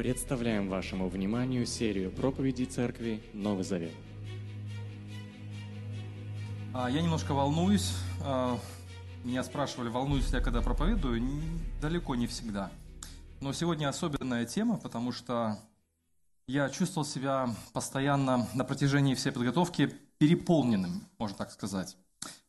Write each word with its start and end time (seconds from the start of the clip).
Представляем 0.00 0.70
вашему 0.70 1.10
вниманию 1.10 1.66
серию 1.66 2.10
проповедей 2.10 2.64
Церкви 2.64 3.22
Новый 3.34 3.64
Завет. 3.64 3.92
А, 6.72 6.88
Я 6.88 7.02
немножко 7.02 7.34
волнуюсь. 7.34 7.92
А, 8.24 8.58
Меня 9.24 9.44
спрашивали, 9.44 9.90
волнуюсь 9.90 10.30
ли 10.30 10.38
я, 10.38 10.40
когда 10.42 10.62
проповедую. 10.62 11.22
Далеко 11.82 12.14
не 12.14 12.26
всегда. 12.26 12.72
Но 13.42 13.52
сегодня 13.52 13.90
особенная 13.90 14.46
тема, 14.46 14.78
потому 14.78 15.12
что 15.12 15.58
я 16.46 16.70
чувствовал 16.70 17.06
себя 17.06 17.54
постоянно 17.74 18.48
на 18.54 18.64
протяжении 18.64 19.14
всей 19.14 19.32
подготовки 19.32 19.94
переполненным, 20.16 21.06
можно 21.18 21.36
так 21.36 21.50
сказать. 21.52 21.98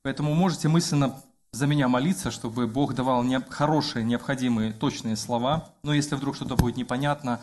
Поэтому 0.03 0.33
можете 0.35 0.69
мысленно 0.69 1.21
за 1.53 1.67
меня 1.67 1.87
молиться, 1.87 2.31
чтобы 2.31 2.65
Бог 2.67 2.93
давал 2.95 3.23
не- 3.23 3.41
хорошие, 3.49 4.05
необходимые, 4.05 4.71
точные 4.71 5.15
слова. 5.17 5.69
Но 5.83 5.93
если 5.93 6.15
вдруг 6.15 6.35
что-то 6.35 6.55
будет 6.55 6.77
непонятно, 6.77 7.41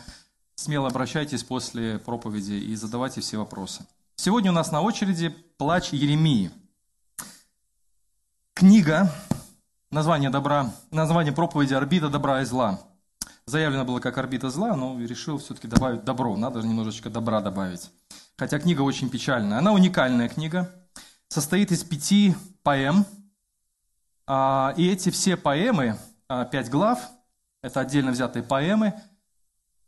смело 0.55 0.87
обращайтесь 0.87 1.43
после 1.43 1.99
проповеди 1.99 2.53
и 2.53 2.75
задавайте 2.75 3.21
все 3.21 3.37
вопросы. 3.37 3.85
Сегодня 4.15 4.51
у 4.51 4.53
нас 4.53 4.71
на 4.71 4.81
очереди 4.81 5.29
«Плач 5.57 5.93
Еремии». 5.93 6.51
Книга, 8.55 9.13
название, 9.91 10.29
добра, 10.29 10.73
название 10.91 11.31
проповеди 11.31 11.73
«Орбита 11.73 12.09
добра 12.09 12.41
и 12.41 12.45
зла». 12.45 12.81
Заявлено 13.45 13.85
было 13.85 13.99
как 13.99 14.17
«Орбита 14.17 14.49
зла», 14.49 14.75
но 14.75 14.99
решил 14.99 15.37
все-таки 15.37 15.67
добавить 15.67 16.03
добро. 16.03 16.35
Надо 16.35 16.61
же 16.61 16.67
немножечко 16.67 17.09
добра 17.09 17.41
добавить. 17.41 17.91
Хотя 18.37 18.59
книга 18.59 18.81
очень 18.81 19.09
печальная. 19.09 19.59
Она 19.59 19.71
уникальная 19.71 20.29
книга. 20.29 20.73
Состоит 21.29 21.71
из 21.71 21.83
пяти 21.83 22.35
поэм. 22.63 23.05
А, 24.31 24.75
И 24.77 24.87
эти 24.87 25.09
все 25.09 25.35
поэмы, 25.35 25.97
а, 26.27 26.45
пять 26.45 26.69
глав, 26.69 26.99
это 27.63 27.79
отдельно 27.79 28.11
взятые 28.11 28.43
поэмы, 28.43 28.93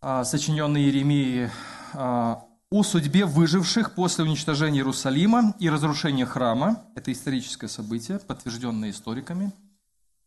а, 0.01 0.23
сочиненные 0.23 0.87
Еремией 0.87 1.51
а, 1.93 2.43
о 2.71 2.81
судьбе 2.81 3.25
выживших 3.25 3.93
после 3.93 4.23
уничтожения 4.23 4.79
Иерусалима 4.79 5.53
и 5.59 5.70
разрушения 5.70 6.25
храма. 6.25 6.83
Это 6.95 7.11
историческое 7.11 7.67
событие, 7.67 8.17
подтвержденное 8.17 8.89
историками, 8.89 9.51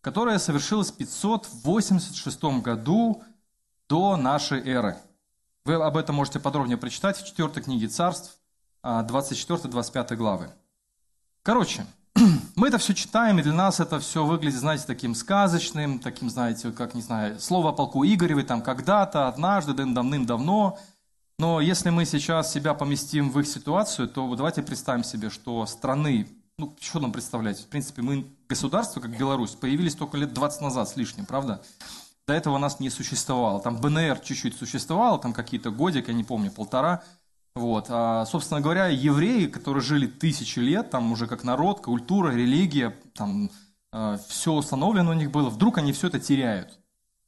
которое 0.00 0.38
совершилось 0.38 0.92
в 0.92 0.96
586 0.96 2.44
году 2.62 3.20
до 3.88 4.16
нашей 4.16 4.60
эры. 4.60 4.96
Вы 5.64 5.74
об 5.74 5.96
этом 5.96 6.14
можете 6.14 6.38
подробнее 6.38 6.76
прочитать 6.76 7.16
в 7.16 7.26
4 7.26 7.48
книге 7.64 7.88
царств, 7.88 8.38
а, 8.80 9.02
24-25 9.02 10.14
главы. 10.14 10.52
Короче, 11.42 11.84
мы 12.56 12.68
это 12.68 12.78
все 12.78 12.94
читаем, 12.94 13.38
и 13.38 13.42
для 13.42 13.52
нас 13.52 13.80
это 13.80 13.98
все 13.98 14.24
выглядит, 14.24 14.58
знаете, 14.58 14.84
таким 14.86 15.14
сказочным, 15.14 15.98
таким, 15.98 16.30
знаете, 16.30 16.70
как, 16.70 16.94
не 16.94 17.02
знаю, 17.02 17.40
слово 17.40 17.70
о 17.70 17.72
полку 17.72 18.04
Игоревой, 18.04 18.44
там, 18.44 18.62
когда-то, 18.62 19.26
однажды, 19.26 19.72
давным-давно. 19.74 20.78
Но 21.38 21.60
если 21.60 21.90
мы 21.90 22.04
сейчас 22.04 22.52
себя 22.52 22.74
поместим 22.74 23.30
в 23.30 23.40
их 23.40 23.48
ситуацию, 23.48 24.08
то 24.08 24.32
давайте 24.36 24.62
представим 24.62 25.02
себе, 25.02 25.30
что 25.30 25.66
страны, 25.66 26.28
ну, 26.56 26.76
что 26.80 27.00
нам 27.00 27.10
представлять? 27.10 27.60
В 27.60 27.66
принципе, 27.66 28.02
мы 28.02 28.26
государство, 28.48 29.00
как 29.00 29.18
Беларусь, 29.18 29.50
появились 29.50 29.96
только 29.96 30.16
лет 30.16 30.32
20 30.32 30.60
назад 30.60 30.88
с 30.88 30.96
лишним, 30.96 31.26
правда? 31.26 31.60
До 32.28 32.32
этого 32.32 32.56
нас 32.58 32.78
не 32.78 32.90
существовало. 32.90 33.60
Там 33.60 33.78
БНР 33.80 34.20
чуть-чуть 34.20 34.56
существовало, 34.56 35.18
там 35.18 35.32
какие-то 35.32 35.70
годик, 35.70 36.06
я 36.08 36.14
не 36.14 36.24
помню, 36.24 36.52
полтора. 36.52 37.02
Вот. 37.54 37.86
А, 37.88 38.24
собственно 38.26 38.60
говоря, 38.60 38.88
евреи, 38.88 39.46
которые 39.46 39.82
жили 39.82 40.06
тысячи 40.06 40.58
лет, 40.58 40.90
там 40.90 41.12
уже 41.12 41.26
как 41.26 41.44
народ, 41.44 41.80
культура, 41.80 42.30
религия, 42.30 42.96
там 43.14 43.50
все 44.28 44.52
установлено 44.52 45.12
у 45.12 45.14
них 45.14 45.30
было, 45.30 45.48
вдруг 45.48 45.78
они 45.78 45.92
все 45.92 46.08
это 46.08 46.18
теряют. 46.18 46.80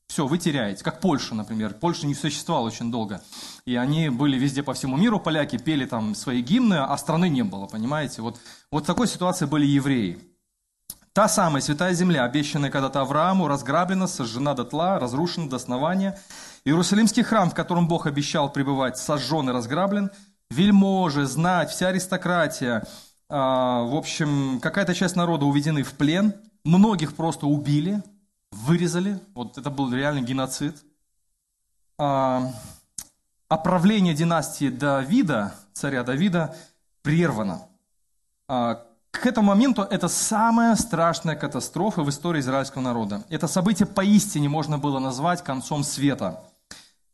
Все, 0.09 0.27
вы 0.27 0.39
теряете. 0.39 0.85
Как 0.85 1.01
Польша, 1.01 1.35
например. 1.35 1.75
Польша 1.75 2.07
не 2.07 2.15
существовала 2.15 2.67
очень 2.67 2.91
долго. 2.91 3.21
И 3.65 3.75
они 3.75 4.09
были 4.09 4.37
везде 4.39 4.63
по 4.63 4.73
всему 4.73 4.97
миру, 4.97 5.19
поляки 5.19 5.59
пели 5.59 5.85
там 5.85 6.15
свои 6.15 6.43
гимны, 6.43 6.75
а 6.75 6.97
страны 6.97 7.29
не 7.29 7.43
было, 7.43 7.67
понимаете? 7.67 8.23
Вот, 8.23 8.39
вот 8.71 8.85
в 8.85 8.87
такой 8.87 9.09
ситуации 9.09 9.47
были 9.47 9.67
евреи. 9.67 10.19
Та 11.13 11.29
самая 11.29 11.63
святая 11.63 11.93
земля, 11.95 12.25
обещанная 12.25 12.71
когда-то 12.71 13.01
Аврааму, 13.01 13.49
разграблена, 13.49 14.07
сожжена 14.07 14.55
дотла, 14.55 14.99
разрушена 14.99 15.49
до 15.49 15.57
основания. 15.57 16.19
Иерусалимский 16.67 17.23
храм, 17.23 17.49
в 17.49 17.55
котором 17.55 17.87
Бог 17.87 18.09
обещал 18.09 18.51
пребывать, 18.51 18.99
сожжен 18.99 19.49
и 19.49 19.53
разграблен. 19.53 20.11
Вельможи, 20.51 21.25
знать, 21.25 21.71
вся 21.71 21.89
аристократия, 21.89 22.85
а, 23.29 23.83
в 23.85 23.95
общем, 23.95 24.59
какая-то 24.61 24.93
часть 24.93 25.15
народа 25.15 25.47
уведены 25.47 25.85
в 25.85 25.93
плен. 25.93 26.35
Многих 26.65 27.15
просто 27.15 27.47
убили, 27.47 28.03
вырезали. 28.51 29.21
Вот 29.37 29.59
это 29.59 29.71
был 29.71 29.93
реальный 29.95 30.23
геноцид. 30.23 30.77
А, 31.99 32.51
правление 33.49 34.15
династии 34.15 34.69
Давида, 34.69 35.55
царя 35.73 36.03
Давида, 36.03 36.57
прервано. 37.03 37.63
А, 38.49 38.83
К 39.13 39.25
этому 39.25 39.51
моменту 39.51 39.83
это 39.83 40.09
самая 40.09 40.75
страшная 40.75 41.37
катастрофа 41.37 42.03
в 42.03 42.11
истории 42.11 42.41
израильского 42.41 42.83
народа. 42.83 43.23
Это 43.29 43.47
событие 43.47 43.87
поистине 43.87 44.49
можно 44.49 44.79
было 44.79 44.99
назвать 44.99 45.45
концом 45.45 45.85
света. 45.85 46.43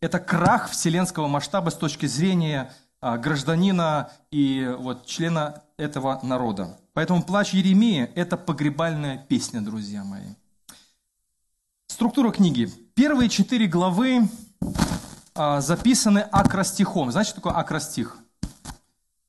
Это 0.02 0.18
крах 0.18 0.68
вселенского 0.68 1.28
масштаба 1.28 1.70
с 1.70 1.76
точки 1.76 2.06
зрения 2.06 2.72
а, 3.00 3.18
гражданина 3.18 4.10
и 4.32 4.68
вот, 4.76 5.06
члена 5.06 5.62
этого 5.76 6.18
народа. 6.24 6.76
Поэтому 6.92 7.22
плач 7.22 7.54
Еремии– 7.54 8.10
это 8.16 8.36
погребальная 8.36 9.18
песня, 9.28 9.60
друзья 9.60 10.02
мои. 10.02 10.34
Структура 11.86 12.32
книги. 12.32 12.68
Первые 12.94 13.28
четыре 13.28 13.68
главы 13.68 14.28
а, 15.36 15.60
записаны 15.60 16.18
акростихом. 16.18 17.12
Знаете, 17.12 17.30
что 17.30 17.36
такое 17.36 17.52
акростих? 17.52 18.18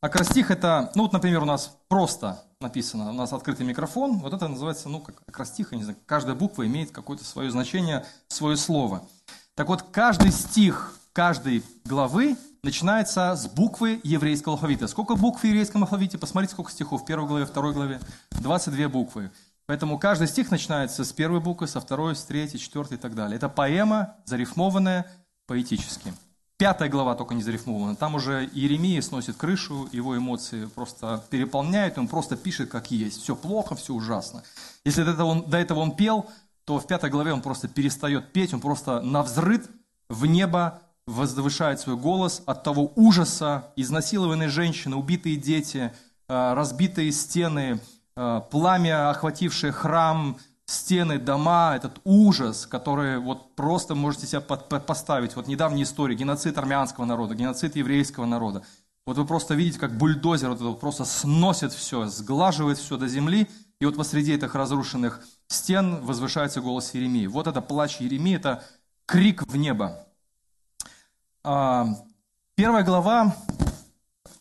Акростих 0.01 0.49
это, 0.49 0.91
ну 0.95 1.03
вот, 1.03 1.13
например, 1.13 1.43
у 1.43 1.45
нас 1.45 1.77
просто 1.87 2.43
написано, 2.59 3.11
у 3.11 3.13
нас 3.13 3.31
открытый 3.31 3.67
микрофон, 3.67 4.17
вот 4.17 4.33
это 4.33 4.47
называется, 4.47 4.89
ну, 4.89 5.01
как 5.01 5.21
акростих, 5.27 5.71
я 5.71 5.77
не 5.77 5.83
знаю, 5.83 5.99
каждая 6.07 6.33
буква 6.33 6.65
имеет 6.65 6.89
какое-то 6.89 7.23
свое 7.23 7.51
значение, 7.51 8.03
свое 8.27 8.57
слово. 8.57 9.07
Так 9.55 9.67
вот, 9.67 9.83
каждый 9.91 10.31
стих 10.31 10.97
каждой 11.13 11.63
главы 11.85 12.37
начинается 12.63 13.35
с 13.35 13.47
буквы 13.47 14.01
еврейского 14.03 14.55
алфавита. 14.55 14.87
Сколько 14.87 15.15
букв 15.15 15.41
в 15.41 15.43
еврейском 15.43 15.83
алфавите? 15.83 16.17
Посмотрите, 16.17 16.53
сколько 16.53 16.71
стихов 16.71 17.03
в 17.03 17.05
первой 17.05 17.27
главе, 17.27 17.45
второй 17.45 17.73
главе. 17.73 17.99
22 18.31 18.89
буквы. 18.89 19.31
Поэтому 19.67 19.99
каждый 19.99 20.27
стих 20.27 20.49
начинается 20.49 21.05
с 21.05 21.13
первой 21.13 21.39
буквы, 21.39 21.67
со 21.67 21.79
второй, 21.79 22.15
с 22.15 22.23
третьей, 22.23 22.59
четвертой 22.59 22.97
и 22.97 22.99
так 22.99 23.13
далее. 23.13 23.37
Это 23.37 23.47
поэма, 23.47 24.15
зарифмованная 24.25 25.05
поэтически. 25.45 26.13
Пятая 26.57 26.89
глава 26.89 27.13
только 27.15 27.35
не 27.35 27.43
зарифмована. 27.43 27.95
Там 27.95 28.15
уже 28.15 28.49
Иеремия 28.53 29.01
сносит 29.01 29.37
крышу, 29.37 29.87
его 29.91 30.17
эмоции 30.17 30.65
просто 30.65 31.23
переполняют, 31.29 31.97
он 31.97 32.07
просто 32.07 32.37
пишет 32.37 32.69
как 32.69 32.89
есть. 32.89 33.21
Все 33.21 33.35
плохо, 33.35 33.75
все 33.75 33.93
ужасно. 33.93 34.43
Если 34.83 35.03
до 35.03 35.11
этого 35.11 35.27
он, 35.27 35.49
до 35.49 35.57
этого 35.57 35.79
он 35.79 35.95
пел, 35.95 36.29
то 36.65 36.79
в 36.79 36.87
пятой 36.87 37.09
главе 37.09 37.33
он 37.33 37.41
просто 37.41 37.67
перестает 37.67 38.31
петь, 38.31 38.53
он 38.53 38.61
просто 38.61 39.01
на 39.01 39.23
взрыв 39.23 39.67
в 40.09 40.25
небо 40.25 40.81
возвышает 41.05 41.79
свой 41.79 41.97
голос 41.97 42.41
от 42.45 42.63
того 42.63 42.91
ужаса, 42.95 43.71
изнасилованные 43.75 44.49
женщины, 44.49 44.95
убитые 44.95 45.35
дети, 45.35 45.91
э, 46.29 46.53
разбитые 46.53 47.11
стены, 47.11 47.79
э, 48.15 48.41
пламя, 48.49 49.09
охватившее 49.09 49.73
храм, 49.73 50.37
стены, 50.65 51.19
дома, 51.19 51.75
этот 51.75 51.99
ужас, 52.05 52.65
который 52.65 53.19
вот 53.19 53.55
просто 53.55 53.95
можете 53.95 54.27
себя 54.27 54.41
поставить. 54.41 55.35
Вот 55.35 55.47
недавняя 55.47 55.83
история, 55.83 56.15
геноцид 56.15 56.57
армянского 56.57 57.05
народа, 57.05 57.35
геноцид 57.35 57.75
еврейского 57.75 58.25
народа. 58.25 58.63
Вот 59.05 59.17
вы 59.17 59.25
просто 59.25 59.53
видите, 59.55 59.79
как 59.79 59.97
бульдозер 59.97 60.49
вот 60.49 60.61
это 60.61 60.71
просто 60.71 61.03
сносит 61.03 61.73
все, 61.73 62.07
сглаживает 62.07 62.77
все 62.77 62.97
до 62.97 63.07
земли, 63.09 63.49
и 63.83 63.85
вот 63.85 63.97
посреди 63.97 64.33
этих 64.33 64.55
разрушенных 64.55 65.19
стен 65.47 65.99
возвышается 66.05 66.61
голос 66.61 66.93
Еремии. 66.93 67.27
Вот 67.27 67.47
это 67.47 67.59
плач 67.59 67.97
Еремии, 67.97 68.37
это 68.37 68.63
крик 69.05 69.43
в 69.45 69.57
небо. 69.57 70.07
А, 71.43 71.85
Первая 72.55 72.85
глава, 72.85 73.35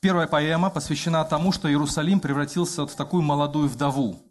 первая 0.00 0.28
поэма 0.28 0.70
посвящена 0.70 1.24
тому, 1.24 1.50
что 1.50 1.68
Иерусалим 1.68 2.20
превратился 2.20 2.86
в 2.86 2.94
такую 2.94 3.22
молодую 3.22 3.68
вдову. 3.68 4.22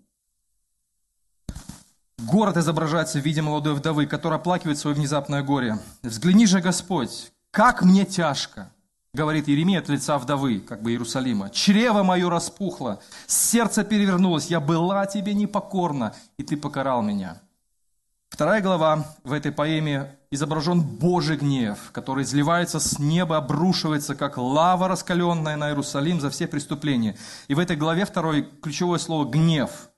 Город 2.19 2.55
изображается 2.55 3.19
в 3.19 3.25
виде 3.25 3.41
молодой 3.41 3.73
вдовы, 3.73 4.05
которая 4.05 4.39
оплакивает 4.39 4.77
свое 4.77 4.95
внезапное 4.95 5.43
горе. 5.43 5.77
«Взгляни 6.03 6.45
же, 6.45 6.61
Господь, 6.61 7.33
как 7.51 7.81
мне 7.81 8.05
тяжко!» 8.05 8.71
Говорит 9.13 9.49
Иеремия 9.49 9.79
от 9.79 9.89
лица 9.89 10.17
вдовы, 10.17 10.59
как 10.59 10.81
бы 10.81 10.91
Иерусалима. 10.91 11.49
«Чрево 11.49 12.03
мое 12.03 12.29
распухло, 12.29 13.01
сердце 13.27 13.83
перевернулось, 13.83 14.47
я 14.47 14.59
была 14.59 15.05
тебе 15.05 15.33
непокорна, 15.33 16.15
и 16.37 16.43
ты 16.43 16.57
покарал 16.57 17.01
меня». 17.01 17.41
Вторая 18.29 18.61
глава 18.61 19.05
в 19.25 19.33
этой 19.33 19.51
поэме 19.51 20.15
изображен 20.31 20.81
Божий 20.81 21.35
гнев, 21.35 21.91
который 21.91 22.23
изливается 22.23 22.79
с 22.79 22.97
неба, 22.97 23.37
обрушивается, 23.37 24.15
как 24.15 24.37
лава 24.37 24.87
раскаленная 24.87 25.57
на 25.57 25.69
Иерусалим 25.69 26.21
за 26.21 26.29
все 26.29 26.47
преступления. 26.47 27.17
И 27.49 27.53
в 27.53 27.59
этой 27.59 27.75
главе 27.75 28.05
второй 28.05 28.43
ключевое 28.61 28.99
слово 28.99 29.29
«гнев». 29.29 29.89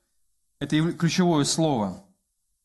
Это 0.59 0.81
ключевое 0.93 1.45
слово. 1.45 2.03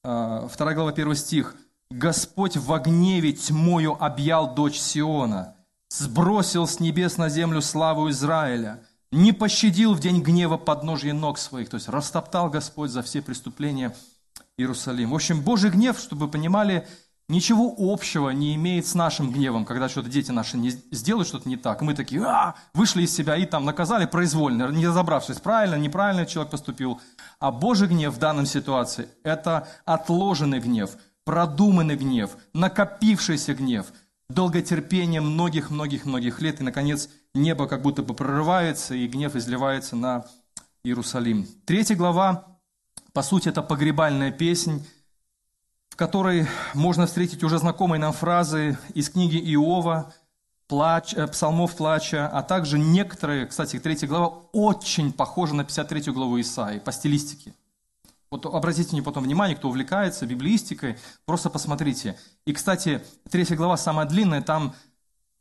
А, 0.03 0.49
Вторая 0.49 0.75
глава, 0.75 0.93
первый 0.93 1.17
стих. 1.17 1.55
Господь 1.91 2.57
в 2.57 2.79
гневе 2.79 3.33
тьмою 3.33 4.03
объял 4.03 4.55
дочь 4.55 4.79
Сиона, 4.79 5.55
сбросил 5.89 6.67
с 6.67 6.81
небес 6.81 7.17
на 7.17 7.29
землю 7.29 7.63
славу 7.63 8.11
Израиля, 8.11 8.83
не 9.11 9.33
пощадил 9.33 9.95
в 9.95 10.01
день 10.01 10.23
гнева 10.23 10.57
подножье 10.57 11.13
ног 11.13 11.39
своих, 11.39 11.69
то 11.71 11.77
есть 11.77 11.89
растоптал 11.89 12.51
Господь 12.51 12.91
за 12.91 13.03
все 13.03 13.23
преступления 13.23 13.97
Иерусалим. 14.57 15.11
В 15.11 15.15
общем, 15.15 15.41
Божий 15.41 15.71
гнев, 15.71 15.99
чтобы 15.99 16.27
вы 16.27 16.33
понимали, 16.33 16.87
ничего 17.29 17.75
общего 17.79 18.31
не 18.31 18.55
имеет 18.55 18.87
с 18.87 18.95
нашим 18.95 19.33
гневом, 19.33 19.65
когда 19.65 19.89
что-то 19.89 20.11
дети 20.11 20.31
наши 20.31 20.59
не 20.59 20.71
сделают 20.71 21.29
что-то 21.29 21.49
не 21.49 21.57
так. 21.57 21.81
Мы 21.81 21.95
такие, 21.95 22.23
а, 22.23 22.55
вышли 22.75 23.03
из 23.03 23.15
себя 23.15 23.37
и 23.37 23.47
там 23.47 23.65
наказали 23.65 24.05
произвольно, 24.05 24.69
не 24.69 24.87
разобравшись, 24.87 25.41
правильно, 25.41 25.77
неправильно 25.77 26.27
человек 26.27 26.51
поступил. 26.51 27.01
А 27.39 27.51
Божий 27.51 27.89
гнев 27.89 28.15
в 28.15 28.19
данном 28.19 28.47
ситуации– 28.47 29.09
это 29.25 29.69
отложенный 29.87 30.61
гнев– 30.61 30.91
продуманный 31.29 31.97
гнев, 31.97 32.39
накопившийся 32.55 33.53
гнев, 33.53 33.93
долготерпение 34.29 35.21
многих-многих-многих 35.21 36.41
лет, 36.41 36.61
и, 36.61 36.65
наконец, 36.65 37.09
небо 37.35 37.67
как 37.67 37.83
будто 37.83 38.03
бы 38.03 38.15
прорывается, 38.15 38.95
и 38.95 39.07
гнев 39.07 39.35
изливается 39.37 39.97
на 39.97 40.27
Иерусалим. 40.85 41.47
Третья 41.65 41.97
глава, 41.97 42.59
по 43.13 43.23
сути, 43.23 43.49
это 43.49 43.63
погребальная 43.63 44.31
песнь, 44.31 44.87
в 45.89 45.97
которой 45.97 46.47
можно 46.75 47.07
встретить 47.07 47.43
уже 47.43 47.59
знакомые 47.59 48.01
нам 48.01 48.13
фразы 48.13 48.79
из 48.95 49.09
книги 49.11 49.39
Иова, 49.55 50.13
плач, 50.69 51.15
э, 51.15 51.27
псалмов 51.27 51.75
плача, 51.77 52.29
а 52.29 52.43
также 52.43 52.79
некоторые, 52.79 53.47
кстати, 53.47 53.79
третья 53.79 54.07
глава 54.07 54.27
очень 54.53 55.13
похожа 55.13 55.55
на 55.55 55.65
53 55.65 56.13
главу 56.13 56.39
Исаии 56.41 56.79
по 56.79 56.93
стилистике. 56.93 57.55
Вот 58.31 58.45
обратите 58.47 58.93
мне 58.93 59.03
потом 59.03 59.25
внимание, 59.25 59.57
кто 59.57 59.69
увлекается 59.69 60.27
библиистикой, 60.27 60.99
просто 61.25 61.49
посмотрите. 61.49 62.19
И, 62.45 62.53
кстати, 62.53 63.03
третья 63.31 63.57
глава 63.57 63.77
самая 63.77 64.07
длинная, 64.07 64.43
там 64.43 64.75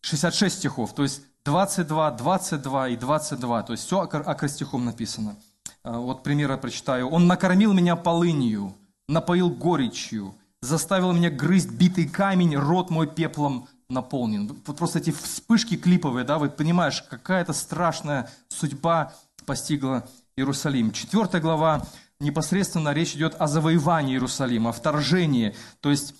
66 0.01 0.57
стихов, 0.57 0.95
то 0.95 1.04
есть 1.04 1.22
22, 1.44 2.12
22 2.12 2.89
и 2.89 2.95
22, 2.95 3.63
то 3.63 3.74
есть 3.74 3.86
все 3.86 4.01
акростихом 4.01 4.86
написано. 4.86 5.38
А, 5.84 6.00
вот 6.00 6.24
примеры 6.24 6.57
прочитаю. 6.57 7.10
«Он 7.10 7.28
накормил 7.28 7.74
меня 7.74 7.95
полынью, 7.95 8.74
напоил 9.07 9.50
горечью, 9.50 10.36
заставил 10.62 11.13
меня 11.13 11.30
грызть 11.30 11.72
битый 11.72 12.07
камень, 12.07 12.56
рот 12.56 12.89
мой 12.89 13.07
пеплом 13.07 13.68
наполнен». 13.89 14.62
Вот 14.66 14.78
просто 14.78 15.00
эти 15.00 15.12
вспышки 15.12 15.78
клиповые, 15.78 16.25
да, 16.25 16.38
вы 16.38 16.50
понимаешь, 16.50 17.01
какая-то 17.01 17.54
страшная 17.54 18.30
судьба 18.50 19.13
постигла 19.45 20.06
Иерусалим. 20.36 20.92
Четвертая 20.92 21.42
глава 21.42 21.86
непосредственно 22.19 22.94
речь 22.94 23.16
идет 23.16 23.36
о 23.40 23.48
завоевании 23.48 24.14
Иерусалима, 24.14 24.72
о 24.72 24.74
вторжении. 24.74 25.56
То 25.81 25.90
есть, 25.92 26.16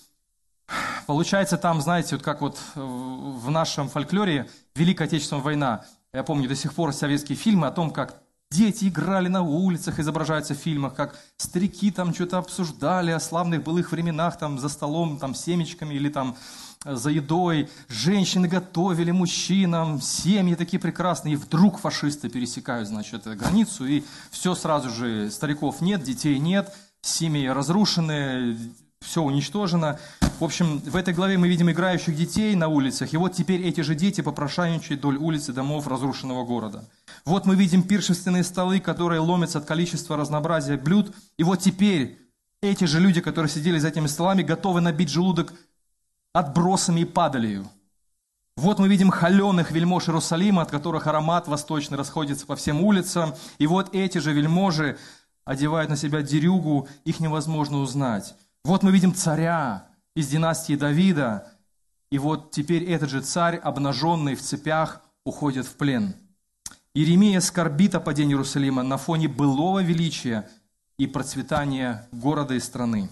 получается 1.06 1.56
там, 1.56 1.80
знаете, 1.80 2.16
вот 2.16 2.24
как 2.24 2.40
вот 2.40 2.58
в 2.74 3.50
нашем 3.50 3.88
фольклоре 3.88 4.48
Великая 4.74 5.04
Отечественная 5.04 5.42
война. 5.42 5.84
Я 6.12 6.22
помню 6.22 6.48
до 6.48 6.56
сих 6.56 6.74
пор 6.74 6.92
советские 6.92 7.36
фильмы 7.36 7.66
о 7.66 7.70
том, 7.70 7.90
как 7.90 8.22
дети 8.50 8.88
играли 8.88 9.28
на 9.28 9.42
улицах, 9.42 9.98
изображаются 9.98 10.54
в 10.54 10.58
фильмах, 10.58 10.94
как 10.94 11.18
старики 11.36 11.90
там 11.90 12.14
что-то 12.14 12.38
обсуждали 12.38 13.10
о 13.10 13.20
славных 13.20 13.62
былых 13.62 13.92
временах, 13.92 14.38
там 14.38 14.58
за 14.58 14.68
столом, 14.68 15.18
там 15.18 15.34
семечками 15.34 15.94
или 15.94 16.08
там 16.08 16.36
за 16.84 17.10
едой, 17.10 17.68
женщины 17.88 18.48
готовили 18.48 19.10
мужчинам, 19.10 20.00
семьи 20.00 20.54
такие 20.54 20.78
прекрасные, 20.78 21.34
и 21.34 21.36
вдруг 21.36 21.78
фашисты 21.78 22.28
пересекают, 22.28 22.88
значит, 22.88 23.24
границу, 23.24 23.86
и 23.86 24.04
все 24.30 24.54
сразу 24.54 24.90
же, 24.90 25.30
стариков 25.30 25.80
нет, 25.80 26.02
детей 26.02 26.38
нет, 26.38 26.72
семьи 27.02 27.46
разрушены, 27.46 28.56
все 29.00 29.22
уничтожено. 29.22 29.98
В 30.40 30.44
общем, 30.44 30.78
в 30.78 30.96
этой 30.96 31.14
главе 31.14 31.36
мы 31.36 31.48
видим 31.48 31.70
играющих 31.70 32.14
детей 32.16 32.54
на 32.54 32.68
улицах, 32.68 33.12
и 33.12 33.16
вот 33.16 33.32
теперь 33.32 33.62
эти 33.62 33.80
же 33.80 33.94
дети 33.94 34.20
попрошайничают 34.20 35.00
вдоль 35.00 35.16
улиц 35.16 35.48
и 35.48 35.52
домов 35.52 35.88
разрушенного 35.88 36.44
города. 36.44 36.84
Вот 37.24 37.44
мы 37.44 37.56
видим 37.56 37.82
пиршественные 37.82 38.44
столы, 38.44 38.80
которые 38.80 39.20
ломятся 39.20 39.58
от 39.58 39.64
количества 39.64 40.16
разнообразия 40.16 40.76
блюд, 40.76 41.14
и 41.38 41.42
вот 41.42 41.60
теперь 41.60 42.18
эти 42.60 42.84
же 42.84 43.00
люди, 43.00 43.20
которые 43.20 43.50
сидели 43.50 43.78
за 43.78 43.88
этими 43.88 44.06
столами, 44.06 44.42
готовы 44.42 44.80
набить 44.80 45.10
желудок 45.10 45.54
отбросами 46.32 47.00
и 47.00 47.04
падалью. 47.04 47.68
Вот 48.56 48.80
мы 48.80 48.88
видим 48.88 49.10
холеных 49.10 49.70
вельмож 49.70 50.08
Иерусалима, 50.08 50.62
от 50.62 50.70
которых 50.70 51.06
аромат 51.06 51.46
восточный 51.46 51.96
расходится 51.96 52.44
по 52.44 52.56
всем 52.56 52.82
улицам. 52.82 53.34
И 53.58 53.68
вот 53.68 53.94
эти 53.94 54.18
же 54.18 54.32
вельможи 54.32 54.98
одевают 55.44 55.90
на 55.90 55.96
себя 55.96 56.22
дерюгу, 56.22 56.88
их 57.04 57.20
невозможно 57.20 57.78
узнать. 57.78 58.34
Вот 58.64 58.82
мы 58.82 58.90
видим 58.90 59.14
царя 59.14 59.86
из 60.16 60.28
династии 60.28 60.74
Давида, 60.74 61.46
и 62.10 62.18
вот 62.18 62.50
теперь 62.50 62.84
этот 62.84 63.10
же 63.10 63.20
царь, 63.20 63.56
обнаженный 63.56 64.34
в 64.34 64.42
цепях, 64.42 65.02
уходит 65.24 65.66
в 65.66 65.76
плен. 65.76 66.16
Иеремия 66.94 67.40
скорбит 67.40 67.94
о 67.94 68.00
падении 68.00 68.32
Иерусалима 68.32 68.82
на 68.82 68.96
фоне 68.96 69.28
былого 69.28 69.82
величия 69.82 70.50
и 70.98 71.06
процветания 71.06 72.08
города 72.10 72.54
и 72.54 72.60
страны. 72.60 73.08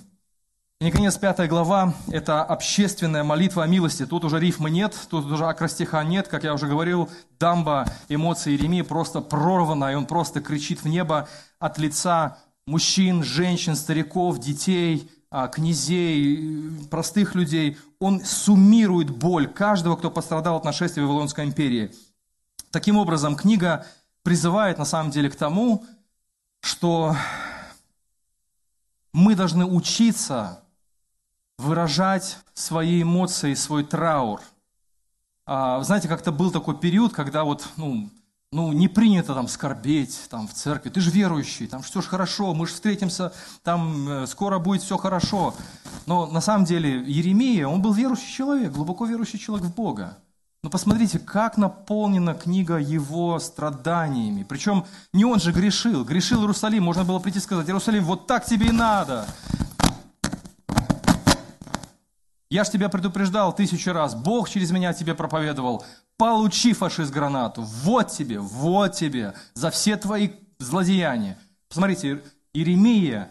И, 0.78 0.84
наконец, 0.84 1.16
пятая 1.16 1.48
глава– 1.48 1.94
это 2.08 2.44
общественная 2.44 3.24
молитва 3.24 3.64
о 3.64 3.66
милости. 3.66 4.04
Тут 4.04 4.24
уже 4.24 4.38
рифмы 4.38 4.68
нет, 4.68 4.94
тут 5.08 5.24
уже 5.24 5.46
акростиха 5.46 6.04
нет. 6.04 6.28
Как 6.28 6.44
я 6.44 6.52
уже 6.52 6.66
говорил, 6.66 7.08
дамба 7.40 7.86
эмоций 8.10 8.52
Иеремии 8.52 8.82
просто 8.82 9.22
прорвана, 9.22 9.90
и 9.90 9.94
он 9.94 10.04
просто 10.04 10.42
кричит 10.42 10.82
в 10.82 10.86
небо 10.86 11.30
от 11.58 11.78
лица 11.78 12.36
мужчин, 12.66 13.24
женщин, 13.24 13.74
стариков, 13.74 14.38
детей, 14.38 15.10
а, 15.30 15.48
князей, 15.48 16.70
простых 16.90 17.34
людей. 17.34 17.78
Он 17.98 18.22
суммирует 18.22 19.08
боль 19.08 19.48
каждого, 19.48 19.96
кто 19.96 20.10
пострадал 20.10 20.56
от 20.56 20.64
нашествия 20.66 21.04
Вавилонской 21.04 21.46
империи. 21.46 21.90
Таким 22.70 22.98
образом, 22.98 23.34
книга 23.34 23.86
призывает 24.22 24.76
на 24.76 24.84
самом 24.84 25.10
деле 25.10 25.30
к 25.30 25.36
тому, 25.36 25.86
что 26.60 27.16
мы 29.14 29.34
должны 29.34 29.64
учиться 29.64 30.62
выражать 31.58 32.38
свои 32.54 33.02
эмоции, 33.02 33.54
свой 33.54 33.84
траур. 33.84 34.40
А, 35.46 35.82
знаете, 35.82 36.08
как-то 36.08 36.32
был 36.32 36.50
такой 36.50 36.76
период, 36.76 37.12
когда 37.12 37.44
вот, 37.44 37.66
ну, 37.76 38.10
ну, 38.52 38.72
не 38.72 38.88
принято 38.88 39.34
там 39.34 39.48
скорбеть 39.48 40.18
там 40.30 40.48
в 40.48 40.54
церкви. 40.54 40.90
Ты 40.90 41.00
же 41.00 41.10
верующий, 41.10 41.66
там 41.66 41.82
все 41.82 42.00
же 42.00 42.08
хорошо, 42.08 42.54
мы 42.54 42.66
же 42.66 42.74
встретимся, 42.74 43.32
там 43.62 44.08
э, 44.08 44.26
скоро 44.26 44.58
будет 44.58 44.82
все 44.82 44.96
хорошо. 44.96 45.54
Но 46.06 46.26
на 46.26 46.40
самом 46.40 46.64
деле 46.64 47.02
Еремия, 47.06 47.66
он 47.66 47.82
был 47.82 47.92
верующий 47.92 48.32
человек, 48.32 48.72
глубоко 48.72 49.06
верующий 49.06 49.38
человек 49.38 49.66
в 49.66 49.74
Бога. 49.74 50.18
Но 50.62 50.70
посмотрите, 50.70 51.18
как 51.18 51.58
наполнена 51.58 52.34
книга 52.34 52.76
его 52.76 53.38
страданиями. 53.38 54.42
Причем 54.42 54.84
не 55.12 55.24
он 55.24 55.38
же 55.38 55.52
грешил. 55.52 56.04
Грешил 56.04 56.40
Иерусалим. 56.40 56.82
Можно 56.82 57.04
было 57.04 57.20
прийти 57.20 57.38
и 57.38 57.42
сказать, 57.42 57.68
Иерусалим, 57.68 58.04
вот 58.04 58.26
так 58.26 58.44
тебе 58.44 58.68
и 58.68 58.72
надо. 58.72 59.26
Я 62.48 62.64
ж 62.64 62.70
тебя 62.70 62.88
предупреждал 62.88 63.54
тысячу 63.54 63.92
раз, 63.92 64.14
Бог 64.14 64.48
через 64.48 64.70
меня 64.70 64.92
тебе 64.92 65.14
проповедовал. 65.14 65.84
Получи, 66.16 66.72
фашист, 66.72 67.12
гранату. 67.12 67.62
Вот 67.62 68.08
тебе, 68.08 68.38
вот 68.38 68.92
тебе, 68.94 69.34
за 69.54 69.70
все 69.70 69.96
твои 69.96 70.30
злодеяния. 70.58 71.38
Посмотрите, 71.68 72.22
Иеремия, 72.54 73.30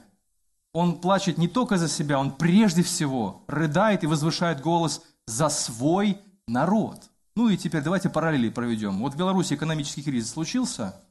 он 0.74 1.00
плачет 1.00 1.38
не 1.38 1.48
только 1.48 1.78
за 1.78 1.88
себя, 1.88 2.20
он 2.20 2.32
прежде 2.32 2.84
всего 2.84 3.44
рыдает 3.48 4.04
и 4.04 4.08
возвышает 4.08 4.60
голос 4.60 5.02
за 5.26 5.50
свой 5.50 6.20
народ. 6.48 7.10
Ну 7.36 7.50
и 7.50 7.58
теперь 7.58 7.82
давайте 7.82 8.10
параллели 8.10 8.50
проведем. 8.50 9.00
Вот 9.00 9.14
в 9.14 9.18
Беларуси 9.18 9.54
экономический 9.54 10.04
кризис 10.04 10.32
случился, 10.32 11.02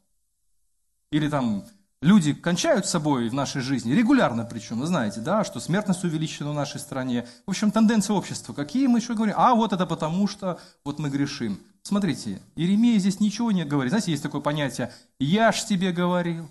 или 1.10 1.28
там 1.28 1.64
Люди 2.04 2.34
кончают 2.34 2.84
с 2.84 2.90
собой 2.90 3.30
в 3.30 3.32
нашей 3.32 3.62
жизни, 3.62 3.94
регулярно 3.94 4.44
причем, 4.44 4.80
вы 4.80 4.86
знаете, 4.86 5.20
да, 5.20 5.42
что 5.42 5.58
смертность 5.58 6.04
увеличена 6.04 6.50
в 6.50 6.54
нашей 6.54 6.78
стране. 6.78 7.26
В 7.46 7.50
общем, 7.50 7.70
тенденции 7.70 8.12
общества. 8.12 8.52
Какие 8.52 8.88
мы 8.88 8.98
еще 8.98 9.14
говорим? 9.14 9.34
А 9.38 9.54
вот 9.54 9.72
это 9.72 9.86
потому, 9.86 10.28
что 10.28 10.60
вот 10.84 10.98
мы 10.98 11.08
грешим. 11.08 11.58
Смотрите, 11.80 12.42
Иеремия 12.56 12.98
здесь 12.98 13.20
ничего 13.20 13.52
не 13.52 13.64
говорит. 13.64 13.90
Знаете, 13.90 14.10
есть 14.10 14.22
такое 14.22 14.42
понятие 14.42 14.92
«я 15.18 15.50
ж 15.50 15.64
тебе 15.64 15.92
говорил». 15.92 16.50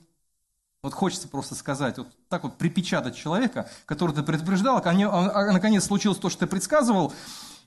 Вот 0.82 0.96
хочется 0.96 1.28
просто 1.28 1.54
сказать, 1.54 2.00
вот 2.00 2.08
так 2.30 2.42
вот 2.46 2.58
припечатать 2.58 3.16
человека, 3.16 3.70
который 3.86 4.16
ты 4.16 4.24
предупреждал, 4.24 4.78
а, 4.78 4.82
а 4.82 5.54
наконец 5.54 5.86
случилось 5.86 6.18
то, 6.18 6.32
что 6.32 6.40
ты 6.40 6.48
предсказывал, 6.48 7.14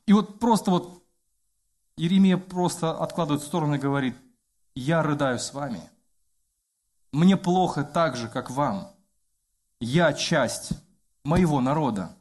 и 0.07 0.13
вот 0.13 0.41
просто 0.41 0.73
вот 0.73 1.05
Иеремия 1.97 2.37
просто 2.37 2.91
откладывает 2.91 3.45
в 3.45 3.47
сторону 3.47 3.77
и 3.77 3.79
говорит, 3.79 4.17
я 4.75 5.05
рыдаю 5.05 5.39
с 5.39 5.55
вами– 5.55 5.81
мне 7.17 7.37
плохо 7.37 7.83
так 7.83 8.15
же, 8.15 8.29
как 8.29 8.51
вам. 8.51 8.93
Я 9.81 10.13
часть 10.13 10.71
моего 11.25 11.61
народа. 11.61 12.15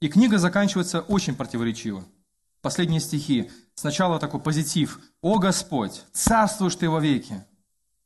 И 0.00 0.08
книга 0.08 0.38
заканчивается 0.38 1.00
очень 1.00 1.34
противоречиво. 1.34 2.04
Последние 2.60 3.00
стихи. 3.00 3.50
Сначала 3.74 4.18
такой 4.18 4.40
позитив. 4.40 5.00
«О 5.22 5.38
Господь, 5.38 6.04
царствуешь 6.12 6.76
Ты 6.76 6.90
во 6.90 7.00
веки, 7.00 7.42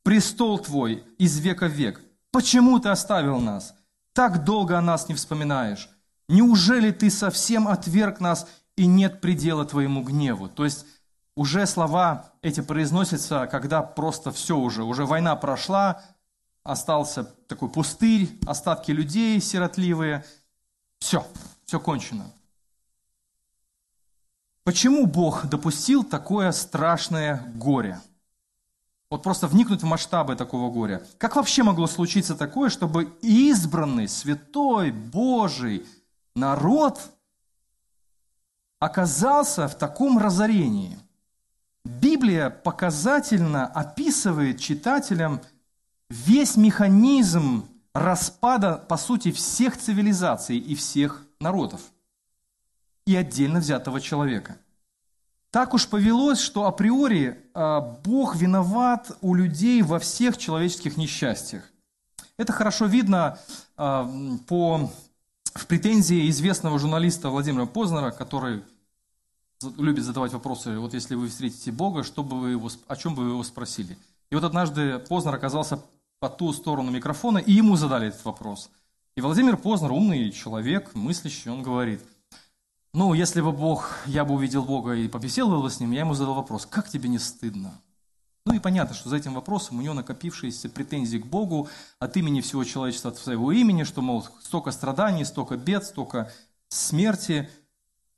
престол 0.03 0.59
Твой 0.59 1.03
из 1.17 1.37
века 1.39 1.67
в 1.67 1.71
век». 1.71 2.01
Почему 2.31 2.79
ты 2.79 2.89
оставил 2.89 3.39
нас? 3.39 3.75
Так 4.13 4.43
долго 4.45 4.77
о 4.77 4.81
нас 4.81 5.09
не 5.09 5.15
вспоминаешь. 5.15 5.89
Неужели 6.27 6.91
ты 6.91 7.09
совсем 7.09 7.67
отверг 7.67 8.19
нас 8.19 8.47
и 8.75 8.85
нет 8.85 9.19
предела 9.19 9.65
твоему 9.65 10.03
гневу? 10.03 10.47
То 10.47 10.63
есть 10.63 10.85
уже 11.39 11.65
слова 11.65 12.33
эти 12.41 12.59
произносятся, 12.59 13.47
когда 13.47 13.81
просто 13.81 14.29
все 14.33 14.57
уже, 14.57 14.83
уже 14.83 15.05
война 15.05 15.37
прошла, 15.37 16.03
остался 16.63 17.23
такой 17.23 17.69
пустырь, 17.69 18.37
остатки 18.45 18.91
людей 18.91 19.39
сиротливые. 19.39 20.25
Все, 20.99 21.25
все 21.63 21.79
кончено. 21.79 22.25
Почему 24.65 25.05
Бог 25.05 25.45
допустил 25.45 26.03
такое 26.03 26.51
страшное 26.51 27.49
горе? 27.55 28.01
Вот 29.09 29.23
просто 29.23 29.47
вникнуть 29.47 29.81
в 29.81 29.85
масштабы 29.85 30.35
такого 30.35 30.69
горя. 30.69 31.01
Как 31.17 31.37
вообще 31.37 31.63
могло 31.63 31.87
случиться 31.87 32.35
такое, 32.35 32.69
чтобы 32.69 33.17
избранный, 33.21 34.09
святой, 34.09 34.91
Божий 34.91 35.87
народ 36.35 36.99
оказался 38.81 39.69
в 39.69 39.77
таком 39.77 40.17
разорении? 40.17 40.99
Библия 41.89 42.51
показательно 42.51 43.65
описывает 43.65 44.59
читателям 44.59 45.41
весь 46.07 46.55
механизм 46.55 47.65
распада, 47.95 48.75
по 48.87 48.95
сути, 48.95 49.31
всех 49.31 49.75
цивилизаций 49.75 50.57
и 50.57 50.75
всех 50.75 51.25
народов 51.39 51.81
и 53.07 53.15
отдельно 53.15 53.59
взятого 53.59 53.99
человека. 53.99 54.57
Так 55.49 55.73
уж 55.73 55.87
повелось, 55.87 56.39
что 56.39 56.67
априори 56.67 57.43
а, 57.55 57.81
Бог 57.81 58.35
виноват 58.35 59.11
у 59.21 59.33
людей 59.33 59.81
во 59.81 59.97
всех 59.97 60.37
человеческих 60.37 60.95
несчастьях. 60.95 61.63
Это 62.37 62.53
хорошо 62.53 62.85
видно 62.85 63.39
а, 63.75 64.07
по, 64.47 64.91
в 65.55 65.65
претензии 65.65 66.29
известного 66.29 66.77
журналиста 66.77 67.29
Владимира 67.29 67.65
Познера, 67.65 68.11
который 68.11 68.61
любит 69.77 70.03
задавать 70.03 70.33
вопросы, 70.33 70.77
вот 70.77 70.93
если 70.93 71.15
вы 71.15 71.27
встретите 71.27 71.71
Бога, 71.71 72.03
что 72.03 72.23
бы 72.23 72.39
вы 72.39 72.51
его, 72.51 72.69
о 72.87 72.95
чем 72.95 73.15
бы 73.15 73.23
вы 73.23 73.29
его 73.31 73.43
спросили. 73.43 73.97
И 74.29 74.35
вот 74.35 74.43
однажды 74.43 74.99
Познер 74.99 75.35
оказался 75.35 75.81
по 76.19 76.29
ту 76.29 76.53
сторону 76.53 76.91
микрофона, 76.91 77.39
и 77.39 77.51
ему 77.51 77.75
задали 77.75 78.07
этот 78.07 78.23
вопрос. 78.25 78.69
И 79.15 79.21
Владимир 79.21 79.57
Познер, 79.57 79.91
умный 79.91 80.31
человек, 80.31 80.95
мыслящий, 80.95 81.51
он 81.51 81.63
говорит– 81.63 82.01
ну, 82.91 83.13
если 83.13 83.41
бы 83.41 83.51
Бог, 83.51 83.99
я 84.07 84.25
бы 84.25 84.33
увидел 84.33 84.63
Бога 84.63 84.93
и 84.93 85.07
побеседовал 85.07 85.61
бы 85.61 85.69
с 85.69 85.79
Ним, 85.79 85.91
я 85.91 85.99
ему 85.99 86.15
задал 86.15 86.33
вопрос, 86.33 86.65
как 86.65 86.89
тебе 86.89 87.07
не 87.07 87.19
стыдно? 87.19 87.79
Ну 88.47 88.55
и 88.55 88.59
понятно, 88.59 88.95
что 88.95 89.09
за 89.09 89.17
этим 89.17 89.35
вопросом 89.35 89.77
у 89.77 89.81
него 89.81 89.93
накопившиеся 89.93 90.69
претензии 90.69 91.19
к 91.19 91.27
Богу 91.27 91.69
от 91.99 92.17
имени 92.17 92.41
всего 92.41 92.63
человечества, 92.63 93.11
от 93.11 93.17
своего 93.17 93.51
имени, 93.51 93.83
что, 93.83 94.01
мол, 94.01 94.25
столько 94.41 94.71
страданий, 94.71 95.23
столько 95.23 95.55
бед, 95.55 95.85
столько 95.85 96.31
смерти. 96.69 97.47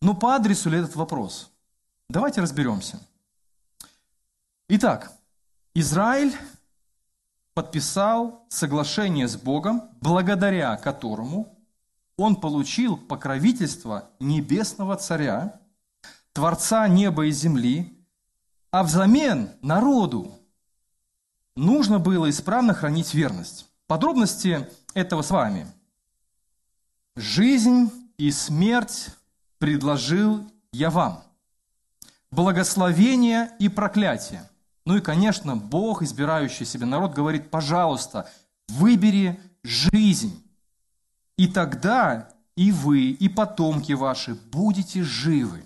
Но 0.01 0.15
по 0.15 0.35
адресу 0.35 0.69
ли 0.69 0.79
этот 0.79 0.95
вопрос? 0.95 1.51
Давайте 2.09 2.41
разберемся. 2.41 2.99
Итак, 4.67 5.11
Израиль 5.73 6.35
подписал 7.53 8.45
соглашение 8.49 9.27
с 9.27 9.35
Богом, 9.35 9.89
благодаря 10.01 10.75
которому 10.77 11.57
он 12.17 12.35
получил 12.35 12.97
покровительство 12.97 14.09
небесного 14.19 14.95
царя, 14.97 15.59
Творца 16.33 16.87
неба 16.87 17.25
и 17.25 17.31
земли, 17.31 18.05
а 18.71 18.83
взамен 18.83 19.51
народу 19.61 20.39
нужно 21.55 21.99
было 21.99 22.29
исправно 22.29 22.73
хранить 22.73 23.13
верность. 23.13 23.67
Подробности 23.87 24.69
этого 24.93 25.21
с 25.21 25.29
вами. 25.29 25.67
Жизнь 27.17 27.91
и 28.17 28.31
смерть 28.31 29.09
предложил 29.61 30.43
я 30.73 30.89
вам. 30.89 31.23
Благословение 32.31 33.51
и 33.59 33.69
проклятие. 33.69 34.49
Ну 34.85 34.97
и, 34.97 35.01
конечно, 35.01 35.55
Бог, 35.55 36.01
избирающий 36.01 36.65
себе 36.65 36.87
народ, 36.87 37.13
говорит, 37.13 37.51
пожалуйста, 37.51 38.27
выбери 38.67 39.39
жизнь. 39.63 40.43
И 41.37 41.47
тогда 41.47 42.29
и 42.55 42.71
вы, 42.71 43.11
и 43.11 43.29
потомки 43.29 43.93
ваши 43.93 44.33
будете 44.33 45.03
живы. 45.03 45.63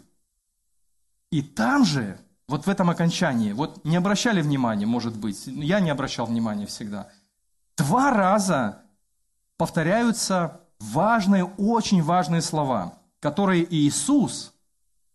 И 1.31 1.41
там 1.41 1.85
же, 1.85 2.19
вот 2.49 2.65
в 2.65 2.69
этом 2.69 2.89
окончании, 2.89 3.53
вот 3.53 3.85
не 3.85 3.95
обращали 3.95 4.41
внимания, 4.41 4.85
может 4.85 5.15
быть, 5.15 5.47
я 5.47 5.79
не 5.79 5.89
обращал 5.89 6.25
внимания 6.25 6.65
всегда, 6.65 7.07
два 7.77 8.11
раза 8.11 8.81
повторяются 9.55 10.59
важные, 10.79 11.45
очень 11.45 12.03
важные 12.03 12.41
слова, 12.41 12.99
которые 13.25 13.65
Иисус 13.67 14.53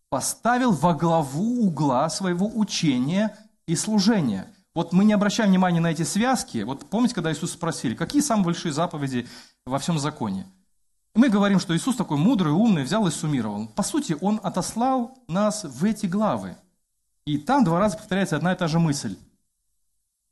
поставил 0.09 0.73
во 0.73 0.95
главу 0.95 1.65
угла 1.65 2.11
своего 2.11 2.51
учения 2.53 3.39
и 3.69 3.77
служения. 3.77 4.53
Вот 4.75 4.93
мы 4.93 5.05
не 5.05 5.13
обращаем 5.13 5.51
внимания 5.51 5.79
на 5.79 5.93
эти 5.93 6.03
связки. 6.03 6.65
Вот 6.65 6.91
помните, 6.91 7.15
когда 7.15 7.33
Иисус 7.33 7.53
спросили, 7.53 7.95
какие 7.95 8.21
самые 8.21 8.47
большие 8.47 8.73
заповеди 8.73 9.29
во 9.65 9.79
всем 9.79 9.97
законе. 10.01 10.45
мы 11.15 11.29
говорим, 11.29 11.61
что 11.61 11.77
Иисус 11.77 11.95
такой 11.95 12.17
мудрый, 12.17 12.53
умный, 12.53 12.83
взял 12.83 13.07
и 13.07 13.13
суммировал. 13.13 13.69
По 13.69 13.85
сути, 13.85 14.17
Он 14.21 14.41
отослал 14.43 15.17
нас 15.29 15.63
в 15.63 15.85
эти 15.85 16.07
главы. 16.07 16.57
И 17.27 17.39
там 17.39 17.63
два 17.63 17.79
раза 17.79 17.97
повторяется 17.97 18.35
одна 18.35 18.55
и 18.55 18.57
та 18.57 18.67
же 18.67 18.81
мысль. 18.81 19.17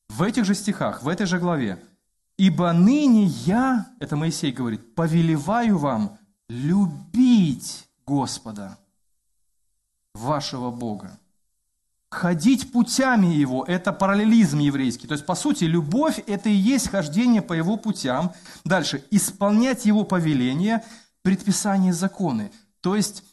В 0.09 0.25
этих 0.25 0.45
же 0.45 0.57
стихах, 0.57 1.05
в 1.05 1.09
этой 1.09 1.27
же 1.27 1.39
главе. 1.39 1.81
«Ибо 2.39 2.73
ныне 2.73 3.27
я, 3.27 3.87
это 4.01 4.17
Моисей 4.17 4.51
говорит, 4.51 4.97
повелеваю 4.97 5.79
вам 5.79 6.19
любить 6.49 7.89
Господа, 8.07 8.79
вашего 10.15 10.71
Бога, 10.71 11.19
Ходить 12.11 12.73
путями 12.73 13.27
его– 13.27 13.65
это 13.69 13.93
параллелизм 13.93 14.61
еврейский. 14.61 15.07
То 15.07 15.13
есть, 15.13 15.27
по 15.27 15.35
сути, 15.35 15.65
любовь– 15.65 16.23
это 16.27 16.49
и 16.49 16.55
есть 16.55 16.89
хождение 16.89 17.43
по 17.43 17.53
его 17.53 17.77
путям. 17.77 18.33
Дальше. 18.65 19.05
Исполнять 19.11 19.85
его 19.85 20.05
повеления, 20.05 20.83
предписания, 21.21 21.93
законы. 21.93 22.51
То 22.81 22.97
есть, 22.97 23.25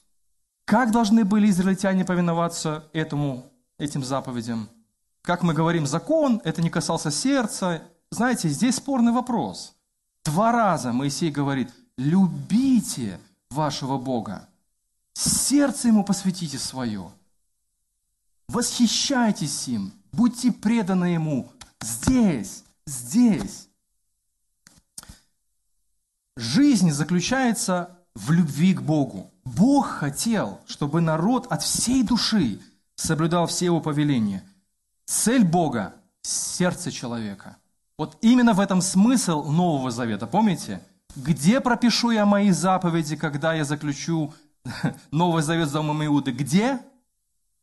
как 0.65 0.91
должны 0.91 1.23
были 1.23 1.49
израильтяне 1.49 2.03
повиноваться 2.03 2.83
этому, 2.91 3.45
этим 3.77 4.03
заповедям? 4.03 4.67
Как 5.21 5.41
мы 5.41 5.53
говорим, 5.53 5.87
закон– 5.87 6.41
это 6.43 6.61
не 6.61 6.69
касался 6.69 7.11
сердца. 7.11 7.81
Знаете, 8.11 8.49
здесь 8.49 8.75
спорный 8.75 9.13
вопрос. 9.13 9.73
Два 10.25 10.51
раза 10.51 10.91
Моисей 10.91 11.31
говорит, 11.31 11.71
любите 11.97 13.19
вашего 13.49 13.97
Бога. 13.97 14.47
Сердце 15.13 15.87
ему 15.87 16.03
посвятите 16.03 16.57
свое– 16.57 17.11
Восхищайтесь 18.47 19.67
им, 19.67 19.91
будьте 20.11 20.51
преданы 20.51 21.05
ему 21.05 21.51
здесь, 21.81 22.63
здесь. 22.85 23.67
Жизнь 26.37 26.91
заключается 26.91 27.97
в 28.13 28.31
любви 28.31 28.73
к 28.73 28.81
Богу. 28.81 29.31
Бог 29.43 29.87
хотел, 29.87 30.61
чтобы 30.67 31.01
народ 31.01 31.47
от 31.47 31.63
всей 31.63 32.03
души 32.03 32.59
соблюдал 32.95 33.47
все 33.47 33.65
его 33.65 33.81
повеления. 33.81 34.43
Цель 35.05 35.43
Бога– 35.43 35.95
сердце 36.21 36.91
человека. 36.91 37.57
Вот 37.97 38.17
именно 38.21 38.53
в 38.53 38.59
этом 38.59 38.81
смысл 38.81 39.43
Нового 39.43 39.91
Завета. 39.91 40.27
Помните? 40.27 40.81
Где 41.15 41.61
пропишу 41.61 42.11
я 42.11 42.25
мои 42.25 42.51
заповеди, 42.51 43.15
когда 43.15 43.53
я 43.53 43.63
заключу 43.63 44.33
Новый 45.11 45.43
Завет 45.43 45.69
с 45.69 45.71
Домом 45.71 46.03
Иуды? 46.05 46.31
Где? 46.31 46.79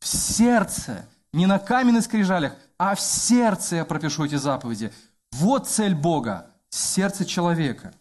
в 0.03 0.07
сердце, 0.07 1.05
не 1.31 1.45
на 1.45 1.59
каменных 1.59 2.03
скрижалях, 2.03 2.55
а 2.77 2.93
в 2.93 2.99
сердце 2.99 3.77
я 3.77 3.85
пропишу 3.85 4.25
эти 4.25 4.35
заповеди. 4.35 4.91
Вот 5.31 5.69
цель 5.69 5.95
Бога, 5.95 6.47
сердце 6.69 7.23
человека. 7.23 7.93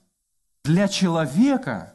Для 0.64 0.88
человека 0.88 1.94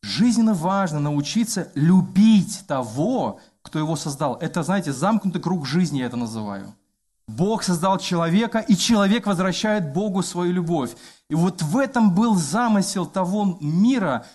жизненно 0.00 0.54
важно 0.54 1.00
научиться 1.00 1.72
любить 1.74 2.64
того, 2.68 3.40
кто 3.62 3.80
его 3.80 3.96
создал. 3.96 4.36
Это, 4.36 4.62
знаете, 4.62 4.92
замкнутый 4.92 5.42
круг 5.42 5.66
жизни 5.66 5.98
я 5.98 6.06
это 6.06 6.16
называю. 6.16 6.72
Бог 7.28 7.62
создал 7.62 7.98
человека, 7.98 8.58
и 8.58 8.74
человек 8.74 9.26
возвращает 9.26 9.92
Богу 9.92 10.22
свою 10.22 10.50
любовь. 10.52 10.96
И 11.28 11.34
вот 11.34 11.60
в 11.60 11.76
этом 11.76 12.14
был 12.14 12.34
замысел 12.34 13.04
того 13.04 13.58
мира, 13.60 14.26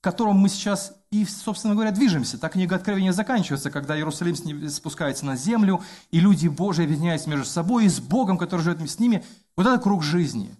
в 0.00 0.02
котором 0.02 0.36
мы 0.38 0.48
сейчас 0.48 0.92
и, 1.12 1.24
собственно 1.24 1.74
говоря, 1.74 1.92
движемся. 1.92 2.38
Так 2.38 2.52
книга 2.52 2.74
Откровения 2.76 3.12
заканчивается, 3.12 3.70
когда 3.70 3.96
Иерусалим 3.96 4.68
спускается 4.68 5.24
на 5.26 5.36
землю, 5.36 5.80
и 6.10 6.18
люди 6.18 6.48
Божии 6.48 6.84
объединяются 6.84 7.30
между 7.30 7.44
собой 7.44 7.84
и 7.84 7.88
с 7.88 8.00
Богом, 8.00 8.36
который 8.36 8.62
живет 8.62 8.80
с 8.90 8.98
ними. 8.98 9.24
Вот 9.56 9.66
это 9.66 9.78
круг 9.78 10.02
жизни. 10.02 10.54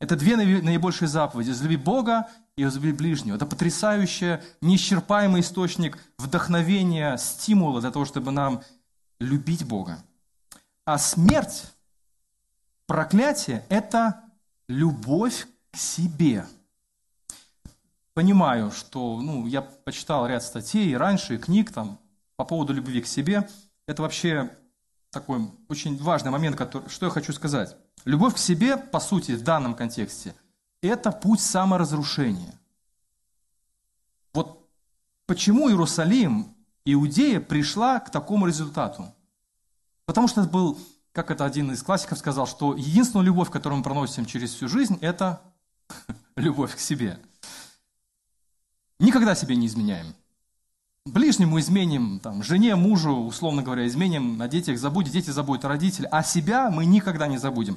Это 0.00 0.16
две 0.16 0.36
наибольшие 0.36 1.06
заповеди. 1.06 1.50
Возлюби 1.50 1.76
Бога 1.76 2.28
и 2.56 2.64
возлюби 2.64 2.92
ближнего. 2.92 3.36
Это 3.36 3.46
потрясающий, 3.46 4.38
неисчерпаемый 4.60 5.42
источник 5.42 5.98
вдохновения, 6.18 7.16
стимула 7.18 7.80
для 7.80 7.92
того, 7.92 8.04
чтобы 8.04 8.32
нам 8.32 8.62
любить 9.20 9.64
Бога. 9.64 10.02
А 10.84 10.98
смерть, 10.98 11.64
проклятие– 12.86 13.64
это 13.70 14.22
любовь 14.68 15.46
к 15.70 15.76
себе. 15.76 16.46
Понимаю, 18.12 18.70
что 18.70 19.20
ну, 19.20 19.46
я 19.46 19.62
почитал 19.62 20.26
ряд 20.26 20.42
статей 20.42 20.94
раньше, 20.96 21.38
книг 21.38 21.72
там, 21.72 21.98
по 22.36 22.44
поводу 22.44 22.74
любви 22.74 23.00
к 23.00 23.06
себе. 23.06 23.48
Это 23.86 24.02
вообще 24.02 24.54
такой 25.10 25.50
очень 25.68 25.96
важный 26.02 26.30
момент, 26.30 26.56
который, 26.56 26.88
что 26.90 27.06
я 27.06 27.10
хочу 27.10 27.32
сказать. 27.32 27.76
Любовь 28.04 28.34
к 28.34 28.38
себе, 28.38 28.76
по 28.76 29.00
сути, 29.00 29.32
в 29.32 29.42
данном 29.42 29.74
контексте, 29.74 30.34
это 30.82 31.12
путь 31.12 31.40
саморазрушения. 31.40 32.60
Вот 34.34 34.68
почему 35.24 35.70
Иерусалим, 35.70 36.54
Иудея 36.84 37.40
пришла 37.40 38.00
к 38.00 38.10
такому 38.10 38.46
результату? 38.46 39.13
Потому 40.06 40.28
что 40.28 40.42
это 40.42 40.50
был, 40.50 40.78
как 41.12 41.30
это 41.30 41.44
один 41.44 41.72
из 41.72 41.82
классиков 41.82 42.18
сказал, 42.18 42.46
что 42.46 42.74
единственная 42.74 43.24
любовь, 43.24 43.50
которую 43.50 43.78
мы 43.78 43.84
проносим 43.84 44.26
через 44.26 44.52
всю 44.52 44.68
жизнь, 44.68 44.98
это 45.00 45.40
любовь 46.36 46.74
к 46.74 46.78
себе. 46.78 47.18
Никогда 48.98 49.34
себе 49.34 49.56
не 49.56 49.66
изменяем. 49.66 50.14
Ближнему 51.06 51.60
изменим, 51.60 52.18
там, 52.18 52.42
жене, 52.42 52.76
мужу, 52.76 53.12
условно 53.12 53.62
говоря, 53.62 53.86
изменим, 53.86 54.40
о 54.40 54.48
детях 54.48 54.78
забудем, 54.78 55.12
дети 55.12 55.30
забудут 55.30 55.64
о 55.66 55.68
родителях, 55.68 56.08
а 56.12 56.22
себя 56.22 56.70
мы 56.70 56.86
никогда 56.86 57.26
не 57.26 57.36
забудем. 57.36 57.76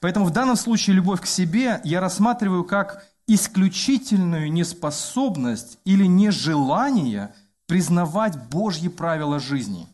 Поэтому 0.00 0.26
в 0.26 0.30
данном 0.30 0.56
случае 0.56 0.96
любовь 0.96 1.22
к 1.22 1.26
себе 1.26 1.80
я 1.84 2.00
рассматриваю 2.00 2.64
как 2.64 3.06
исключительную 3.26 4.52
неспособность 4.52 5.78
или 5.84 6.04
нежелание 6.04 7.34
признавать 7.66 8.36
Божьи 8.48 8.88
правила 8.88 9.38
жизни. 9.38 9.86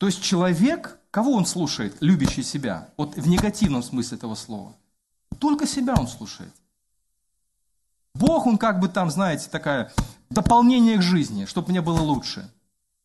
То 0.00 0.06
есть 0.06 0.22
человек, 0.22 0.98
кого 1.10 1.32
он 1.32 1.44
слушает, 1.44 1.94
любящий 2.00 2.42
себя, 2.42 2.88
вот 2.96 3.16
в 3.16 3.28
негативном 3.28 3.82
смысле 3.82 4.16
этого 4.16 4.34
слова, 4.34 4.74
только 5.38 5.66
себя 5.66 5.92
он 5.94 6.08
слушает. 6.08 6.54
Бог, 8.14 8.46
он 8.46 8.56
как 8.56 8.80
бы 8.80 8.88
там, 8.88 9.10
знаете, 9.10 9.50
такая 9.50 9.92
дополнение 10.30 10.96
к 10.96 11.02
жизни, 11.02 11.44
чтобы 11.44 11.68
мне 11.68 11.82
было 11.82 12.00
лучше. 12.00 12.50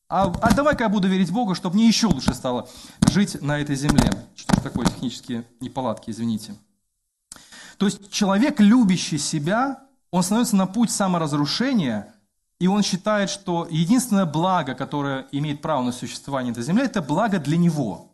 А, 0.07 0.33
а 0.41 0.53
давай-ка 0.53 0.85
я 0.85 0.89
буду 0.89 1.09
верить 1.09 1.31
Богу, 1.31 1.53
чтобы 1.53 1.75
мне 1.75 1.85
еще 1.85 2.07
лучше 2.07 2.33
стало 2.33 2.69
жить 3.09 3.41
на 3.41 3.59
этой 3.59 3.75
земле. 3.75 4.09
Что 4.33 4.61
такое 4.61 4.85
технические 4.85 5.45
неполадки, 5.59 6.11
извините. 6.11 6.55
То 7.77 7.87
есть 7.87 8.09
человек, 8.09 8.61
любящий 8.61 9.17
себя, 9.17 9.83
он 10.11 10.23
становится 10.23 10.55
на 10.55 10.65
путь 10.65 10.91
саморазрушения, 10.91 12.14
и 12.59 12.67
он 12.67 12.83
считает, 12.83 13.29
что 13.29 13.67
единственное 13.69 14.25
благо, 14.25 14.75
которое 14.75 15.27
имеет 15.31 15.62
право 15.62 15.83
на 15.83 15.91
существование 15.91 16.51
на 16.51 16.55
этой 16.55 16.63
земле, 16.63 16.85
это 16.85 17.01
благо 17.01 17.39
для 17.39 17.57
него. 17.57 18.12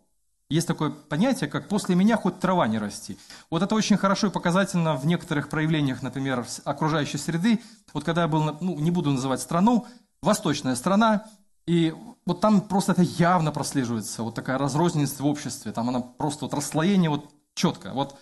Есть 0.49 0.67
такое 0.67 0.89
понятие, 0.89 1.49
как 1.49 1.69
«после 1.69 1.95
меня 1.95 2.17
хоть 2.17 2.39
трава 2.39 2.67
не 2.67 2.77
расти». 2.77 3.17
Вот 3.49 3.61
это 3.61 3.73
очень 3.73 3.95
хорошо 3.97 4.27
и 4.27 4.31
показательно 4.31 4.95
в 4.95 5.05
некоторых 5.05 5.47
проявлениях, 5.47 6.01
например, 6.01 6.45
окружающей 6.65 7.17
среды. 7.17 7.61
Вот 7.93 8.03
когда 8.03 8.23
я 8.23 8.27
был, 8.27 8.57
ну, 8.59 8.77
не 8.77 8.91
буду 8.91 9.11
называть 9.11 9.39
страну, 9.39 9.87
восточная 10.21 10.75
страна, 10.75 11.25
и 11.65 11.95
вот 12.25 12.41
там 12.41 12.61
просто 12.61 12.91
это 12.91 13.01
явно 13.01 13.51
прослеживается, 13.51 14.23
вот 14.23 14.35
такая 14.35 14.57
разрозненность 14.57 15.19
в 15.19 15.25
обществе, 15.25 15.71
там 15.71 15.87
она 15.87 16.01
просто 16.01 16.45
вот 16.45 16.53
расслоение 16.53 17.09
вот 17.09 17.31
четко. 17.53 17.93
Вот 17.93 18.19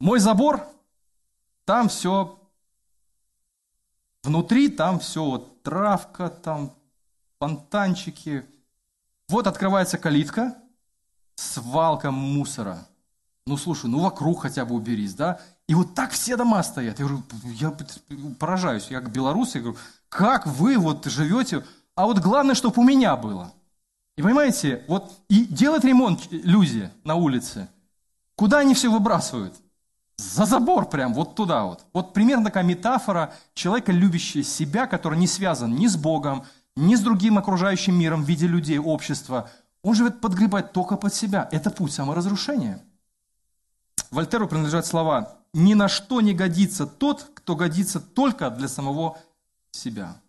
мой 0.00 0.18
забор, 0.18 0.66
там 1.64 1.88
все 1.88 2.37
внутри, 4.28 4.68
там 4.68 5.00
все 5.00 5.24
вот 5.24 5.62
травка, 5.62 6.28
там 6.28 6.72
фонтанчики. 7.40 8.44
Вот 9.28 9.46
открывается 9.46 9.98
калитка– 9.98 10.56
свалка 11.38 12.10
мусора. 12.10 12.86
Ну, 13.46 13.56
слушай, 13.56 13.88
ну 13.88 14.00
вокруг 14.00 14.42
хотя 14.42 14.64
бы 14.64 14.74
уберись, 14.74 15.14
да? 15.14 15.40
И 15.68 15.74
вот 15.74 15.94
так 15.94 16.10
все 16.10 16.36
дома 16.36 16.62
стоят. 16.62 16.98
Я 16.98 17.06
говорю, 17.06 17.22
я 17.44 17.76
поражаюсь, 18.38 18.88
я 18.90 19.00
как 19.00 19.12
белорус, 19.12 19.54
я 19.54 19.60
говорю, 19.60 19.78
как 20.08 20.46
вы 20.46 20.76
вот 20.76 21.06
живете, 21.06 21.64
а 21.94 22.06
вот 22.06 22.18
главное, 22.18 22.54
чтобы 22.54 22.80
у 22.82 22.84
меня 22.84 23.16
было. 23.16 23.52
И 24.16 24.22
понимаете, 24.22 24.84
вот 24.88 25.12
и 25.28 25.44
делать 25.44 25.84
ремонт 25.84 26.26
люди 26.30 26.90
на 27.04 27.14
улице, 27.14 27.68
куда 28.34 28.58
они 28.58 28.74
все 28.74 28.90
выбрасывают? 28.90 29.54
За 30.18 30.46
забор 30.46 30.88
прям, 30.88 31.14
вот 31.14 31.36
туда 31.36 31.64
вот. 31.64 31.86
Вот 31.92 32.12
примерно 32.12 32.46
такая 32.46 32.64
метафора 32.64 33.32
человека, 33.54 33.92
любящего 33.92 34.42
себя, 34.42 34.86
который 34.86 35.18
не 35.18 35.28
связан 35.28 35.74
ни 35.74 35.86
с 35.86 35.96
Богом, 35.96 36.44
ни 36.76 36.96
с 36.96 37.00
другим 37.00 37.38
окружающим 37.38 37.96
миром 37.96 38.24
в 38.24 38.28
виде 38.28 38.48
людей, 38.48 38.78
общества. 38.78 39.48
Он 39.82 39.94
живет 39.94 40.20
подгребать 40.20 40.72
только 40.72 40.96
под 40.96 41.14
себя. 41.14 41.48
Это 41.52 41.70
путь 41.70 41.92
саморазрушения. 41.92 42.82
Вольтеру 44.10 44.48
принадлежат 44.48 44.86
слова 44.86 45.38
«Ни 45.54 45.74
на 45.74 45.88
что 45.88 46.20
не 46.20 46.34
годится 46.34 46.86
тот, 46.86 47.30
кто 47.34 47.54
годится 47.54 48.00
только 48.00 48.50
для 48.50 48.66
самого 48.66 49.18
себя». 49.70 50.20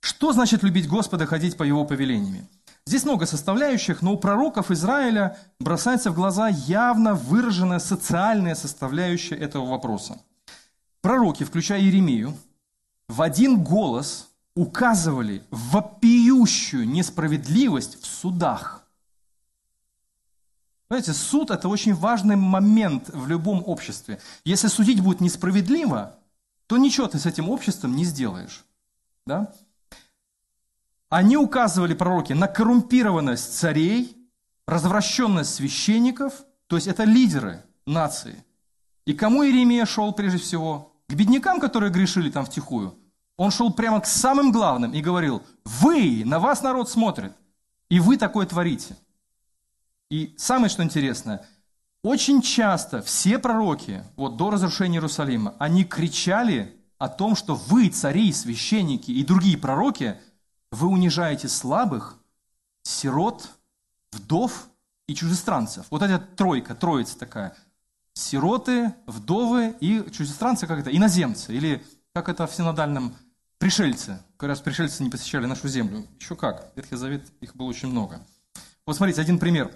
Что 0.00 0.32
значит 0.32 0.62
любить 0.62 0.88
Господа, 0.88 1.26
ходить 1.26 1.56
по 1.56 1.62
Его 1.62 1.84
повелениями? 1.86 2.46
Здесь 2.86 3.04
много 3.04 3.26
составляющих, 3.26 4.02
но 4.02 4.14
у 4.14 4.18
пророков 4.18 4.70
Израиля 4.70 5.38
бросается 5.60 6.10
в 6.10 6.14
глаза 6.14 6.48
явно 6.48 7.14
выраженная 7.14 7.78
социальная 7.78 8.54
составляющая 8.54 9.36
этого 9.36 9.66
вопроса. 9.66 10.20
Пророки, 11.00 11.44
включая 11.44 11.80
Иеремию, 11.80 12.36
в 13.08 13.22
один 13.22 13.62
голос 13.62 14.28
указывали 14.54 15.44
вопиющую 15.50 16.86
несправедливость 16.88 18.02
в 18.02 18.06
судах. 18.06 18.82
Знаете, 20.88 21.14
суд– 21.14 21.50
это 21.52 21.68
очень 21.68 21.94
важный 21.94 22.36
момент 22.36 23.08
в 23.08 23.26
любом 23.26 23.62
обществе. 23.64 24.20
Если 24.44 24.68
судить 24.68 25.00
будет 25.00 25.20
несправедливо, 25.20 26.18
то 26.66 26.76
ничего 26.76 27.06
ты 27.06 27.18
с 27.18 27.26
этим 27.26 27.48
обществом 27.48 27.96
не 27.96 28.04
сделаешь. 28.04 28.64
Да? 29.24 29.54
Они 31.12 31.36
указывали, 31.36 31.94
пророки, 31.94 32.32
на 32.32 32.48
коррумпированность 32.48 33.58
царей, 33.58 34.16
развращенность 34.66 35.54
священников, 35.54 36.32
то 36.66 36.76
есть 36.76 36.88
это 36.88 37.04
лидеры 37.04 37.62
нации. 37.86 38.42
И 39.04 39.12
кому 39.12 39.44
Иеремия 39.44 39.84
шел 39.84 40.12
прежде 40.12 40.38
всего? 40.38 40.92
К 41.08 41.14
беднякам, 41.14 41.60
которые 41.60 41.92
грешили 41.92 42.30
там 42.30 42.44
втихую– 42.44 42.98
он 43.36 43.50
шел 43.50 43.72
прямо 43.72 44.00
к 44.00 44.06
самым 44.06 44.52
главным 44.52 44.92
и 44.92 45.00
говорил, 45.00 45.42
вы, 45.64 46.22
на 46.24 46.38
вас 46.38 46.62
народ 46.62 46.88
смотрит, 46.88 47.32
и 47.88 47.98
вы 47.98 48.16
такое 48.16 48.46
творите. 48.46 48.96
И 50.10 50.34
самое, 50.36 50.68
что 50.68 50.82
интересно, 50.82 51.44
очень 52.02 52.42
часто 52.42 53.02
все 53.02 53.38
пророки, 53.38 54.04
вот 54.16 54.36
до 54.36 54.50
разрушения 54.50 54.98
Иерусалима, 54.98 55.54
они 55.58 55.84
кричали 55.84 56.76
о 56.98 57.08
том, 57.08 57.34
что 57.34 57.54
вы, 57.54 57.88
цари, 57.88 58.32
священники 58.32 59.10
и 59.10 59.24
другие 59.24 59.56
пророки, 59.56 60.20
вы 60.72 60.88
унижаете 60.88 61.48
слабых, 61.48 62.18
сирот, 62.82 63.48
вдов 64.10 64.68
и 65.06 65.14
чужестранцев. 65.14 65.86
Вот 65.90 66.02
эта 66.02 66.18
тройка, 66.18 66.74
троица 66.74 67.18
такая. 67.18 67.54
Сироты, 68.14 68.92
вдовы 69.06 69.76
и 69.80 70.10
чужестранцы, 70.10 70.66
как 70.66 70.80
это, 70.80 70.94
иноземцы, 70.94 71.54
или 71.54 71.84
как 72.12 72.28
это 72.28 72.46
в 72.46 72.54
синодальном 72.54 73.14
пришельцы. 73.58 74.18
Говорят, 74.38 74.62
пришельцы 74.64 75.02
не 75.02 75.10
посещали 75.10 75.46
нашу 75.46 75.68
землю. 75.68 76.06
Еще 76.18 76.34
как. 76.34 76.72
Ветхий 76.74 76.96
Завет, 76.96 77.26
их 77.40 77.54
было 77.54 77.68
очень 77.68 77.88
много. 77.88 78.20
Вот 78.86 78.96
смотрите, 78.96 79.20
один 79.20 79.38
пример 79.38 79.70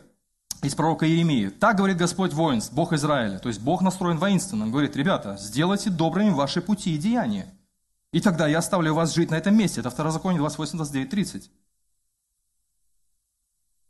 из 0.63 0.75
пророка 0.75 1.07
Иеремии. 1.07 1.49
Так 1.49 1.77
говорит 1.77 1.97
Господь 1.97 2.33
воинств, 2.33 2.73
Бог 2.73 2.93
Израиля. 2.93 3.39
То 3.39 3.49
есть 3.49 3.61
Бог 3.61 3.83
настроен 3.83 4.19
воинственно. 4.19 4.65
Он 4.65 4.71
говорит, 4.71 4.97
ребята, 4.97 5.37
сделайте 5.39 5.91
добрыми 5.91 6.31
ваши 6.31 6.61
пути 6.61 6.95
и 6.95 6.99
деяния. 6.99 7.47
И 8.13 8.21
тогда 8.21 8.47
я 8.47 8.59
оставлю 8.59 8.95
вас 8.95 9.15
жить 9.15 9.31
на 9.31 9.35
этом 9.35 9.57
месте. 9.57 9.81
Это 9.81 9.91
Второзаконие 9.91 10.39
28, 10.39 10.77
29, 10.77 11.11
30. 11.11 11.51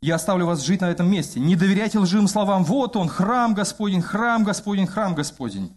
Я 0.00 0.16
оставлю 0.16 0.46
вас 0.46 0.64
жить 0.64 0.80
на 0.80 0.90
этом 0.90 1.10
месте. 1.10 1.40
Не 1.40 1.56
доверяйте 1.56 1.98
лживым 1.98 2.28
словам. 2.28 2.64
Вот 2.64 2.96
он, 2.96 3.08
храм 3.08 3.54
Господень, 3.54 4.02
храм 4.02 4.44
Господень, 4.44 4.86
храм 4.86 5.14
Господень. 5.14 5.76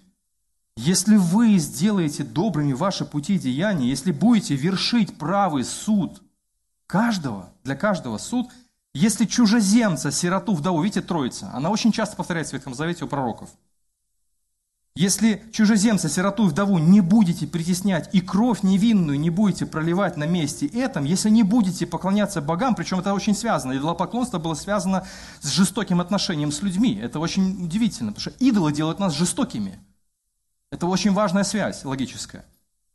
Если 0.76 1.18
вы 1.18 1.58
сделаете 1.58 2.24
добрыми 2.24 2.74
ваши 2.74 3.06
пути 3.06 3.36
и 3.36 3.40
деяния, 3.40 3.90
если 3.90 4.12
будете 4.12 4.56
вершить 4.56 5.18
правый 5.18 5.64
суд 5.64 6.22
каждого, 6.88 7.50
для 7.64 7.76
каждого 7.76 8.18
суд, 8.18 8.50
если 8.94 9.26
чужеземца, 9.26 10.12
сироту, 10.12 10.54
вдову, 10.56 10.82
видите, 10.82 11.02
троица, 11.02 11.52
она 11.54 11.70
очень 11.70 11.92
часто 11.92 12.16
повторяется 12.16 12.52
в 12.52 12.54
Ветхом 12.54 12.74
Завете 12.74 13.06
у 13.06 13.08
пророков. 13.08 13.50
Если 14.96 15.44
чужеземца, 15.54 16.10
сироту 16.10 16.48
и 16.48 16.50
вдову 16.50 16.78
не 16.78 17.00
будете 17.02 17.48
притеснять 17.48 18.10
и 18.14 18.22
кровь 18.22 18.64
невинную 18.64 19.20
не 19.20 19.30
будете 19.30 19.66
проливать 19.66 20.18
на 20.18 20.26
месте 20.26 20.66
этом, 20.66 21.06
если 21.06 21.30
не 21.30 21.44
будете 21.44 21.88
поклоняться 21.88 22.42
богам, 22.42 22.76
причем 22.76 23.00
это 23.00 23.14
очень 23.14 23.36
связано, 23.36 23.78
идолопоклонство 23.78 24.40
было 24.40 24.56
связано 24.56 25.08
с 25.42 25.50
жестоким 25.50 26.02
отношением 26.02 26.52
с 26.52 26.62
людьми. 26.62 27.00
Это 27.02 27.20
очень 27.20 27.64
удивительно, 27.64 28.12
потому 28.12 28.34
что 28.34 28.44
идолы 28.44 28.74
делают 28.74 29.00
нас 29.00 29.14
жестокими– 29.14 29.80
это 30.72 30.86
очень 30.86 31.14
важная 31.14 31.44
связь 31.44 31.84
логическая. 31.84 32.46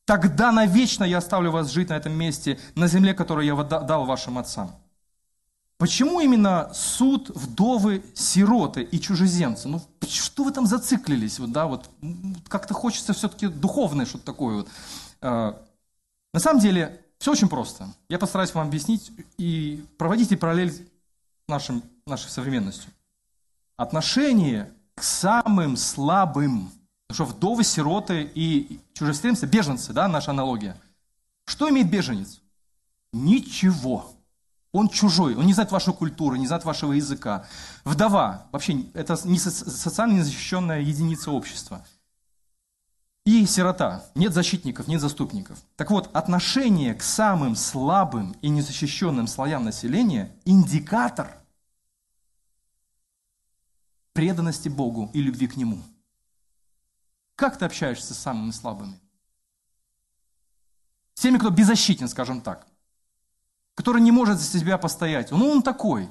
Тогда 0.05 0.53
навечно 0.53 1.03
я 1.05 1.19
оставлю 1.19 1.51
вас 1.51 1.71
жить 1.71 1.89
на 1.89 1.95
этом 1.95 2.13
месте, 2.13 2.59
на 2.75 2.87
земле, 2.87 3.15
которую 3.15 3.47
я 3.47 3.55
дал 3.63 4.05
вашим 4.05 4.39
отцам. 4.39 4.77
Почему 5.77 6.21
именно 6.21 6.73
суд, 6.73 7.31
вдовы, 7.35 8.05
сироты 8.15 8.83
и 8.83 9.01
чужеземцы? 9.01 9.69
Ну, 9.69 9.83
что 10.09 10.45
вы 10.45 10.53
там 10.53 10.67
зациклились? 10.67 11.39
Вот, 11.41 11.51
да, 11.51 11.67
вот, 11.67 11.91
как-то 12.49 12.75
хочется 12.75 13.13
все-таки 13.13 13.49
духовное 13.49 14.07
что-то 14.07 14.25
такое. 14.25 14.57
Вот. 14.57 14.69
А, 15.21 15.61
на 16.33 16.41
самом 16.41 16.61
деле, 16.61 17.05
все 17.19 17.33
очень 17.33 17.49
просто. 17.49 17.89
Я 18.09 18.19
постараюсь 18.19 18.55
вам 18.55 18.69
объяснить 18.69 19.11
и 19.37 19.85
проводите 19.99 20.37
параллель 20.37 20.71
с 20.71 20.81
нашим, 21.49 21.83
нашей 22.07 22.31
современностью. 22.31 22.91
Отношение 23.77 24.73
к 24.95 25.03
самым 25.03 25.77
слабым, 25.77 26.71
потому 27.09 27.27
что 27.27 27.35
вдовы, 27.35 27.65
сироты 27.65 28.31
и 28.35 28.79
чужестранцы, 28.93 29.47
беженцы, 29.47 29.93
да, 29.93 30.07
наша 30.07 30.31
аналогия. 30.31 30.81
Что 31.47 31.69
имеет 31.69 31.91
беженец? 31.91 32.41
Ничего. 33.13 34.14
Он 34.75 34.89
чужой, 34.89 35.37
он 35.37 35.47
не 35.47 35.53
знает 35.53 35.71
вашу 35.71 35.95
культуру, 35.95 36.35
не 36.35 36.49
знает 36.49 36.65
вашего 36.65 36.95
языка. 36.95 37.47
Вдова, 37.85 38.49
вообще, 38.51 38.87
это 38.93 39.17
не 39.23 39.39
социально 39.39 40.15
незащищенная 40.15 40.81
единица 40.81 41.31
общества. 41.31 41.87
И 43.25 43.47
сирота. 43.47 44.05
Нет 44.17 44.35
защитников, 44.35 44.89
нет 44.89 45.01
заступников. 45.01 45.63
Так 45.77 45.93
вот, 45.93 46.11
отношение 46.13 46.93
к 46.97 47.05
самым 47.05 47.55
слабым 47.55 48.33
и 48.43 48.49
незащищенным 48.49 49.29
слоям 49.29 49.63
населения– 49.63 50.35
индикатор 50.45 51.39
преданности 54.13 54.69
Богу 54.69 55.09
и 55.15 55.23
любви 55.23 55.47
к 55.47 55.57
Нему. 55.57 55.79
Как 57.37 57.59
ты 57.59 57.65
общаешься 57.65 58.13
с 58.13 58.19
самыми 58.19 58.51
слабыми? 58.51 58.99
С 61.15 61.21
теми, 61.21 61.39
кто 61.39 61.51
беззащитен, 61.51 62.09
скажем 62.09 62.41
так– 62.41 62.67
который 63.75 64.01
не 64.01 64.13
может 64.13 64.39
за 64.39 64.59
себя 64.59 64.79
постоять. 64.79 65.31
Ну, 65.31 65.49
он 65.49 65.63
такой. 65.63 66.09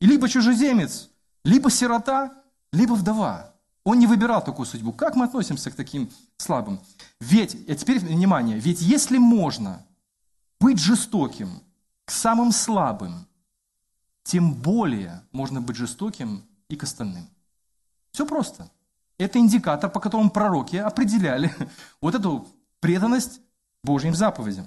И 0.00 0.06
либо 0.06 0.28
чужеземец, 0.28 1.10
либо 1.44 1.70
сирота, 1.70 2.32
либо 2.72 2.94
вдова. 2.94 3.54
Он 3.84 3.98
не 3.98 4.06
выбирал 4.06 4.42
такую 4.42 4.66
судьбу. 4.66 4.92
Как 4.92 5.14
мы 5.14 5.26
относимся 5.26 5.70
к 5.70 5.74
таким 5.76 6.10
слабым? 6.36 6.80
Ведь, 7.20 7.56
а 7.68 7.74
теперь 7.74 8.00
внимание, 8.00 8.58
ведь 8.58 8.80
если 8.80 9.18
можно 9.18 9.86
быть 10.60 10.78
жестоким 10.78 11.62
к 12.04 12.10
самым 12.10 12.52
слабым, 12.52 13.26
тем 14.24 14.54
более 14.54 15.22
можно 15.30 15.60
быть 15.60 15.76
жестоким 15.76 16.44
и 16.68 16.76
к 16.76 16.82
остальным. 16.82 17.28
Все 18.10 18.26
просто. 18.26 18.70
Это 19.18 19.38
индикатор, 19.38 19.88
по 19.90 20.00
которому 20.00 20.30
пророки 20.30 20.76
определяли 20.76 21.54
вот 22.00 22.14
эту 22.14 22.48
преданность 22.80 23.40
Божьим 23.84 24.14
заповедям. 24.14 24.66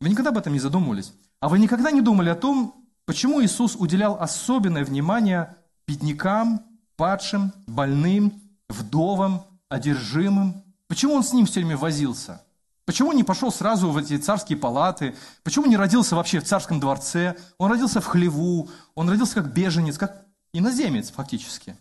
Вы 0.00 0.08
никогда 0.08 0.30
об 0.30 0.38
этом 0.38 0.52
не 0.52 0.58
задумывались? 0.58 1.12
А 1.44 1.48
вы 1.50 1.58
никогда 1.58 1.90
не 1.90 2.00
думали 2.00 2.30
о 2.30 2.34
том, 2.34 2.86
почему 3.04 3.42
Иисус 3.42 3.76
уделял 3.76 4.16
особенное 4.18 4.82
внимание 4.82 5.54
беднякам, 5.86 6.62
падшим, 6.96 7.52
больным, 7.66 8.40
вдовам, 8.70 9.44
одержимым? 9.68 10.64
Почему 10.88 11.12
он 11.12 11.22
с 11.22 11.34
ним 11.34 11.44
все 11.44 11.60
время 11.60 11.76
возился? 11.76 12.40
Почему 12.86 13.12
не 13.12 13.24
пошел 13.24 13.52
сразу 13.52 13.90
в 13.90 13.98
эти 13.98 14.16
царские 14.16 14.56
палаты? 14.56 15.16
Почему 15.42 15.66
не 15.66 15.76
родился 15.76 16.16
вообще 16.16 16.40
в 16.40 16.44
царском 16.44 16.80
дворце? 16.80 17.36
Он 17.58 17.70
родился 17.70 18.00
в 18.00 18.06
хлеву, 18.06 18.70
он 18.94 19.10
родился 19.10 19.34
как 19.34 19.52
беженец, 19.52 19.98
как 19.98 20.24
иноземец 20.54 21.10
фактически. 21.10 21.76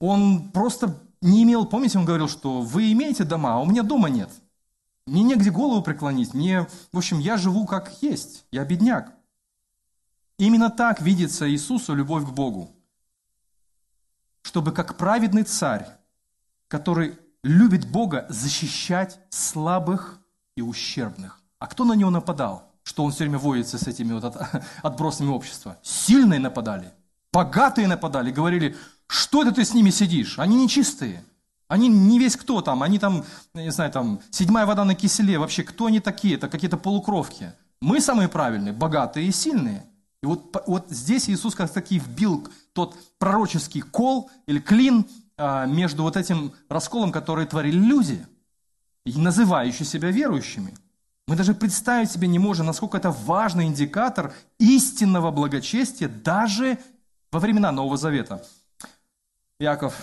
Он 0.00 0.50
просто 0.50 0.98
не 1.20 1.44
имел, 1.44 1.66
помните, 1.66 2.00
он 2.00 2.04
говорил, 2.04 2.26
что 2.26 2.62
вы 2.62 2.90
имеете 2.90 3.22
дома, 3.22 3.54
а 3.54 3.60
у 3.60 3.66
меня 3.66 3.84
дома 3.84 4.10
нет. 4.10 4.30
Мне 5.10 5.24
негде 5.24 5.50
голову 5.50 5.82
преклонить. 5.82 6.34
Мне, 6.34 6.68
в 6.92 6.98
общем, 6.98 7.18
я 7.18 7.36
живу 7.36 7.66
как 7.66 8.00
есть. 8.00 8.46
Я 8.52 8.64
бедняк. 8.64 9.12
Именно 10.38 10.70
так 10.70 11.02
видится 11.02 11.50
Иисусу 11.50 11.94
любовь 11.94 12.24
к 12.24 12.30
Богу. 12.30 12.70
Чтобы 14.42 14.70
как 14.70 14.96
праведный 14.96 15.42
царь, 15.42 15.84
который 16.68 17.18
любит 17.42 17.90
Бога, 17.90 18.26
защищать 18.28 19.18
слабых 19.30 20.20
и 20.56 20.62
ущербных. 20.62 21.40
А 21.58 21.66
кто 21.66 21.84
на 21.84 21.94
него 21.94 22.10
нападал? 22.10 22.70
Что 22.84 23.04
он 23.04 23.10
все 23.10 23.24
время 23.24 23.38
воится 23.38 23.78
с 23.78 23.88
этими 23.88 24.12
вот 24.12 24.36
отбросами 24.82 25.28
общества? 25.30 25.76
Сильные 25.82 26.38
нападали, 26.38 26.92
богатые 27.32 27.88
нападали, 27.88 28.30
говорили, 28.30 28.76
что 29.08 29.42
это 29.42 29.50
ты 29.50 29.64
с 29.64 29.74
ними 29.74 29.90
сидишь? 29.90 30.38
Они 30.38 30.56
нечистые. 30.62 31.24
Они 31.70 31.86
не 31.86 32.18
весь 32.18 32.34
кто 32.36 32.62
там, 32.62 32.82
они 32.82 32.98
там, 32.98 33.24
не 33.54 33.70
знаю, 33.70 33.92
там, 33.92 34.20
седьмая 34.30 34.66
вода 34.66 34.84
на 34.84 34.96
киселе, 34.96 35.38
вообще 35.38 35.62
кто 35.62 35.86
они 35.86 36.00
такие, 36.00 36.34
это 36.34 36.48
какие-то 36.48 36.76
полукровки. 36.76 37.52
Мы 37.80 38.00
самые 38.00 38.28
правильные, 38.28 38.72
богатые 38.72 39.28
и 39.28 39.30
сильные. 39.30 39.84
И 40.20 40.26
вот, 40.26 40.64
вот 40.66 40.86
здесь 40.88 41.30
Иисус 41.30 41.54
как 41.54 41.72
таки 41.72 42.00
вбил 42.00 42.48
тот 42.72 42.96
пророческий 43.18 43.82
кол 43.82 44.32
или 44.46 44.58
клин 44.58 45.06
а, 45.36 45.64
между 45.66 46.02
вот 46.02 46.16
этим 46.16 46.52
расколом, 46.68 47.12
который 47.12 47.46
творили 47.46 47.78
люди, 47.78 48.26
называющие 49.04 49.86
себя 49.86 50.10
верующими. 50.10 50.74
Мы 51.28 51.36
даже 51.36 51.54
представить 51.54 52.10
себе 52.10 52.26
не 52.26 52.40
можем, 52.40 52.66
насколько 52.66 52.96
это 52.96 53.12
важный 53.12 53.66
индикатор 53.66 54.34
истинного 54.58 55.30
благочестия 55.30 56.08
даже 56.08 56.78
во 57.30 57.38
времена 57.38 57.70
Нового 57.70 57.96
Завета. 57.96 58.44
Яков 59.60 59.94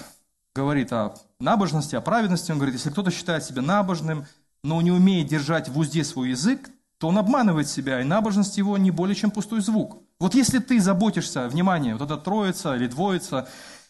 говорит 0.58 0.92
о 0.92 1.14
набожности, 1.40 1.96
о 1.96 2.02
праведности. 2.02 2.52
Он 2.52 2.58
говорит, 2.58 2.76
если 2.76 2.90
кто-то 2.90 3.12
считает 3.12 3.44
себя 3.44 3.62
набожным, 3.62 4.26
но 4.64 4.82
не 4.82 4.92
умеет 4.92 5.28
держать 5.28 5.70
в 5.70 5.78
узде 5.78 6.04
свой 6.04 6.32
язык, 6.32 6.70
то 6.98 7.08
он 7.08 7.18
обманывает 7.18 7.70
себя, 7.70 8.02
и 8.02 8.04
набожность 8.04 8.58
его 8.58 8.76
не 8.78 8.90
более 8.90 9.16
чем 9.16 9.30
пустой 9.30 9.62
звук. 9.62 10.02
Вот 10.20 10.34
если 10.34 10.58
ты 10.58 10.80
заботишься, 10.82 11.48
внимание, 11.48 11.94
вот 11.96 12.02
эта 12.02 12.18
троица 12.18 12.76
или 12.76 12.88
двоица, 12.88 13.48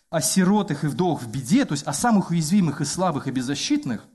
о 0.09 0.21
сиротах 0.21 0.83
и 0.83 0.87
вдовах 0.87 1.21
в 1.21 1.31
беде, 1.31 1.65
то 1.65 1.73
есть 1.73 1.87
о 1.87 1.93
самых 1.93 2.29
уязвимых 2.31 2.81
и 2.81 2.85
слабых 2.85 3.27
и 3.27 3.31
беззащитных, 3.31 4.05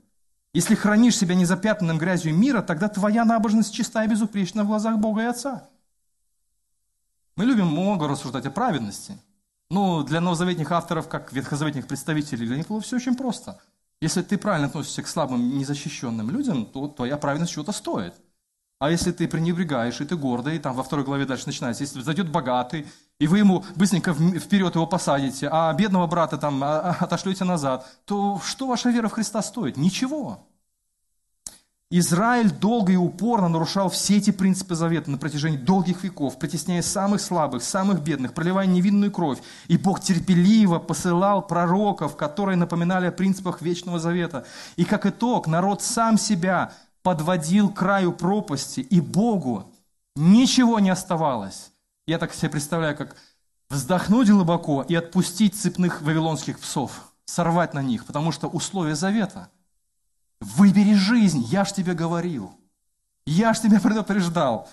если 0.53 0.75
хранишь 0.75 1.17
себя 1.17 1.33
незапятнанным 1.33 1.97
грязью 1.97 2.35
мира, 2.35 2.61
тогда 2.61 2.87
твоя 2.87 3.25
набожность 3.25 3.73
чиста 3.73 4.03
и 4.03 4.07
безупречна 4.07 4.63
в 4.63 4.67
глазах 4.67 4.99
Бога 4.99 5.23
и 5.23 5.25
Отца. 5.25 5.67
Мы 7.35 7.45
любим 7.45 7.67
много 7.67 8.07
рассуждать 8.07 8.45
о 8.45 8.51
праведности– 8.51 9.17
ну, 9.69 10.03
для 10.03 10.21
новозаветных 10.21 10.71
авторов, 10.71 11.07
как 11.07 11.33
ветхозаветных 11.33 11.87
представителей, 11.87 12.45
для 12.45 12.57
них 12.57 12.67
было 12.67 12.81
все 12.81 12.97
очень 12.97 13.15
просто. 13.15 13.59
Если 14.01 14.21
ты 14.21 14.37
правильно 14.37 14.67
относишься 14.67 15.01
к 15.01 15.07
слабым, 15.07 15.57
незащищенным 15.57 16.29
людям, 16.29 16.65
то 16.65 16.87
твоя 16.87 17.17
праведность 17.17 17.53
чего-то 17.53 17.71
стоит. 17.71 18.13
А 18.79 18.91
если 18.91 19.13
ты 19.13 19.29
пренебрегаешь, 19.29 20.01
и 20.01 20.05
ты 20.05 20.17
гордый, 20.17 20.57
и 20.57 20.59
там 20.59 20.75
во 20.75 20.83
второй 20.83 21.05
главе 21.05 21.25
дальше 21.25 21.45
начинается, 21.45 21.83
если 21.83 22.01
зайдет 22.01 22.29
богатый, 22.29 22.85
и 23.17 23.27
вы 23.27 23.37
ему 23.37 23.63
быстренько 23.77 24.13
вперед 24.13 24.75
его 24.75 24.85
посадите, 24.85 25.47
а 25.49 25.71
бедного 25.73 26.05
брата 26.05 26.37
там 26.37 26.61
а, 26.61 26.79
а, 26.79 26.97
отошлете 27.05 27.45
назад, 27.45 27.87
то 28.03 28.41
что 28.43 28.67
ваша 28.67 28.89
вера 28.89 29.07
в 29.07 29.13
Христа 29.13 29.41
стоит? 29.41 29.77
Ничего. 29.77 30.45
Израиль 31.95 32.49
долго 32.49 32.91
и 32.91 32.95
упорно 32.95 33.49
нарушал 33.49 33.87
все 33.87 34.17
эти 34.17 34.31
принципы 34.31 34.73
завета 34.73 35.11
на 35.11 35.19
протяжении 35.19 35.57
долгих 35.57 36.03
веков, 36.03 36.39
притесняя 36.39 36.81
самых 36.81 37.21
слабых, 37.21 37.61
самых 37.61 38.01
бедных, 38.01 38.33
проливая 38.33 38.65
невинную 38.65 39.11
кровь. 39.11 39.37
И 39.67 39.77
Бог 39.77 40.01
терпеливо 40.01 40.79
посылал 40.79 41.45
пророков, 41.45 42.15
которые 42.15 42.55
напоминали 42.55 43.05
о 43.05 43.11
принципах 43.11 43.61
Вечного 43.61 43.99
Завета. 43.99 44.43
И 44.75 44.85
как 44.85 45.05
итог, 45.05 45.45
народ 45.45 45.83
сам 45.83 46.17
себя 46.17 46.73
подводил 47.03 47.69
к 47.69 47.77
краю 47.77 48.11
пропасти, 48.11 48.79
и 48.79 48.99
Богу 48.99 49.71
ничего 50.15 50.79
не 50.79 50.89
оставалось. 50.89 51.73
Я 52.07 52.17
так 52.17 52.33
себе 52.33 52.49
представляю, 52.49 52.97
как 52.97 53.15
вздохнуть 53.69 54.31
глубоко 54.31 54.81
и 54.81 54.95
отпустить 54.95 55.53
цепных 55.53 56.01
вавилонских 56.01 56.59
псов, 56.59 57.13
сорвать 57.25 57.75
на 57.75 57.83
них, 57.83 58.07
потому 58.07 58.31
что 58.31 58.47
условия 58.47 58.95
завета– 58.95 59.49
Выбери 60.43 60.93
жизнь, 60.93 61.39
я 61.49 61.63
ж 61.63 61.71
тебе 61.71 61.93
говорил. 61.93 62.53
Я 63.25 63.53
ж 63.53 63.61
тебя 63.61 63.79
предупреждал. 63.83 64.67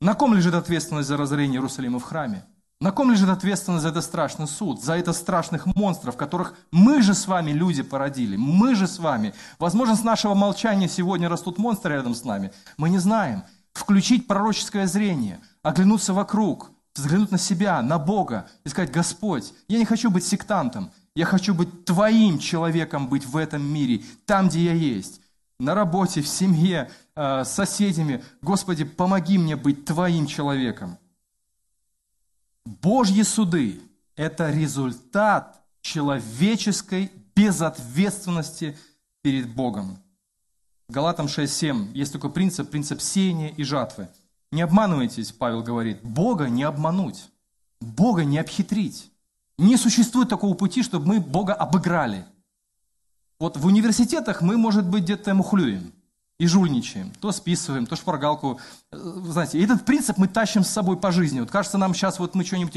На 0.00 0.14
ком 0.14 0.32
лежит 0.32 0.54
ответственность 0.54 1.08
за 1.08 1.16
разорение 1.16 1.56
Иерусалима 1.56 1.98
в 1.98 2.04
храме? 2.04 2.44
На 2.80 2.92
ком 2.92 3.10
лежит 3.10 3.28
ответственность 3.28 3.82
за 3.82 3.88
этот 3.88 4.04
страшный 4.04 4.46
суд, 4.46 4.82
за 4.82 4.96
это 4.96 5.12
страшных 5.12 5.66
монстров, 5.66 6.16
которых 6.16 6.54
мы 6.70 7.02
же 7.02 7.14
с 7.14 7.26
вами, 7.26 7.50
люди, 7.50 7.82
породили? 7.82 8.36
Мы 8.36 8.76
же 8.76 8.86
с 8.86 9.00
вами. 9.00 9.34
Возможно, 9.58 9.96
с 9.96 10.04
нашего 10.04 10.34
молчания 10.34 10.88
сегодня 10.88 11.28
растут 11.28 11.58
монстры 11.58 11.94
рядом 11.94 12.14
с 12.14 12.24
нами. 12.24 12.52
Мы 12.76 12.90
не 12.90 12.98
знаем. 12.98 13.42
Включить 13.72 14.28
пророческое 14.28 14.86
зрение, 14.86 15.40
оглянуться 15.62 16.14
вокруг, 16.14 16.70
взглянуть 16.94 17.32
на 17.32 17.38
себя, 17.38 17.82
на 17.82 17.98
Бога 17.98 18.48
и 18.64 18.68
сказать, 18.68 18.92
Господь, 18.92 19.52
я 19.68 19.78
не 19.78 19.84
хочу 19.84 20.10
быть 20.10 20.24
сектантом, 20.24 20.92
я 21.20 21.26
хочу 21.26 21.52
быть 21.52 21.84
твоим 21.84 22.38
человеком, 22.38 23.06
быть 23.06 23.26
в 23.26 23.36
этом 23.36 23.62
мире, 23.62 24.02
там, 24.24 24.48
где 24.48 24.64
я 24.64 24.72
есть. 24.72 25.20
На 25.58 25.74
работе, 25.74 26.22
в 26.22 26.26
семье, 26.26 26.90
э, 27.14 27.44
с 27.44 27.50
соседями. 27.50 28.24
Господи, 28.40 28.84
помоги 28.84 29.36
мне 29.36 29.54
быть 29.54 29.84
твоим 29.84 30.26
человеком. 30.26 30.96
Божьи 32.64 33.22
суды– 33.22 33.82
это 34.16 34.50
результат 34.50 35.62
человеческой 35.82 37.12
безответственности 37.36 38.78
перед 39.20 39.54
Богом. 39.54 39.98
Галатам 40.88 41.26
6.7 41.26 41.92
есть 41.92 42.14
такой 42.14 42.32
принцип, 42.32 42.70
принцип 42.70 43.02
сеяния 43.02 43.50
и 43.50 43.62
жатвы. 43.62 44.08
Не 44.52 44.62
обманывайтесь, 44.62 45.32
Павел 45.32 45.62
говорит. 45.62 46.00
Бога 46.02 46.48
не 46.48 46.62
обмануть. 46.62 47.28
Бога 47.78 48.24
не 48.24 48.38
обхитрить. 48.38 49.10
Не 49.60 49.76
существует 49.76 50.30
такого 50.30 50.54
пути, 50.54 50.82
чтобы 50.82 51.06
мы 51.06 51.20
Бога 51.20 51.52
обыграли. 51.52 52.24
Вот 53.38 53.58
в 53.58 53.66
университетах 53.66 54.40
мы, 54.40 54.56
может 54.56 54.86
быть, 54.86 55.02
где-то 55.02 55.34
мухлюем 55.34 55.92
и 56.38 56.46
жульничаем. 56.46 57.12
То 57.20 57.30
списываем, 57.30 57.84
то 57.84 57.94
шпаргалку. 57.94 58.58
Э, 58.90 58.96
знаете, 59.26 59.62
этот 59.62 59.84
принцип 59.84 60.16
мы 60.16 60.28
тащим 60.28 60.64
с 60.64 60.70
собой 60.70 60.96
по 60.96 61.12
жизни. 61.12 61.40
Вот 61.40 61.50
кажется, 61.50 61.76
нам 61.76 61.92
сейчас 61.92 62.18
вот 62.18 62.34
мы 62.34 62.42
что-нибудь 62.42 62.74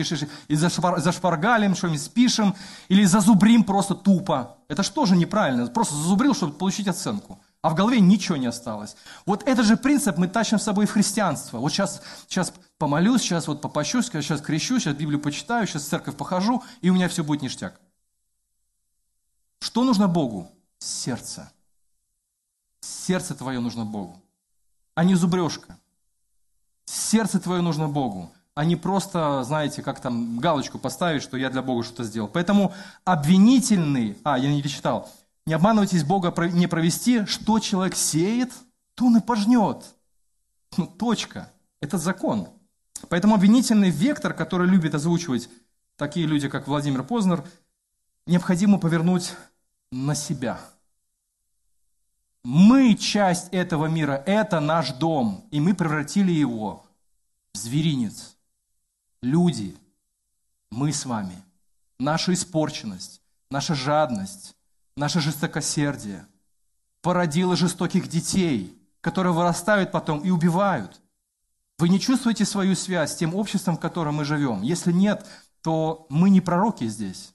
и 0.50 0.56
зашпар, 0.56 1.00
зашпаргалим, 1.00 1.74
что-нибудь 1.74 2.02
спишем, 2.02 2.54
или 2.90 3.06
зазубрим 3.06 3.64
просто 3.64 3.96
тупо. 3.96 4.58
Это 4.68 4.84
же 4.84 5.16
неправильно? 5.16 5.68
Просто 5.68 5.96
зазубрил, 5.96 6.36
чтобы 6.36 6.52
получить 6.52 6.90
оценку. 6.90 7.40
А 7.62 7.70
в 7.70 7.76
голове 7.76 8.02
ничего 8.02 8.36
не 8.36 8.48
осталось. 8.48 8.98
Вот 9.26 9.48
этот 9.48 9.66
же 9.66 9.78
принцип 9.78 10.18
мы 10.18 10.28
тащим 10.28 10.60
с 10.60 10.64
собой 10.64 10.86
в 10.86 10.92
христианство. 10.92 11.60
Вот 11.60 11.72
сейчас, 11.72 12.02
сейчас 12.28 12.52
помолюсь, 12.84 13.22
сейчас 13.22 13.48
вот 13.48 13.62
попощусь, 13.62 14.08
сейчас 14.08 14.42
крещу, 14.42 14.78
сейчас 14.78 14.94
Библию 14.94 15.22
почитаю, 15.22 15.66
сейчас 15.66 15.84
в 15.84 15.88
церковь 15.88 16.18
похожу, 16.18 16.62
и 16.82 16.90
у 16.90 16.94
меня 16.94 17.08
все 17.08 17.24
будет 17.24 17.42
ништяк. 17.42 17.80
Что 19.62 19.86
нужно 19.86 20.10
Богу? 20.10 20.52
Сердце. 20.80 21.50
Сердце 22.82 23.36
твое 23.36 23.62
нужно 23.62 23.86
Богу, 23.86 24.22
а 24.96 25.06
не 25.06 25.16
зубрежка. 25.16 25.78
Сердце 26.84 27.40
твое 27.40 27.62
нужно 27.62 27.88
Богу, 27.88 28.34
а 28.54 28.66
не 28.66 28.76
просто, 28.76 29.46
знаете, 29.46 29.82
как 29.82 30.02
там 30.02 30.40
галочку 30.40 30.78
поставить, 30.78 31.24
что 31.24 31.38
я 31.38 31.50
для 31.50 31.62
Бога 31.62 31.84
что-то 31.84 32.04
сделал. 32.04 32.28
Поэтому 32.28 32.74
обвинительный, 33.06 34.18
а, 34.26 34.38
я 34.38 34.50
не 34.50 34.62
читал, 34.62 35.10
не 35.46 35.54
обманывайтесь 35.54 36.04
Бога 36.04 36.34
не 36.50 36.68
провести, 36.68 37.26
что 37.28 37.60
человек 37.60 37.96
сеет, 37.96 38.52
то 38.96 39.06
он 39.06 39.16
и 39.16 39.22
пожнет. 39.22 39.86
Ну, 40.76 40.86
точка. 40.86 41.50
Это 41.80 41.98
закон. 41.98 42.50
Поэтому 43.10 43.36
обвинительный 43.36 43.90
вектор, 43.90 44.34
который 44.34 44.68
любит 44.68 44.96
озвучивать 44.96 45.50
такие 45.98 46.26
люди, 46.26 46.50
как 46.50 46.68
Владимир 46.68 47.04
Познер, 47.04 47.44
необходимо 48.26 48.80
повернуть 48.80 49.34
на 49.92 50.16
себя– 50.16 50.60
мы 52.44 52.96
часть 52.96 53.48
этого 53.54 53.86
мира, 53.86 54.22
это 54.26 54.60
наш 54.60 54.92
дом, 54.92 55.48
и 55.50 55.62
мы 55.62 55.74
превратили 55.74 56.32
его 56.32 56.86
в 57.54 57.58
зверинец. 57.58 58.36
Люди, 59.22 59.78
мы 60.70 60.92
с 60.92 61.06
вами, 61.06 61.42
наша 62.00 62.34
испорченность, 62.34 63.22
наша 63.50 63.76
жадность, 63.76 64.58
наше 64.98 65.22
жестокосердие 65.22 66.28
породило 67.02 67.56
жестоких 67.56 68.10
детей, 68.10 68.78
которые 69.00 69.32
вырастают 69.32 69.94
потом 69.94 70.20
и 70.20 70.30
убивают. 70.30 71.00
Вы 71.80 71.90
не 71.90 72.00
чувствуете 72.00 72.46
свою 72.46 72.76
связь 72.76 73.14
с 73.14 73.16
тем 73.16 73.36
обществом, 73.36 73.78
в 73.78 73.80
котором 73.80 74.16
мы 74.16 74.26
живем? 74.26 74.62
Если 74.62 74.92
нет, 74.92 75.26
то 75.62 76.06
мы 76.10 76.30
не 76.30 76.42
пророки 76.42 76.88
здесь. 76.88 77.34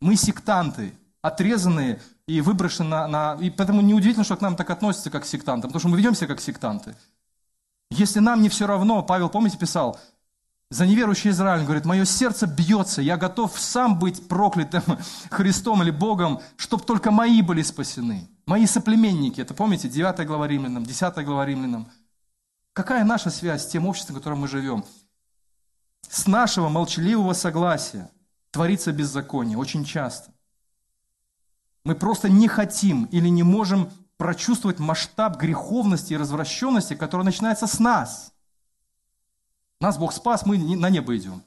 Мы 0.00 0.16
сектанты, 0.16 0.94
отрезанные 1.22 2.00
и 2.26 2.40
выброшены 2.40 2.90
на, 2.90 3.08
на... 3.08 3.38
И 3.40 3.50
поэтому 3.50 3.80
неудивительно, 3.80 4.24
что 4.24 4.36
к 4.36 4.40
нам 4.40 4.56
так 4.56 4.70
относятся, 4.70 5.10
как 5.10 5.22
к 5.22 5.26
сектантам, 5.26 5.70
потому 5.70 5.80
что 5.80 5.88
мы 5.88 5.98
ведем 5.98 6.14
себя 6.14 6.28
как 6.28 6.40
сектанты. 6.40 6.94
Если 7.90 8.20
нам 8.20 8.42
не 8.42 8.48
все 8.48 8.66
равно, 8.66 9.02
Павел, 9.02 9.28
помните, 9.28 9.58
писал, 9.58 9.98
за 10.70 10.86
неверующий 10.86 11.30
Израиль, 11.30 11.64
говорит, 11.64 11.84
мое 11.84 12.04
сердце 12.04 12.46
бьется, 12.46 13.02
я 13.02 13.16
готов 13.16 13.58
сам 13.58 13.98
быть 13.98 14.28
проклятым 14.28 14.82
Христом 15.30 15.82
или 15.82 15.90
Богом, 15.90 16.40
чтобы 16.56 16.84
только 16.84 17.10
мои 17.10 17.42
были 17.42 17.62
спасены. 17.62 18.28
Мои 18.46 18.66
соплеменники, 18.66 19.40
это 19.40 19.52
помните, 19.52 19.88
9 19.88 20.26
глава 20.26 20.46
Римлянам, 20.46 20.84
10 20.84 21.24
глава 21.24 21.44
Римлянам. 21.44 21.88
Какая 22.72 23.04
наша 23.04 23.30
связь 23.30 23.64
с 23.64 23.68
тем 23.68 23.86
обществом, 23.86 24.16
в 24.16 24.18
котором 24.18 24.40
мы 24.40 24.48
живем? 24.48 24.84
С 26.08 26.26
нашего 26.26 26.68
молчаливого 26.68 27.32
согласия 27.32 28.10
творится 28.50 28.92
беззаконие 28.92 29.58
очень 29.58 29.84
часто. 29.84 30.32
Мы 31.84 31.94
просто 31.94 32.28
не 32.28 32.46
хотим 32.48 33.04
или 33.06 33.28
не 33.28 33.42
можем 33.42 33.90
прочувствовать 34.16 34.78
масштаб 34.78 35.36
греховности 35.38 36.12
и 36.12 36.16
развращенности, 36.16 36.94
которая 36.94 37.24
начинается 37.24 37.66
с 37.66 37.78
нас. 37.78 38.32
Нас 39.80 39.96
Бог 39.96 40.12
спас, 40.12 40.44
мы 40.44 40.58
на 40.58 40.90
небо 40.90 41.16
идем. 41.16 41.42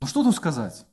Ну 0.00 0.06
что 0.06 0.22
тут 0.22 0.36
сказать? 0.36 0.86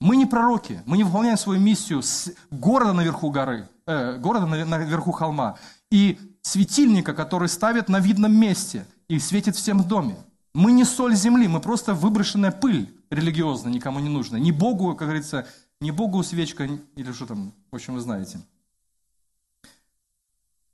Мы 0.00 0.16
не 0.16 0.26
пророки, 0.26 0.82
мы 0.86 0.96
не 0.96 1.04
выполняем 1.04 1.36
свою 1.36 1.60
миссию 1.60 2.02
с 2.02 2.32
города 2.50 2.92
наверху 2.92 3.30
горы, 3.30 3.68
э, 3.86 4.16
города 4.16 4.46
наверху 4.46 5.12
холма 5.12 5.58
и 5.90 6.33
светильника, 6.44 7.14
который 7.14 7.48
ставят 7.48 7.88
на 7.88 7.98
видном 7.98 8.38
месте 8.38 8.86
и 9.08 9.18
светит 9.18 9.56
всем 9.56 9.82
в 9.82 9.88
доме. 9.88 10.16
Мы 10.52 10.70
не 10.70 10.84
соль 10.84 11.16
земли, 11.16 11.48
мы 11.48 11.60
просто 11.60 11.94
выброшенная 11.94 12.52
пыль 12.52 12.94
религиозная, 13.10 13.72
никому 13.72 13.98
не 13.98 14.08
нужная. 14.08 14.38
Не 14.38 14.52
Богу, 14.52 14.94
как 14.94 15.08
говорится, 15.08 15.48
не 15.80 15.90
Богу 15.90 16.22
свечка 16.22 16.64
или 16.64 17.12
что 17.12 17.26
там, 17.26 17.52
в 17.72 17.74
общем, 17.74 17.94
вы 17.94 18.00
знаете. 18.00 18.40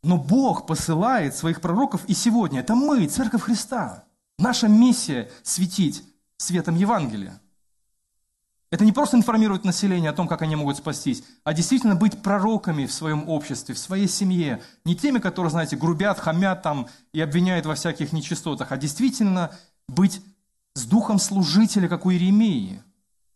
Но 0.03 0.19
Бог 0.19 0.67
посылает 0.67 1.35
своих 1.35 1.61
пророков 1.61 2.05
и 2.07 2.15
сегодня. 2.15 2.61
Это 2.61 2.75
мы, 2.75 3.07
Церковь 3.07 3.43
Христа. 3.43 4.05
Наша 4.39 4.69
миссия– 4.69 5.31
светить 5.43 6.03
светом 6.37 6.75
Евангелия. 6.75 7.41
Это 8.71 8.85
не 8.85 8.93
просто 8.93 9.17
информировать 9.17 9.65
население 9.65 10.11
о 10.11 10.15
том, 10.15 10.29
как 10.29 10.43
они 10.43 10.55
могут 10.55 10.77
спастись, 10.77 11.25
а 11.43 11.53
действительно 11.53 11.97
быть 11.97 12.23
пророками 12.23 12.87
в 12.87 12.93
своем 12.93 13.29
обществе, 13.29 13.75
в 13.75 13.79
своей 13.79 14.09
семье. 14.09 14.63
Не 14.85 14.95
теми, 14.95 15.19
которые, 15.19 15.51
знаете, 15.51 15.77
грубят, 15.77 16.21
хамят 16.21 16.63
там 16.63 16.87
и 17.13 17.21
обвиняют 17.21 17.67
во 17.67 17.75
всяких 17.75 18.13
нечистотах, 18.13 18.71
а 18.71 18.77
действительно 18.77 19.51
быть 19.89 20.23
с 20.75 20.85
духом 20.87 21.19
служителя, 21.19 21.89
как 21.89 22.07
у 22.07 22.13
Иеремии– 22.13 22.83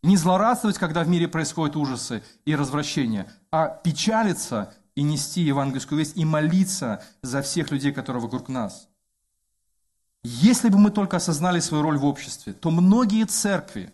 не 0.05 0.17
злорадствовать, 0.17 0.77
когда 0.77 1.03
в 1.03 1.07
мире 1.07 1.27
происходят 1.27 1.75
ужасы 1.75 2.21
и 2.45 2.55
развращения, 2.55 3.27
а 3.51 3.67
печалиться 3.67 4.73
и 4.93 5.01
нести 5.01 5.41
евангельскую 5.41 5.97
весть, 5.97 6.15
и 6.15 6.23
молиться 6.23 7.03
за 7.23 7.41
всех 7.41 7.71
людей, 7.71 7.91
которые 7.91 8.21
вокруг 8.21 8.47
нас. 8.47 8.87
Если 10.23 10.69
бы 10.69 10.77
мы 10.77 10.91
только 10.91 11.17
осознали 11.17 11.59
свою 11.59 11.83
роль 11.83 11.97
в 11.97 12.05
обществе, 12.05 12.53
то 12.53 12.69
многие 12.69 13.25
церкви 13.25 13.91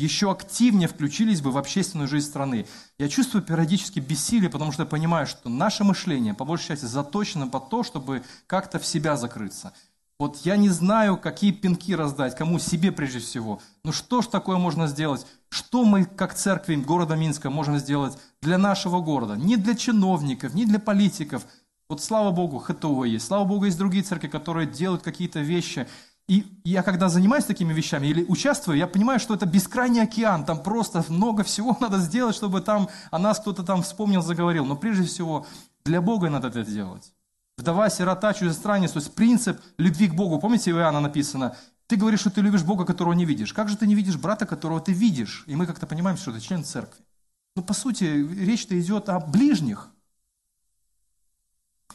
еще 0.00 0.30
активнее 0.30 0.88
включились 0.88 1.40
бы 1.40 1.50
в 1.50 1.58
общественную 1.58 2.08
жизнь 2.08 2.26
страны. 2.26 2.66
Я 2.98 3.08
чувствую 3.08 3.42
периодически 3.42 4.00
бессилие, 4.00 4.50
потому 4.50 4.72
что 4.72 4.82
я 4.82 4.86
понимаю, 4.86 5.26
что 5.26 5.48
наше 5.48 5.84
мышление, 5.84 6.34
по 6.34 6.44
большей 6.44 6.68
части, 6.68 6.86
заточено 6.86 7.46
под 7.46 7.68
то, 7.70 7.82
чтобы 7.82 8.22
как-то 8.46 8.78
в 8.78 8.86
себя 8.86 9.16
закрыться– 9.16 9.72
вот 10.20 10.36
я 10.44 10.58
не 10.58 10.68
знаю, 10.68 11.16
какие 11.16 11.50
пинки 11.50 11.94
раздать, 11.94 12.36
кому 12.36 12.58
себе 12.58 12.92
прежде 12.92 13.20
всего. 13.20 13.62
Но 13.84 13.90
что 13.90 14.20
ж 14.20 14.26
такое 14.26 14.58
можно 14.58 14.86
сделать? 14.86 15.26
Что 15.48 15.82
мы, 15.82 16.04
как 16.04 16.34
церкви 16.34 16.74
города 16.74 17.16
Минска, 17.16 17.48
можем 17.48 17.78
сделать 17.78 18.18
для 18.42 18.58
нашего 18.58 19.00
города? 19.00 19.36
Не 19.36 19.56
для 19.56 19.74
чиновников, 19.74 20.52
не 20.52 20.66
для 20.66 20.78
политиков. 20.78 21.46
Вот 21.88 22.02
слава 22.02 22.32
Богу, 22.32 22.58
ХТО 22.58 23.04
есть. 23.04 23.28
Слава 23.28 23.46
Богу, 23.46 23.64
есть 23.64 23.78
другие 23.78 24.02
церкви, 24.02 24.28
которые 24.28 24.66
делают 24.66 25.02
какие-то 25.02 25.40
вещи. 25.40 25.88
И 26.30 26.46
я 26.62 26.84
когда 26.84 27.08
занимаюсь 27.08 27.44
такими 27.44 27.72
вещами 27.72 28.06
или 28.06 28.22
участвую, 28.22 28.78
я 28.78 28.86
понимаю, 28.86 29.18
что 29.18 29.34
это 29.34 29.46
бескрайний 29.46 30.00
океан, 30.00 30.44
там 30.44 30.62
просто 30.62 31.04
много 31.08 31.42
всего 31.42 31.76
надо 31.80 31.98
сделать, 31.98 32.36
чтобы 32.36 32.60
там 32.60 32.88
о 33.10 33.18
нас 33.18 33.40
кто-то 33.40 33.64
там 33.64 33.82
вспомнил, 33.82 34.22
заговорил. 34.22 34.64
Но 34.64 34.76
прежде 34.76 35.02
всего 35.02 35.44
для 35.84 36.00
Бога 36.00 36.30
надо 36.30 36.46
это 36.46 36.62
делать. 36.62 37.12
Вдова, 37.58 37.90
сирота, 37.90 38.32
чужестранец, 38.32 38.92
то 38.92 39.00
есть 39.00 39.12
принцип 39.12 39.60
любви 39.76 40.06
к 40.06 40.14
Богу. 40.14 40.38
Помните, 40.38 40.72
у 40.72 40.76
Иоанна 40.76 41.00
написано, 41.00 41.56
ты 41.88 41.96
говоришь, 41.96 42.20
что 42.20 42.30
ты 42.30 42.42
любишь 42.42 42.62
Бога, 42.62 42.84
которого 42.84 43.14
не 43.14 43.24
видишь. 43.24 43.52
Как 43.52 43.68
же 43.68 43.76
ты 43.76 43.88
не 43.88 43.96
видишь 43.96 44.16
брата, 44.16 44.46
которого 44.46 44.80
ты 44.80 44.92
видишь? 44.92 45.42
И 45.48 45.56
мы 45.56 45.66
как-то 45.66 45.88
понимаем, 45.88 46.16
что 46.16 46.30
это 46.30 46.40
член 46.40 46.62
церкви. 46.62 47.02
Ну, 47.56 47.64
по 47.64 47.74
сути, 47.74 48.04
речь-то 48.04 48.78
идет 48.80 49.08
о 49.08 49.18
ближних. 49.18 49.88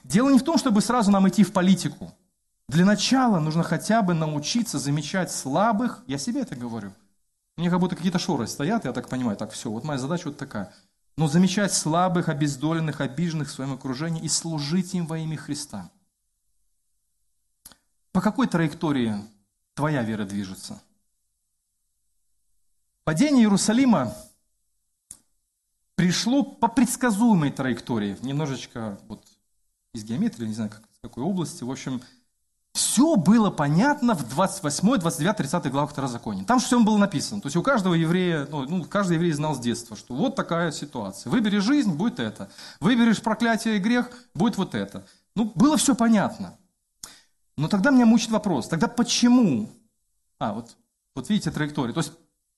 Дело 0.04 0.30
не 0.30 0.40
в 0.40 0.44
том, 0.44 0.58
чтобы 0.58 0.82
сразу 0.82 1.10
нам 1.10 1.26
идти 1.30 1.46
в 1.46 1.54
политику. 1.54 2.14
Для 2.68 2.86
начала 2.86 3.40
нужно 3.40 3.64
хотя 3.64 4.02
бы 4.02 4.14
научиться 4.14 4.80
замечать 4.80 5.32
слабых, 5.32 6.04
я 6.08 6.18
себе 6.18 6.42
это 6.42 6.56
говорю. 6.56 6.94
Мне 7.58 7.70
как 7.70 7.80
будто 7.80 7.96
какие-то 7.96 8.20
шоры 8.20 8.48
стоят, 8.48 8.86
я 8.86 8.92
так 8.92 9.08
понимаю, 9.08 9.38
так 9.38 9.52
все, 9.52 9.70
вот 9.70 9.84
моя 9.84 10.00
задача 10.00 10.28
вот 10.28 10.38
такая– 10.38 10.74
но 11.18 11.28
замечать 11.28 11.74
слабых, 11.74 12.30
обездоленных, 12.30 13.00
обиженных 13.00 13.48
в 13.48 13.52
своем 13.52 13.74
окружении 13.74 14.22
и 14.22 14.28
служить 14.28 14.94
им 14.94 15.08
во 15.08 15.18
имя 15.18 15.38
Христа. 15.38 15.90
По 18.12 18.22
какой 18.22 18.48
траектории 18.48 19.16
твоя 19.74 20.04
вера 20.04 20.26
движется? 20.26 20.82
Падение 23.04 23.44
Иерусалима 23.44 24.14
пришло 25.96 26.44
по 26.44 26.68
предсказуемой 26.68 27.52
траектории, 27.52 28.18
немножечко 28.22 29.00
вот 29.08 29.26
из 29.94 30.04
геометрии, 30.04 30.48
не 30.48 30.54
знаю, 30.54 30.72
как, 30.72 30.82
из 30.92 31.00
какой 31.02 31.24
области. 31.24 31.64
В 31.64 31.72
общем, 31.72 32.02
все 32.76 33.16
было 33.16 33.50
понятно 33.52 34.16
в 34.16 34.28
28, 34.28 34.98
29, 34.98 35.38
30 35.38 35.72
главах 35.72 35.92
Второзакония. 35.92 36.44
Там 36.44 36.60
все 36.60 36.78
было 36.84 36.98
написано. 36.98 37.40
То 37.40 37.46
есть 37.46 37.56
у 37.56 37.64
каждого 37.64 37.94
еврея, 37.94 38.46
ну, 38.52 38.68
ну, 38.68 38.84
каждый 38.84 39.14
еврей 39.14 39.32
знал 39.32 39.56
с 39.56 39.60
детства, 39.60 39.96
что 39.96 40.14
вот 40.14 40.36
такая 40.36 40.74
ситуация. 40.74 41.32
Выбери 41.32 41.60
жизнь, 41.60 41.94
будет 41.94 42.20
это. 42.20 42.50
Выберешь 42.82 43.22
проклятие 43.22 43.78
и 43.78 43.80
грех, 43.80 44.10
будет 44.34 44.58
вот 44.58 44.76
это. 44.76 45.06
Ну, 45.36 45.54
было 45.56 45.78
все 45.78 45.96
понятно. 45.96 46.58
Но 47.56 47.70
тогда 47.70 47.92
меня 47.92 48.06
мучит 48.06 48.32
вопрос, 48.32 48.68
тогда 48.68 48.90
почему? 48.90 49.70
А, 50.38 50.52
вот, 50.52 50.76
вот 51.16 51.30
видите 51.30 51.52
траекторию. 51.52 51.94
То 51.94 52.02
есть 52.02 52.12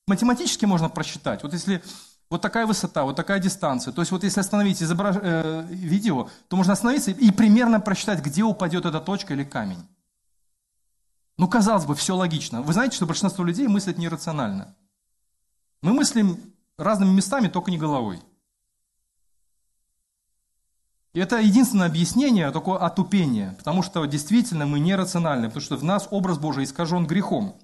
математически 0.07 0.65
можно 0.65 0.89
просчитать. 0.89 1.43
Вот 1.43 1.53
если 1.53 1.83
вот 2.31 2.41
такая 2.41 2.65
высота, 2.65 3.03
вот 3.03 3.15
такая 3.15 3.37
дистанция. 3.37 3.93
То 3.93 4.01
есть 4.01 4.11
вот 4.11 4.23
если 4.23 4.39
остановить 4.39 4.81
изображ... 4.81 5.17
э, 5.21 5.67
видео, 5.69 6.27
то 6.47 6.55
можно 6.55 6.73
остановиться 6.73 7.11
и 7.11 7.29
примерно 7.29 7.79
просчитать, 7.79 8.23
где 8.23 8.41
упадет 8.41 8.87
эта 8.87 8.99
точка 8.99 9.35
или 9.35 9.43
камень. 9.43 9.87
Ну, 11.37 11.47
казалось 11.47 11.85
бы, 11.85 11.95
все 11.95 12.15
логично. 12.15 12.61
Вы 12.61 12.73
знаете, 12.73 12.95
что 12.95 13.05
большинство 13.05 13.43
людей 13.43 13.67
мыслят 13.67 13.97
нерационально. 13.97 14.75
Мы 15.81 15.93
мыслим 15.93 16.39
разными 16.77 17.11
местами, 17.11 17.47
только 17.47 17.69
не 17.69 17.77
головой. 17.77 18.19
И 21.13 21.19
это 21.19 21.39
единственное 21.39 21.87
объяснение 21.87 22.51
такое 22.51 22.77
отупение, 22.77 23.55
потому 23.57 23.81
что 23.81 24.05
действительно 24.05 24.65
мы 24.65 24.79
нерациональны, 24.79 25.47
потому 25.47 25.63
что 25.63 25.77
в 25.77 25.83
нас 25.83 26.07
образ 26.11 26.37
Божий 26.37 26.63
искажен 26.63 27.07
грехом. 27.07 27.59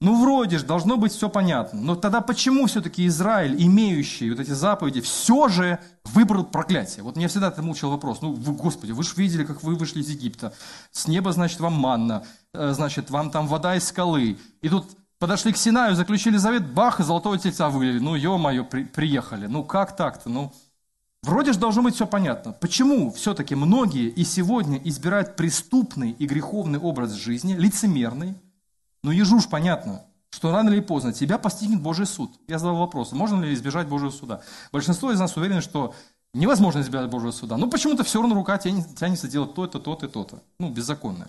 Ну, 0.00 0.20
вроде 0.20 0.58
же, 0.58 0.66
должно 0.66 0.98
быть 0.98 1.12
все 1.12 1.30
понятно. 1.30 1.80
Но 1.80 1.94
тогда 1.96 2.20
почему 2.20 2.66
все-таки 2.66 3.06
Израиль, 3.06 3.56
имеющий 3.62 4.30
вот 4.30 4.40
эти 4.40 4.50
заповеди, 4.50 5.00
все 5.00 5.48
же 5.48 5.78
выбрал 6.04 6.44
проклятие? 6.44 7.02
Вот 7.02 7.16
меня 7.16 7.28
всегда 7.28 7.48
это 7.48 7.62
мучил 7.62 7.90
вопрос. 7.90 8.20
Ну, 8.20 8.32
вы, 8.32 8.52
Господи, 8.52 8.92
вы 8.92 9.02
же 9.02 9.14
видели, 9.16 9.44
как 9.44 9.62
вы 9.62 9.74
вышли 9.74 10.00
из 10.00 10.10
Египта. 10.10 10.52
С 10.90 11.08
неба, 11.08 11.32
значит, 11.32 11.60
вам 11.60 11.72
манна, 11.72 12.24
э, 12.52 12.72
значит, 12.74 13.10
вам 13.10 13.30
там 13.30 13.46
вода 13.46 13.74
из 13.74 13.88
скалы. 13.88 14.36
И 14.60 14.68
тут 14.68 14.86
подошли 15.18 15.52
к 15.52 15.56
Синаю, 15.56 15.96
заключили 15.96 16.36
завет, 16.36 16.66
бах, 16.66 17.00
и 17.00 17.02
золотого 17.02 17.38
тельца 17.38 17.70
вылили. 17.70 17.98
Ну, 17.98 18.16
ё-моё, 18.16 18.64
при, 18.64 18.84
приехали. 18.84 19.46
Ну, 19.46 19.64
как 19.64 19.96
так-то? 19.96 20.28
Ну, 20.28 20.52
вроде 21.22 21.54
же 21.54 21.58
должно 21.58 21.80
быть 21.80 21.94
все 21.94 22.06
понятно. 22.06 22.52
Почему 22.52 23.10
все-таки 23.12 23.54
многие 23.54 24.08
и 24.10 24.24
сегодня 24.24 24.76
избирают 24.84 25.36
преступный 25.36 26.10
и 26.10 26.26
греховный 26.26 26.78
образ 26.78 27.12
жизни, 27.12 27.54
лицемерный, 27.54 28.34
ну, 29.06 29.12
ежу 29.12 29.38
ж 29.38 29.48
понятно, 29.48 30.02
что 30.30 30.50
рано 30.50 30.68
или 30.68 30.80
поздно 30.80 31.12
тебя 31.12 31.38
постигнет 31.38 31.80
Божий 31.80 32.06
суд. 32.06 32.32
Я 32.48 32.58
задал 32.58 32.78
вопрос, 32.78 33.12
можно 33.12 33.40
ли 33.40 33.54
избежать 33.54 33.86
Божьего 33.86 34.10
суда? 34.10 34.40
Большинство 34.72 35.12
из 35.12 35.20
нас 35.20 35.36
уверены, 35.36 35.60
что 35.60 35.94
невозможно 36.34 36.80
избежать 36.80 37.08
Божьего 37.08 37.30
суда. 37.30 37.56
Но 37.56 37.70
почему-то 37.70 38.02
все 38.02 38.20
равно 38.20 38.34
рука 38.34 38.58
тянется 38.58 39.28
делать 39.28 39.54
то-то, 39.54 39.78
то-то 39.78 40.08
то-то. 40.08 40.42
Ну, 40.58 40.70
беззаконное. 40.70 41.28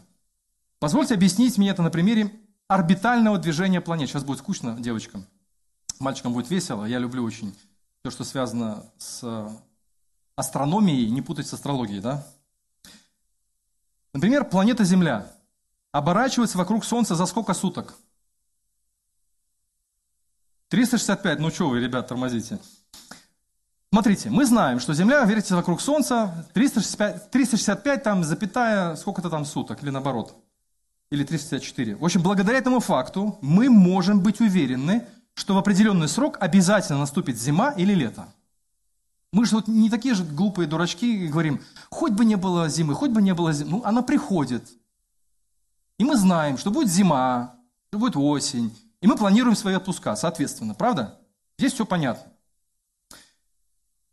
Позвольте 0.80 1.14
объяснить 1.14 1.60
мне 1.60 1.70
это 1.70 1.84
на 1.84 1.92
примере 1.92 2.34
орбитального 2.68 3.38
движения 3.38 3.80
планет. 3.80 4.10
Сейчас 4.10 4.24
будет 4.24 4.40
скучно 4.40 4.76
девочкам. 4.80 5.28
Мальчикам 6.00 6.34
будет 6.34 6.50
весело. 6.50 6.84
Я 6.84 6.98
люблю 6.98 7.24
очень 7.24 7.56
все, 8.02 8.10
что 8.10 8.24
связано 8.24 8.86
с 8.98 9.52
астрономией, 10.36 11.12
не 11.12 11.22
путать 11.22 11.46
с 11.46 11.54
астрологией, 11.54 12.02
да? 12.02 12.26
Например, 14.14 14.46
планета 14.46 14.84
Земля 14.84 15.32
оборачивается 15.92 16.58
вокруг 16.58 16.86
Солнца 16.86 17.16
за 17.16 17.26
сколько 17.26 17.54
суток? 17.54 17.96
365, 20.70 21.40
ну 21.40 21.50
что 21.50 21.70
вы, 21.70 21.80
ребят, 21.80 22.08
тормозите. 22.08 22.60
Смотрите, 23.90 24.30
мы 24.30 24.46
знаем, 24.46 24.80
что 24.80 24.94
Земля 24.94 25.24
вертится 25.24 25.56
вокруг 25.56 25.80
Солнца 25.80 26.46
365, 26.54 27.32
365 27.32 28.04
там, 28.04 28.24
запятая, 28.24 28.96
сколько-то 28.96 29.30
там 29.30 29.46
суток, 29.46 29.82
или 29.82 29.90
наоборот, 29.90 30.36
или 31.10 31.24
364. 31.24 31.96
В 31.96 32.04
общем, 32.04 32.22
благодаря 32.22 32.58
этому 32.58 32.82
факту 32.82 33.40
мы 33.42 33.70
можем 33.70 34.20
быть 34.20 34.42
уверены, 34.42 35.08
что 35.36 35.54
в 35.54 35.58
определенный 35.58 36.10
срок 36.10 36.38
обязательно 36.42 37.00
наступит 37.00 37.38
зима 37.38 37.72
или 37.72 37.94
лето. 37.94 38.28
Мы 39.32 39.46
же 39.46 39.56
вот 39.56 39.68
не 39.68 39.90
такие 39.90 40.16
же 40.16 40.24
глупые 40.24 40.68
дурачки 40.68 41.26
и 41.26 41.28
говорим, 41.28 41.62
хоть 41.90 42.12
бы 42.12 42.26
не 42.26 42.36
было 42.36 42.70
зимы, 42.70 42.94
хоть 42.94 43.12
бы 43.12 43.22
не 43.22 43.34
было 43.34 43.54
зимы. 43.54 43.72
Ну, 43.72 43.82
она 43.86 44.02
приходит. 44.02 44.70
И 45.98 46.04
мы 46.04 46.16
знаем, 46.16 46.58
что 46.58 46.72
будет 46.72 46.90
зима, 46.90 47.56
что 47.90 48.00
будет 48.00 48.16
осень, 48.16 48.76
и 49.02 49.08
мы 49.08 49.16
планируем 49.16 49.56
свои 49.56 49.76
отпуска, 49.76 50.16
соответственно, 50.16 50.74
правда? 50.74 51.20
Здесь 51.58 51.74
все 51.74 51.86
понятно. 51.86 52.32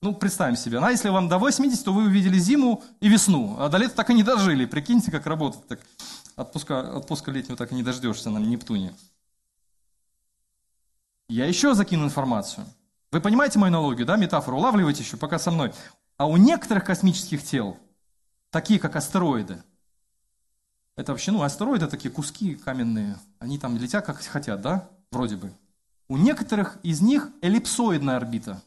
Ну, 0.00 0.14
представим 0.14 0.56
себе. 0.56 0.78
А 0.78 0.90
если 0.90 1.08
вам 1.08 1.28
до 1.28 1.38
80, 1.38 1.84
то 1.84 1.92
вы 1.92 2.04
увидели 2.04 2.38
зиму 2.38 2.82
и 3.00 3.08
весну, 3.08 3.56
а 3.58 3.68
до 3.68 3.78
лета 3.78 3.94
так 3.94 4.10
и 4.10 4.14
не 4.14 4.24
дожили. 4.24 4.64
Прикиньте, 4.64 5.10
как 5.10 5.26
работать. 5.26 5.66
Так, 5.68 5.80
отпуска, 6.36 6.96
отпуска 6.96 7.30
летнего 7.30 7.56
так 7.56 7.70
и 7.70 7.74
не 7.74 7.82
дождешься 7.82 8.30
на 8.30 8.38
Нептуне. 8.38 8.94
Я 11.28 11.46
еще 11.46 11.74
закину 11.74 12.04
информацию. 12.04 12.66
Вы 13.12 13.20
понимаете 13.20 13.58
мою 13.58 13.72
аналогию, 13.72 14.06
да, 14.06 14.16
метафору? 14.16 14.58
Улавливайте 14.58 15.02
еще 15.02 15.16
пока 15.16 15.38
со 15.38 15.50
мной. 15.50 15.72
А 16.16 16.26
у 16.26 16.36
некоторых 16.36 16.84
космических 16.84 17.44
тел, 17.44 17.76
такие 18.50 18.80
как 18.80 18.96
астероиды, 18.96 19.62
это 20.98 21.12
вообще, 21.12 21.30
ну, 21.30 21.42
астероиды 21.42 21.86
такие 21.86 22.10
куски 22.10 22.56
каменные, 22.56 23.16
они 23.38 23.56
там 23.56 23.76
летят 23.76 24.04
как 24.04 24.20
хотят, 24.20 24.60
да, 24.60 24.90
вроде 25.12 25.36
бы. 25.36 25.52
У 26.08 26.16
некоторых 26.16 26.76
из 26.82 27.00
них 27.00 27.30
эллипсоидная 27.40 28.16
орбита. 28.16 28.60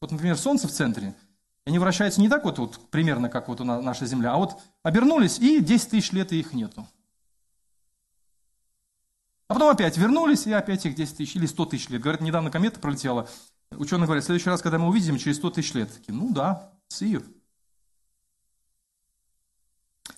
Вот, 0.00 0.10
например, 0.10 0.38
Солнце 0.38 0.66
в 0.66 0.70
центре, 0.72 1.14
они 1.66 1.78
вращаются 1.78 2.22
не 2.22 2.30
так 2.30 2.44
вот, 2.44 2.58
вот 2.58 2.80
примерно, 2.88 3.28
как 3.28 3.48
вот 3.48 3.60
у 3.60 3.64
нас, 3.64 3.84
наша 3.84 4.06
Земля, 4.06 4.32
а 4.32 4.38
вот 4.38 4.62
обернулись, 4.82 5.38
и 5.38 5.60
10 5.60 5.90
тысяч 5.90 6.12
лет 6.12 6.32
их 6.32 6.54
нету. 6.54 6.88
А 9.48 9.52
потом 9.52 9.68
опять 9.68 9.98
вернулись, 9.98 10.46
и 10.46 10.52
опять 10.54 10.86
их 10.86 10.94
10 10.94 11.18
тысяч 11.18 11.36
или 11.36 11.44
100 11.44 11.66
тысяч 11.66 11.90
лет. 11.90 12.00
Говорят, 12.00 12.22
недавно 12.22 12.50
комета 12.50 12.80
пролетела. 12.80 13.28
Ученые 13.72 14.06
говорят, 14.06 14.24
в 14.24 14.26
следующий 14.26 14.48
раз, 14.48 14.62
когда 14.62 14.78
мы 14.78 14.88
увидим, 14.88 15.18
через 15.18 15.36
100 15.36 15.50
тысяч 15.50 15.74
лет. 15.74 15.92
Такие, 15.92 16.14
ну 16.14 16.32
да, 16.32 16.72
see 16.88 17.10
you. 17.10 17.30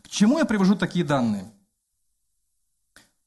К 0.02 0.08
чему 0.08 0.38
я 0.38 0.44
привожу 0.44 0.76
такие 0.76 1.04
данные? 1.04 1.50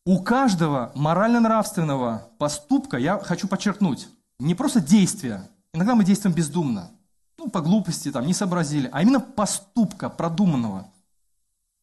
У 0.05 0.23
каждого 0.23 0.91
морально-нравственного 0.95 2.31
поступка, 2.37 2.97
я 2.97 3.19
хочу 3.19 3.47
подчеркнуть, 3.47 4.07
не 4.39 4.55
просто 4.55 4.79
действия. 4.79 5.49
Иногда 5.73 5.95
мы 5.95 6.03
действуем 6.03 6.35
бездумно. 6.35 6.91
Ну, 7.37 7.49
по 7.49 7.61
глупости, 7.61 8.11
там, 8.11 8.25
не 8.25 8.33
сообразили. 8.33 8.89
А 8.91 9.01
именно 9.01 9.19
поступка 9.19 10.09
продуманного. 10.09 10.91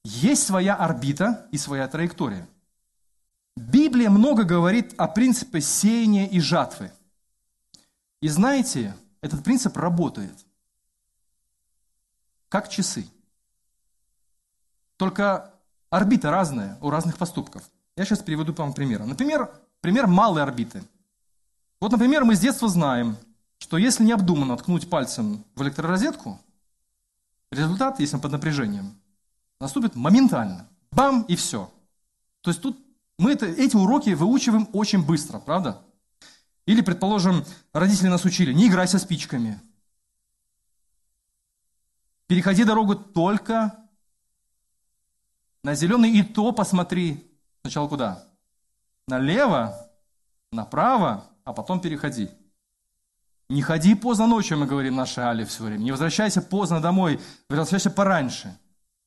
Есть 0.04 0.46
своя 0.46 0.74
орбита 0.74 1.48
и 1.50 1.58
своя 1.58 1.86
траектория. 1.88 2.48
Библия 3.56 4.10
много 4.10 4.44
говорит 4.44 4.94
о 4.98 5.08
принципе 5.08 5.60
сеяния 5.60 6.26
и 6.26 6.40
жатвы. 6.40 6.92
И 8.20 8.28
знаете, 8.28 8.94
этот 9.20 9.42
принцип 9.44 9.76
работает. 9.76 10.34
Как 12.48 12.68
часы. 12.68 13.06
Только 14.96 15.54
орбита 15.90 16.30
разная 16.30 16.78
у 16.80 16.90
разных 16.90 17.18
поступков. 17.18 17.62
Я 17.96 18.04
сейчас 18.04 18.18
приведу 18.18 18.52
вам 18.52 18.74
пример. 18.74 19.04
Например, 19.04 19.50
пример 19.80 20.06
малой 20.06 20.42
орбиты. 20.42 20.82
Вот, 21.80 21.92
например, 21.92 22.24
мы 22.24 22.36
с 22.36 22.40
детства 22.40 22.68
знаем, 22.68 23.16
что 23.58 23.78
если 23.78 24.04
необдуманно 24.04 24.56
ткнуть 24.56 24.90
пальцем 24.90 25.44
в 25.54 25.62
электророзетку, 25.62 26.38
результат, 27.50 27.98
если 27.98 28.18
под 28.18 28.32
напряжением, 28.32 28.94
наступит 29.60 29.94
моментально. 29.94 30.68
Бам, 30.92 31.22
и 31.22 31.36
все. 31.36 31.72
То 32.42 32.50
есть 32.50 32.60
тут 32.60 32.78
мы 33.18 33.32
это, 33.32 33.46
эти 33.46 33.76
уроки 33.76 34.10
выучиваем 34.10 34.68
очень 34.72 35.04
быстро, 35.04 35.38
правда? 35.38 35.82
Или, 36.66 36.82
предположим, 36.82 37.44
родители 37.72 38.08
нас 38.08 38.24
учили, 38.24 38.52
не 38.52 38.68
играй 38.68 38.88
со 38.88 38.98
спичками. 38.98 39.60
Переходи 42.26 42.64
дорогу 42.64 42.94
только 42.94 43.78
на 45.62 45.74
зеленый, 45.74 46.10
и 46.10 46.22
то 46.22 46.52
посмотри, 46.52 47.25
Сначала 47.66 47.88
куда? 47.88 48.22
налево, 49.08 49.74
направо, 50.52 51.24
а 51.44 51.52
потом 51.52 51.80
переходи. 51.80 52.28
Не 53.48 53.60
ходи 53.60 53.96
поздно 53.96 54.28
ночью, 54.28 54.56
мы 54.56 54.66
говорим 54.66 54.94
нашей 54.94 55.24
Але 55.24 55.44
все 55.44 55.64
время. 55.64 55.82
Не 55.82 55.90
возвращайся 55.90 56.42
поздно 56.42 56.80
домой, 56.80 57.18
возвращайся 57.48 57.90
пораньше, 57.90 58.56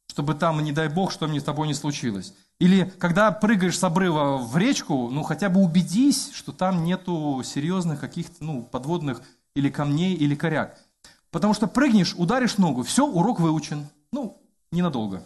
чтобы 0.08 0.34
там, 0.34 0.62
не 0.62 0.74
дай 0.74 0.90
бог, 0.90 1.14
что 1.14 1.28
мне 1.30 1.40
с 1.40 1.44
тобой 1.46 1.70
не 1.70 1.74
случилось. 1.74 2.34
Или 2.60 2.84
когда 3.00 3.32
прыгаешь 3.32 3.80
с 3.80 3.84
обрыва 3.86 4.36
в 4.36 4.58
речку, 4.58 5.10
ну 5.10 5.24
хотя 5.24 5.48
бы 5.48 5.62
убедись, 5.62 6.32
что 6.34 6.52
там 6.52 6.84
нету 6.84 7.42
серьезных 7.46 8.02
каких-то 8.02 8.44
ну, 8.44 8.64
подводных 8.64 9.22
или 9.56 9.70
камней, 9.70 10.16
или 10.16 10.36
коряк. 10.36 10.78
Потому 11.32 11.54
что 11.54 11.68
прыгнешь, 11.68 12.14
ударишь 12.18 12.58
ногу, 12.58 12.84
все, 12.84 13.08
урок 13.08 13.40
выучен. 13.40 13.88
Ну, 14.12 14.42
ненадолго. 14.70 15.26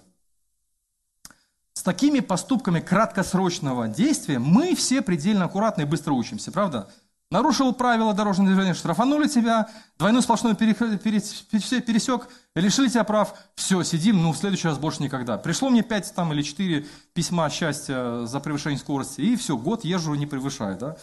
С 1.73 1.81
такими 1.81 2.19
поступками 2.19 2.79
краткосрочного 2.79 3.87
действия 3.87 4.39
мы 4.39 4.75
все 4.75 5.01
предельно 5.01 5.45
аккуратно 5.45 5.81
и 5.81 5.85
быстро 5.85 6.13
учимся, 6.13 6.51
правда? 6.51 6.89
Нарушил 7.31 7.73
правила 7.73 8.13
дорожного 8.13 8.49
движения, 8.49 8.75
штрафанули 8.75 9.27
тебя, 9.27 9.67
двойной 9.97 10.21
сплошной 10.21 10.55
пересек, 10.55 12.29
лишили 12.53 12.89
тебя 12.89 13.03
прав, 13.03 13.33
все, 13.55 13.81
сидим, 13.81 14.21
ну, 14.21 14.33
в 14.33 14.37
следующий 14.37 14.67
раз 14.67 14.77
больше 14.77 15.01
никогда. 15.01 15.39
Пришло 15.39 15.71
мне 15.71 15.81
пять 15.81 16.13
там 16.13 16.31
или 16.31 16.43
четыре 16.43 16.85
письма 17.13 17.49
счастья 17.49 18.27
за 18.27 18.39
превышение 18.39 18.77
скорости, 18.77 19.21
и 19.21 19.35
все, 19.35 19.57
год 19.57 19.83
езжу, 19.83 20.13
не 20.13 20.27
превышаю, 20.27 20.77
да? 20.77 20.95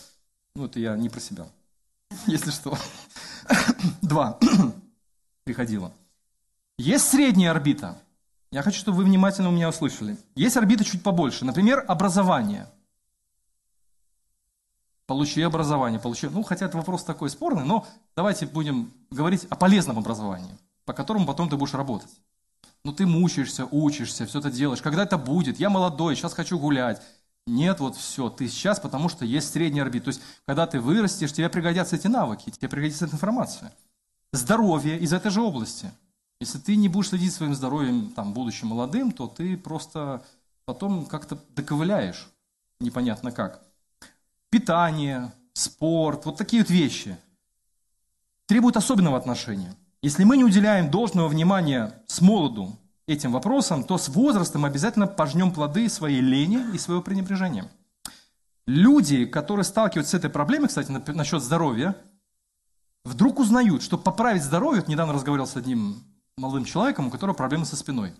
Ну, 0.54 0.66
это 0.66 0.78
я 0.78 0.96
не 0.96 1.08
про 1.08 1.18
себя, 1.18 1.46
если 2.26 2.52
что. 2.52 2.78
Два. 4.02 4.38
Приходило. 5.44 5.92
Есть 6.78 7.08
средняя 7.08 7.50
орбита. 7.50 7.98
Я 8.52 8.62
хочу, 8.62 8.78
чтобы 8.78 8.98
вы 8.98 9.04
внимательно 9.04 9.48
у 9.48 9.52
меня 9.52 9.68
услышали. 9.68 10.16
Есть 10.34 10.56
орбита 10.56 10.84
чуть 10.84 11.02
побольше. 11.02 11.44
Например, 11.44 11.84
образование– 11.86 12.66
получи 15.10 15.42
образование, 15.42 15.98
получи... 15.98 16.28
Ну, 16.28 16.44
хотя 16.44 16.66
это 16.66 16.76
вопрос 16.76 17.02
такой 17.02 17.30
спорный, 17.30 17.64
но 17.64 17.84
давайте 18.14 18.46
будем 18.46 18.92
говорить 19.10 19.44
о 19.50 19.56
полезном 19.56 19.98
образовании, 19.98 20.56
по 20.84 20.92
которому 20.92 21.26
потом 21.26 21.48
ты 21.48 21.56
будешь 21.56 21.74
работать. 21.74 22.12
Ну, 22.84 22.92
ты 22.92 23.06
мучаешься, 23.06 23.66
учишься, 23.72 24.24
все 24.24 24.38
это 24.38 24.52
делаешь. 24.52 24.80
Когда 24.80 25.02
это 25.02 25.18
будет? 25.18 25.58
Я 25.58 25.68
молодой, 25.68 26.14
сейчас 26.14 26.32
хочу 26.32 26.60
гулять. 26.60 27.02
Нет, 27.48 27.80
вот 27.80 27.96
все, 27.96 28.30
ты 28.30 28.46
сейчас, 28.46 28.78
потому 28.78 29.08
что 29.08 29.24
есть 29.24 29.50
средний 29.50 29.80
орбит. 29.80 30.04
То 30.04 30.10
есть, 30.10 30.20
когда 30.46 30.68
ты 30.68 30.78
вырастешь, 30.78 31.32
тебе 31.32 31.48
пригодятся 31.48 31.96
эти 31.96 32.06
навыки, 32.06 32.50
тебе 32.50 32.68
пригодится 32.68 33.06
эта 33.06 33.16
информация. 33.16 33.72
Здоровье 34.32 34.96
из 34.96 35.12
этой 35.12 35.32
же 35.32 35.42
области. 35.42 35.90
Если 36.40 36.58
ты 36.58 36.76
не 36.76 36.88
будешь 36.88 37.10
следить 37.10 37.34
своим 37.34 37.54
здоровьем, 37.54 38.12
там, 38.12 38.32
будучи 38.32 38.64
молодым, 38.64 39.12
то 39.12 39.26
ты 39.26 39.58
просто 39.58 40.24
потом 40.64 41.04
как-то 41.04 41.38
доковыляешь, 41.54 42.28
непонятно 42.80 43.30
как 43.30 43.62
питание, 44.48 45.32
спорт, 45.52 46.24
вот 46.24 46.36
такие 46.36 46.62
вот 46.62 46.70
вещи 46.70 47.16
требуют 48.46 48.76
особенного 48.76 49.16
отношения. 49.16 49.76
Если 50.02 50.24
мы 50.24 50.36
не 50.36 50.44
уделяем 50.44 50.90
должного 50.90 51.28
внимания 51.28 52.02
с 52.06 52.20
молоду 52.20 52.78
этим 53.06 53.32
вопросам, 53.32 53.84
то 53.84 53.98
с 53.98 54.08
возрастом 54.08 54.64
обязательно 54.64 55.06
пожнем 55.06 55.52
плоды 55.52 55.88
своей 55.88 56.20
лени 56.20 56.64
и 56.74 56.78
своего 56.78 57.02
пренебрежения. 57.02 57.70
Люди, 58.66 59.26
которые 59.26 59.64
сталкиваются 59.64 60.12
с 60.12 60.18
этой 60.18 60.30
проблемой, 60.30 60.68
кстати, 60.68 60.90
насчет 60.90 61.42
здоровья, 61.42 61.96
вдруг 63.04 63.38
узнают, 63.40 63.82
что 63.82 63.98
поправить 63.98 64.42
здоровье, 64.42 64.80
вот 64.80 64.88
недавно 64.88 65.12
разговаривал 65.12 65.46
с 65.46 65.56
одним 65.56 66.02
молодым 66.40 66.64
человеком, 66.64 67.06
у 67.06 67.10
которого 67.10 67.36
проблемы 67.36 67.66
со 67.66 67.76
спиной. 67.76 68.14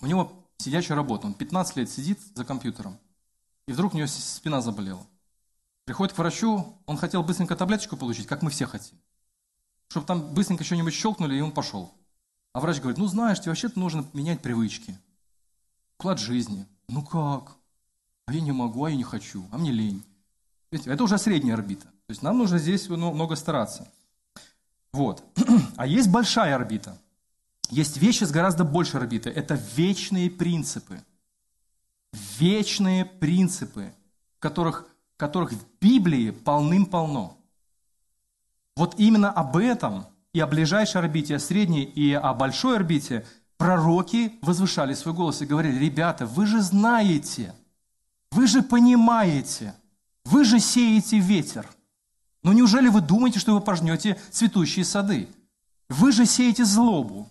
У 0.00 0.06
него 0.06 0.32
сидячая 0.58 0.96
работа, 0.96 1.26
он 1.26 1.34
15 1.34 1.76
лет 1.76 1.90
сидит 1.90 2.20
за 2.34 2.44
компьютером, 2.44 2.98
и 3.66 3.72
вдруг 3.72 3.94
у 3.94 3.96
него 3.96 4.08
спина 4.08 4.60
заболела. 4.60 5.06
Приходит 5.84 6.14
к 6.14 6.18
врачу, 6.18 6.76
он 6.86 6.96
хотел 6.96 7.22
быстренько 7.22 7.56
таблеточку 7.56 7.96
получить, 7.96 8.26
как 8.26 8.42
мы 8.42 8.50
все 8.50 8.66
хотим. 8.66 8.98
Чтобы 9.88 10.06
там 10.06 10.34
быстренько 10.34 10.64
что-нибудь 10.64 10.94
щелкнули, 10.94 11.36
и 11.36 11.40
он 11.40 11.52
пошел. 11.52 11.92
А 12.52 12.60
врач 12.60 12.78
говорит, 12.78 12.98
ну 12.98 13.06
знаешь, 13.06 13.40
тебе 13.40 13.50
вообще-то 13.50 13.78
нужно 13.78 14.04
менять 14.12 14.40
привычки. 14.40 14.98
Уклад 15.98 16.18
жизни. 16.18 16.66
Ну 16.88 17.02
как? 17.02 17.56
А 18.26 18.32
я 18.32 18.40
не 18.40 18.52
могу, 18.52 18.84
а 18.84 18.90
я 18.90 18.96
не 18.96 19.04
хочу, 19.04 19.44
а 19.50 19.58
мне 19.58 19.72
лень. 19.72 20.04
Видите, 20.70 20.90
это 20.90 21.04
уже 21.04 21.18
средняя 21.18 21.54
орбита. 21.54 21.84
То 21.84 22.10
есть 22.10 22.22
нам 22.22 22.38
нужно 22.38 22.58
здесь 22.58 22.88
ну, 22.88 23.12
много 23.12 23.36
стараться. 23.36 23.90
Вот. 24.92 25.24
А 25.76 25.86
есть 25.86 26.10
большая 26.10 26.54
орбита. 26.54 26.98
Есть 27.72 27.96
вещи 27.96 28.24
с 28.24 28.30
гораздо 28.30 28.64
большей 28.64 29.00
орбиты. 29.00 29.30
Это 29.30 29.54
вечные 29.76 30.30
принципы. 30.30 31.02
Вечные 32.38 33.06
принципы, 33.06 33.94
которых 34.38 34.86
которых 35.16 35.52
в 35.52 35.64
Библии 35.80 36.30
полным-полно. 36.30 37.38
Вот 38.76 38.98
именно 38.98 39.30
об 39.30 39.56
этом 39.56 40.06
и 40.32 40.40
о 40.40 40.48
ближайшей 40.48 41.00
орбите, 41.00 41.36
о 41.36 41.38
средней 41.38 41.84
и 41.84 42.12
о 42.12 42.34
большой 42.34 42.74
орбите 42.74 43.24
пророки 43.56 44.34
возвышали 44.42 44.94
свой 44.94 45.14
голос 45.14 45.40
и 45.40 45.46
говорили, 45.46 45.78
ребята, 45.78 46.26
вы 46.26 46.46
же 46.46 46.60
знаете, 46.60 47.54
вы 48.32 48.48
же 48.48 48.62
понимаете, 48.62 49.74
вы 50.24 50.44
же 50.44 50.58
сеете 50.58 51.20
ветер. 51.20 51.70
Но 52.42 52.52
неужели 52.52 52.88
вы 52.88 53.00
думаете, 53.00 53.38
что 53.38 53.54
вы 53.54 53.60
пожнете 53.60 54.20
цветущие 54.30 54.84
сады? 54.84 55.28
Вы 55.88 56.10
же 56.10 56.26
сеете 56.26 56.64
злобу, 56.64 57.30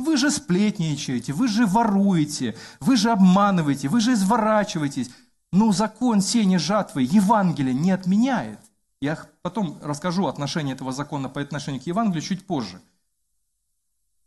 вы 0.00 0.16
же 0.16 0.30
сплетничаете, 0.30 1.32
вы 1.32 1.48
же 1.48 1.66
воруете, 1.66 2.56
вы 2.80 2.96
же 2.96 3.10
обманываете, 3.10 3.88
вы 3.88 4.00
же 4.00 4.12
изворачиваетесь, 4.12 5.10
но 5.52 5.72
закон 5.72 6.20
сени 6.20 6.56
жатвы 6.56 7.02
Евангелие 7.02 7.74
не 7.74 7.90
отменяет. 7.90 8.58
Я 9.00 9.18
потом 9.42 9.78
расскажу 9.82 10.26
отношение 10.26 10.74
этого 10.74 10.92
закона 10.92 11.28
по 11.28 11.40
отношению 11.40 11.82
к 11.82 11.86
Евангелию 11.86 12.22
чуть 12.22 12.46
позже. 12.46 12.80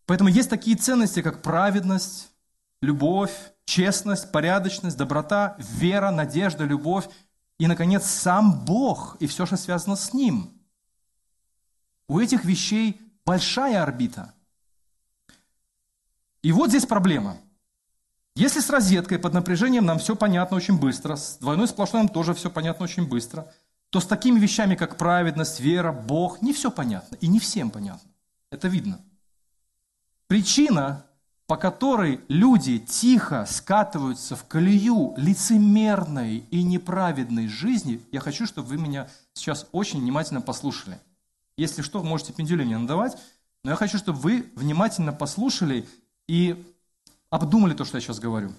Поэтому 0.05 0.29
есть 0.29 0.49
такие 0.49 0.75
ценности, 0.75 1.21
как 1.21 1.41
праведность, 1.41 2.31
любовь, 2.81 3.33
честность, 3.65 4.31
порядочность, 4.31 4.97
доброта, 4.97 5.55
вера, 5.59 6.11
надежда, 6.11 6.65
любовь 6.65 7.07
и, 7.57 7.67
наконец, 7.67 8.05
сам 8.05 8.65
Бог 8.65 9.15
и 9.19 9.27
все, 9.27 9.45
что 9.45 9.55
связано 9.55 9.95
с 9.95 10.13
Ним. 10.13 10.51
У 12.07 12.19
этих 12.19 12.43
вещей 12.43 12.99
большая 13.25 13.81
орбита. 13.81 14.33
И 16.43 16.51
вот 16.51 16.69
здесь 16.69 16.85
проблема– 16.85 17.37
если 18.35 18.61
с 18.61 18.69
розеткой 18.71 19.19
под 19.19 19.33
напряжением 19.33 19.85
нам 19.85 19.99
все 19.99 20.15
понятно 20.15 20.57
очень 20.57 20.79
быстро, 20.79 21.15
с 21.15 21.37
двойной 21.37 21.67
сплошной 21.67 22.03
нам 22.03 22.09
тоже 22.09 22.33
все 22.33 22.49
понятно 22.49 22.85
очень 22.85 23.07
быстро, 23.07 23.51
то 23.91 23.99
с 23.99 24.07
такими 24.07 24.39
вещами, 24.39 24.73
как 24.73 24.97
праведность, 24.97 25.59
вера, 25.59 25.91
Бог, 25.91 26.41
не 26.41 26.51
все 26.51 26.71
понятно. 26.71 27.15
И 27.17 27.27
не 27.27 27.39
всем 27.39 27.69
понятно. 27.69 28.09
Это 28.49 28.67
видно. 28.67 28.99
Причина, 30.25 31.05
по 31.45 31.57
которой 31.57 32.21
люди 32.27 32.79
тихо 32.79 33.45
скатываются 33.47 34.35
в 34.35 34.45
колею 34.45 35.13
лицемерной 35.15 36.37
и 36.49 36.63
неправедной 36.63 37.47
жизни, 37.47 38.01
я 38.11 38.19
хочу, 38.19 38.47
чтобы 38.47 38.69
вы 38.69 38.77
меня 38.77 39.09
сейчас 39.33 39.67
очень 39.71 40.01
внимательно 40.01 40.41
послушали. 40.41 40.99
Если 41.55 41.83
что, 41.83 42.01
можете 42.01 42.33
пендюли 42.33 42.63
мне 42.63 42.79
надавать, 42.79 43.15
но 43.63 43.69
я 43.69 43.75
хочу, 43.75 43.99
чтобы 43.99 44.17
вы 44.17 44.51
внимательно 44.55 45.13
послушали 45.13 45.87
и 46.27 46.63
обдумали 47.29 47.73
то, 47.73 47.85
что 47.85 47.97
я 47.97 48.01
сейчас 48.01 48.19
говорю. 48.19 48.53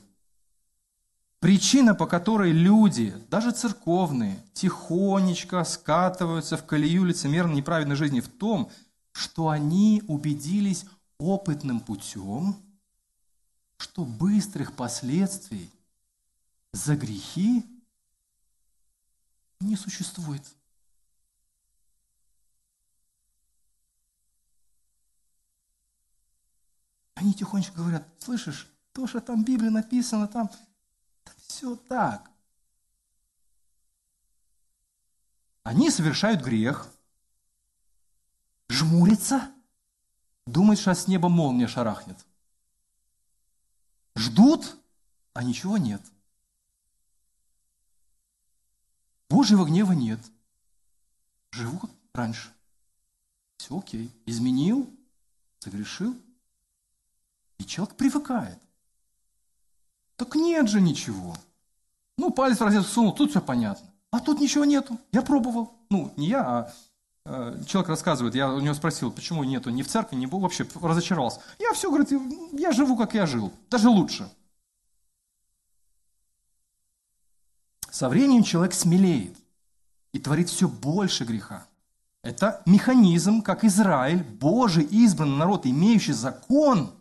Причина, 1.40 1.94
по 1.94 2.06
которой 2.06 2.52
люди, 2.52 3.14
даже 3.28 3.50
церковные, 3.50 4.42
тихонечко 4.54 5.62
скатываются 5.64 6.56
в 6.56 6.64
колею 6.64 7.04
лицемерной 7.04 7.56
неправедной 7.56 7.96
жизни 7.96 8.20
в 8.20 8.28
том, 8.28 8.70
что 9.12 9.50
они 9.50 10.02
убедились 10.08 10.86
опытным 11.18 11.80
путем, 11.80 12.56
что 13.76 14.04
быстрых 14.04 14.72
последствий 14.72 15.70
за 16.72 16.96
грехи 16.96 17.64
не 19.60 19.76
существует. 19.76 20.42
Они 27.14 27.32
тихонечко 27.32 27.76
говорят, 27.76 28.06
слышишь, 28.18 28.68
то, 28.92 29.06
что 29.06 29.20
там 29.20 29.42
в 29.42 29.46
Библии 29.46 29.68
написано, 29.68 30.28
там, 30.28 30.48
там 31.24 31.34
все 31.46 31.76
так. 31.76 32.30
Они 35.62 35.90
совершают 35.90 36.42
грех, 36.42 36.92
жмурятся, 38.68 39.50
думают, 40.46 40.80
что 40.80 40.94
с 40.94 41.06
неба 41.06 41.28
молния 41.28 41.68
шарахнет. 41.68 42.18
Ждут, 44.16 44.76
а 45.32 45.42
ничего 45.42 45.78
нет. 45.78 46.02
Божьего 49.28 49.64
гнева 49.64 49.92
нет. 49.92 50.20
Живут 51.50 51.90
раньше. 52.12 52.52
Все 53.56 53.78
окей. 53.78 54.12
Изменил, 54.26 54.88
согрешил, 55.58 56.16
и 57.58 57.64
человек 57.64 57.96
привыкает. 57.96 58.58
Так 60.16 60.34
нет 60.34 60.68
же 60.68 60.80
ничего. 60.80 61.36
Ну, 62.16 62.30
палец 62.30 62.58
в 62.58 62.62
розетку 62.62 62.88
сунул, 62.88 63.12
тут 63.12 63.30
все 63.30 63.40
понятно. 63.40 63.88
А 64.10 64.20
тут 64.20 64.40
ничего 64.40 64.64
нету. 64.64 64.98
Я 65.10 65.22
пробовал. 65.22 65.72
Ну, 65.90 66.12
не 66.16 66.28
я, 66.28 66.46
а 66.46 66.72
э, 67.26 67.62
человек 67.66 67.88
рассказывает. 67.88 68.34
Я 68.34 68.52
у 68.52 68.60
него 68.60 68.74
спросил, 68.74 69.10
почему 69.10 69.42
нету 69.42 69.70
ни 69.70 69.82
в 69.82 69.88
церкви, 69.88 70.16
ни 70.16 70.26
вообще 70.26 70.66
разочаровался. 70.80 71.40
Я 71.58 71.72
все, 71.72 71.90
говорит, 71.90 72.12
я 72.52 72.70
живу, 72.70 72.96
как 72.96 73.14
я 73.14 73.26
жил. 73.26 73.52
Даже 73.70 73.88
лучше. 73.88 74.28
Со 77.90 78.08
временем 78.08 78.42
человек 78.44 78.74
смелеет 78.74 79.36
и 80.12 80.18
творит 80.18 80.48
все 80.48 80.68
больше 80.68 81.24
греха. 81.24 81.66
Это 82.22 82.62
механизм, 82.66 83.42
как 83.42 83.64
Израиль, 83.64 84.22
Божий 84.22 84.84
избранный 84.84 85.36
народ, 85.36 85.66
имеющий 85.66 86.12
закон, 86.12 86.92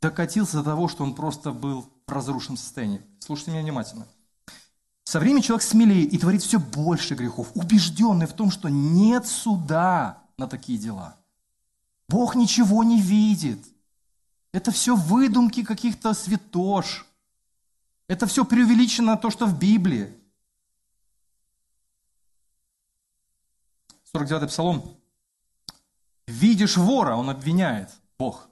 докатился 0.00 0.58
до 0.58 0.64
того, 0.64 0.88
что 0.88 1.04
он 1.04 1.14
просто 1.14 1.52
был 1.52 1.88
в 2.06 2.12
разрушенном 2.12 2.56
состоянии. 2.56 3.02
Слушайте 3.18 3.52
меня 3.52 3.62
внимательно. 3.62 4.06
Со 5.04 5.18
временем 5.18 5.42
человек 5.42 5.62
смелеет 5.62 6.12
и 6.12 6.18
творит 6.18 6.42
все 6.42 6.58
больше 6.58 7.14
грехов, 7.14 7.50
убежденный 7.54 8.26
в 8.26 8.32
том, 8.32 8.50
что 8.50 8.68
нет 8.68 9.26
суда 9.26 10.22
на 10.36 10.46
такие 10.46 10.78
дела. 10.78 11.16
Бог 12.08 12.34
ничего 12.34 12.84
не 12.84 13.00
видит. 13.00 13.64
Это 14.52 14.70
все 14.72 14.96
выдумки 14.96 15.64
каких-то 15.64 16.12
святош. 16.14 17.06
Это 18.08 18.26
все 18.26 18.44
преувеличено 18.44 19.16
то, 19.16 19.30
что 19.30 19.46
в 19.46 19.58
Библии. 19.58 20.16
49-й 24.12 24.48
псалом. 24.48 24.96
Видишь 26.26 26.76
вора, 26.76 27.14
он 27.14 27.30
обвиняет, 27.30 27.90
Бог. 28.18 28.49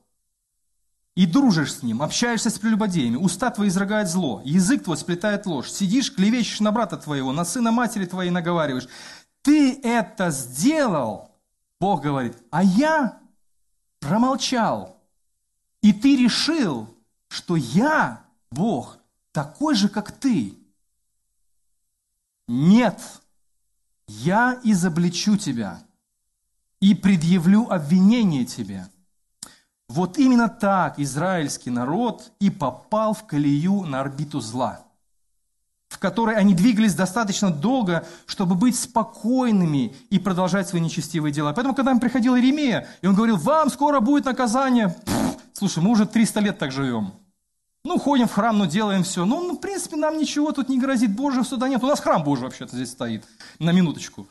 И 1.18 1.26
дружишь 1.26 1.74
с 1.74 1.82
ним, 1.82 2.00
общаешься 2.00 2.48
с 2.48 2.60
прелюбодеями, 2.60 3.16
уста 3.16 3.50
твои 3.50 3.66
изрыгают 3.66 4.08
зло, 4.08 4.40
язык 4.44 4.84
твой 4.84 4.96
сплетает 4.96 5.46
ложь, 5.46 5.68
сидишь, 5.68 6.14
клевещешь 6.14 6.60
на 6.60 6.70
брата 6.70 6.96
твоего, 6.96 7.32
на 7.32 7.44
сына 7.44 7.72
матери 7.72 8.06
твоей 8.06 8.30
наговариваешь. 8.30 8.86
Ты 9.42 9.80
это 9.82 10.30
сделал, 10.30 11.32
Бог 11.80 12.02
говорит, 12.02 12.36
а 12.52 12.62
я 12.62 13.18
промолчал. 13.98 15.02
И 15.82 15.92
ты 15.92 16.14
решил, 16.14 16.88
что 17.26 17.56
я, 17.56 18.24
Бог, 18.52 18.98
такой 19.32 19.74
же, 19.74 19.88
как 19.88 20.12
ты. 20.12 20.56
Нет, 22.46 23.02
я 24.06 24.60
изобличу 24.62 25.36
тебя 25.36 25.82
и 26.78 26.94
предъявлю 26.94 27.68
обвинение 27.68 28.44
тебе. 28.44 28.86
Вот 29.88 30.18
именно 30.18 30.48
так 30.48 30.98
израильский 30.98 31.70
народ 31.70 32.30
и 32.40 32.50
попал 32.50 33.14
в 33.14 33.26
колею 33.26 33.82
на 33.82 34.00
орбиту 34.00 34.40
зла, 34.40 34.80
в 35.88 35.98
которой 35.98 36.36
они 36.36 36.54
двигались 36.54 36.94
достаточно 36.94 37.50
долго, 37.50 38.06
чтобы 38.26 38.54
быть 38.54 38.78
спокойными 38.78 39.96
и 40.10 40.18
продолжать 40.18 40.68
свои 40.68 40.82
нечестивые 40.82 41.32
дела. 41.32 41.54
Поэтому, 41.54 41.74
когда 41.74 41.92
им 41.92 42.00
приходил 42.00 42.36
Иеремия, 42.36 42.86
и 43.00 43.06
он 43.06 43.14
говорил, 43.14 43.38
вам 43.38 43.70
скоро 43.70 44.00
будет 44.00 44.26
наказание, 44.26 44.94
Пфф, 45.06 45.36
слушай, 45.54 45.82
мы 45.82 45.90
уже 45.90 46.04
300 46.04 46.40
лет 46.40 46.58
так 46.58 46.70
живем. 46.70 47.14
Ну, 47.82 47.98
ходим 47.98 48.28
в 48.28 48.32
храм, 48.32 48.58
ну, 48.58 48.66
делаем 48.66 49.04
все. 49.04 49.24
Ну, 49.24 49.40
ну, 49.40 49.56
в 49.56 49.60
принципе, 49.60 49.96
нам 49.96 50.18
ничего 50.18 50.52
тут 50.52 50.68
не 50.68 50.78
грозит. 50.78 51.16
Божьего 51.16 51.44
суда 51.44 51.68
нет. 51.68 51.82
У 51.82 51.86
нас 51.86 52.00
храм 52.00 52.22
Божий 52.22 52.44
вообще-то 52.44 52.76
здесь 52.76 52.90
стоит. 52.90 53.24
На 53.58 53.70
минуточку. 53.70 54.26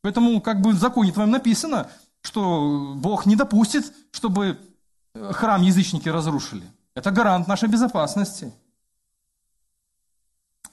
Поэтому, 0.00 0.40
как 0.40 0.62
бы 0.62 0.70
в 0.70 0.78
законе 0.78 1.12
твоем 1.12 1.30
написано, 1.30 1.90
что 2.22 2.94
Бог 2.96 3.26
не 3.26 3.36
допустит, 3.36 3.92
чтобы 4.12 4.58
храм 5.14 5.62
язычники 5.62 6.08
разрушили. 6.08 6.66
Это 6.94 7.10
гарант 7.10 7.48
нашей 7.48 7.68
безопасности. 7.68 8.52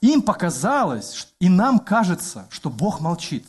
Им 0.00 0.22
показалось, 0.22 1.28
и 1.40 1.48
нам 1.48 1.78
кажется, 1.78 2.46
что 2.50 2.70
Бог 2.70 3.00
молчит. 3.00 3.46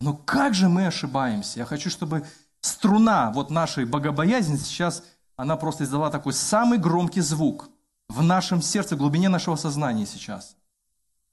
Но 0.00 0.14
как 0.14 0.54
же 0.54 0.68
мы 0.68 0.86
ошибаемся? 0.86 1.60
Я 1.60 1.64
хочу, 1.64 1.90
чтобы 1.90 2.26
струна 2.60 3.30
вот 3.32 3.50
нашей 3.50 3.84
богобоязни 3.84 4.56
сейчас, 4.56 5.04
она 5.36 5.56
просто 5.56 5.84
издала 5.84 6.10
такой 6.10 6.32
самый 6.32 6.78
громкий 6.78 7.20
звук– 7.20 7.68
в 8.08 8.22
нашем 8.22 8.62
сердце, 8.62 8.94
в 8.94 8.98
глубине 8.98 9.28
нашего 9.28 9.56
сознания 9.56 10.06
сейчас. 10.06 10.56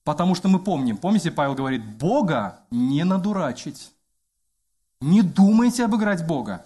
Потому 0.04 0.36
что 0.36 0.50
мы 0.50 0.60
помним, 0.60 0.98
помните, 0.98 1.32
Павел 1.32 1.56
говорит, 1.56 1.86
Бога 1.98 2.60
не 2.72 3.04
надурачить. 3.04 3.94
Не 5.00 5.22
думайте 5.22 5.86
обыграть 5.86 6.26
Бога. 6.26 6.66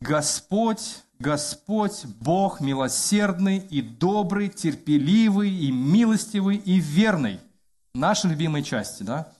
Господь, 0.00 1.02
Господь, 1.18 2.04
Бог 2.20 2.60
милосердный 2.60 3.58
и 3.58 3.82
добрый, 3.82 4.48
терпеливый 4.48 5.50
и 5.50 5.72
милостивый 5.72 6.56
и 6.56 6.78
верный. 6.78 7.40
Наши 7.94 8.28
любимые 8.28 8.62
части, 8.62 9.02
да? 9.02 9.32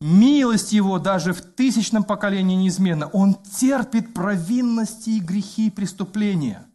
Милость 0.00 0.72
Его 0.72 0.98
даже 0.98 1.34
в 1.34 1.42
тысячном 1.42 2.04
поколении 2.04 2.56
неизменна. 2.56 3.08
Он 3.08 3.34
терпит 3.34 4.14
провинности 4.14 5.10
и 5.10 5.20
грехи 5.20 5.66
и 5.66 5.70
преступления– 5.70 6.66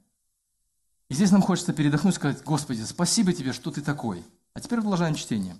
и 1.09 1.13
здесь 1.13 1.31
нам 1.31 1.41
хочется 1.41 1.73
передохнуть 1.73 2.15
и 2.15 2.17
сказать, 2.17 2.43
Господи, 2.43 2.81
спасибо 2.81 3.31
Тебе, 3.33 3.53
что 3.53 3.71
Ты 3.71 3.81
такой. 3.81 4.23
А 4.53 4.59
теперь 4.59 4.81
продолжаем 4.81 5.15
чтение. 5.15 5.57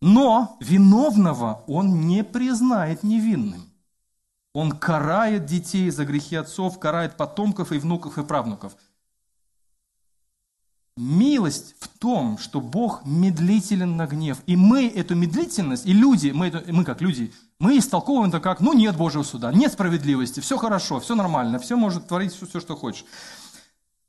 Но 0.00 0.56
виновного 0.60 1.62
Он 1.66 2.06
не 2.06 2.24
признает 2.24 3.02
невинным. 3.02 3.69
Он 4.52 4.72
карает 4.72 5.44
детей 5.44 5.90
за 5.90 6.04
грехи 6.04 6.36
отцов, 6.36 6.78
карает 6.78 7.16
потомков 7.16 7.72
и 7.72 7.78
внуков 7.78 8.18
и 8.18 8.24
правнуков. 8.24 8.76
Милость 10.96 11.76
в 11.78 11.88
том, 11.98 12.36
что 12.36 12.60
Бог 12.60 13.06
медлителен 13.06 13.96
на 13.96 14.06
гнев. 14.06 14.38
И 14.46 14.56
мы 14.56 14.88
эту 14.88 15.14
медлительность, 15.14 15.86
и 15.86 15.92
люди, 15.92 16.30
мы, 16.30 16.48
это, 16.48 16.64
мы 16.72 16.84
как 16.84 17.00
люди, 17.00 17.32
мы 17.58 17.78
истолковываем 17.78 18.30
это 18.30 18.40
как, 18.40 18.60
ну 18.60 18.72
нет 18.72 18.96
Божьего 18.96 19.22
суда, 19.22 19.52
нет 19.52 19.72
справедливости, 19.72 20.40
все 20.40 20.58
хорошо, 20.58 20.98
все 21.00 21.14
нормально, 21.14 21.58
все 21.58 21.76
может 21.76 22.08
творить 22.08 22.34
все, 22.34 22.46
все 22.46 22.60
что 22.60 22.76
хочешь. 22.76 23.04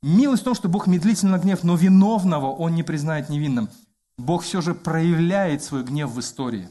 Милость 0.02 0.42
в 0.42 0.44
том, 0.44 0.54
что 0.54 0.68
Бог 0.68 0.88
медлительно 0.88 1.38
гнев, 1.38 1.62
но 1.62 1.76
виновного 1.76 2.46
Он 2.46 2.74
не 2.74 2.82
признает 2.82 3.28
невинным. 3.28 3.70
Бог 4.18 4.42
все 4.42 4.60
же 4.60 4.74
проявляет 4.74 5.62
свой 5.62 5.84
гнев 5.84 6.10
в 6.10 6.20
истории, 6.20 6.68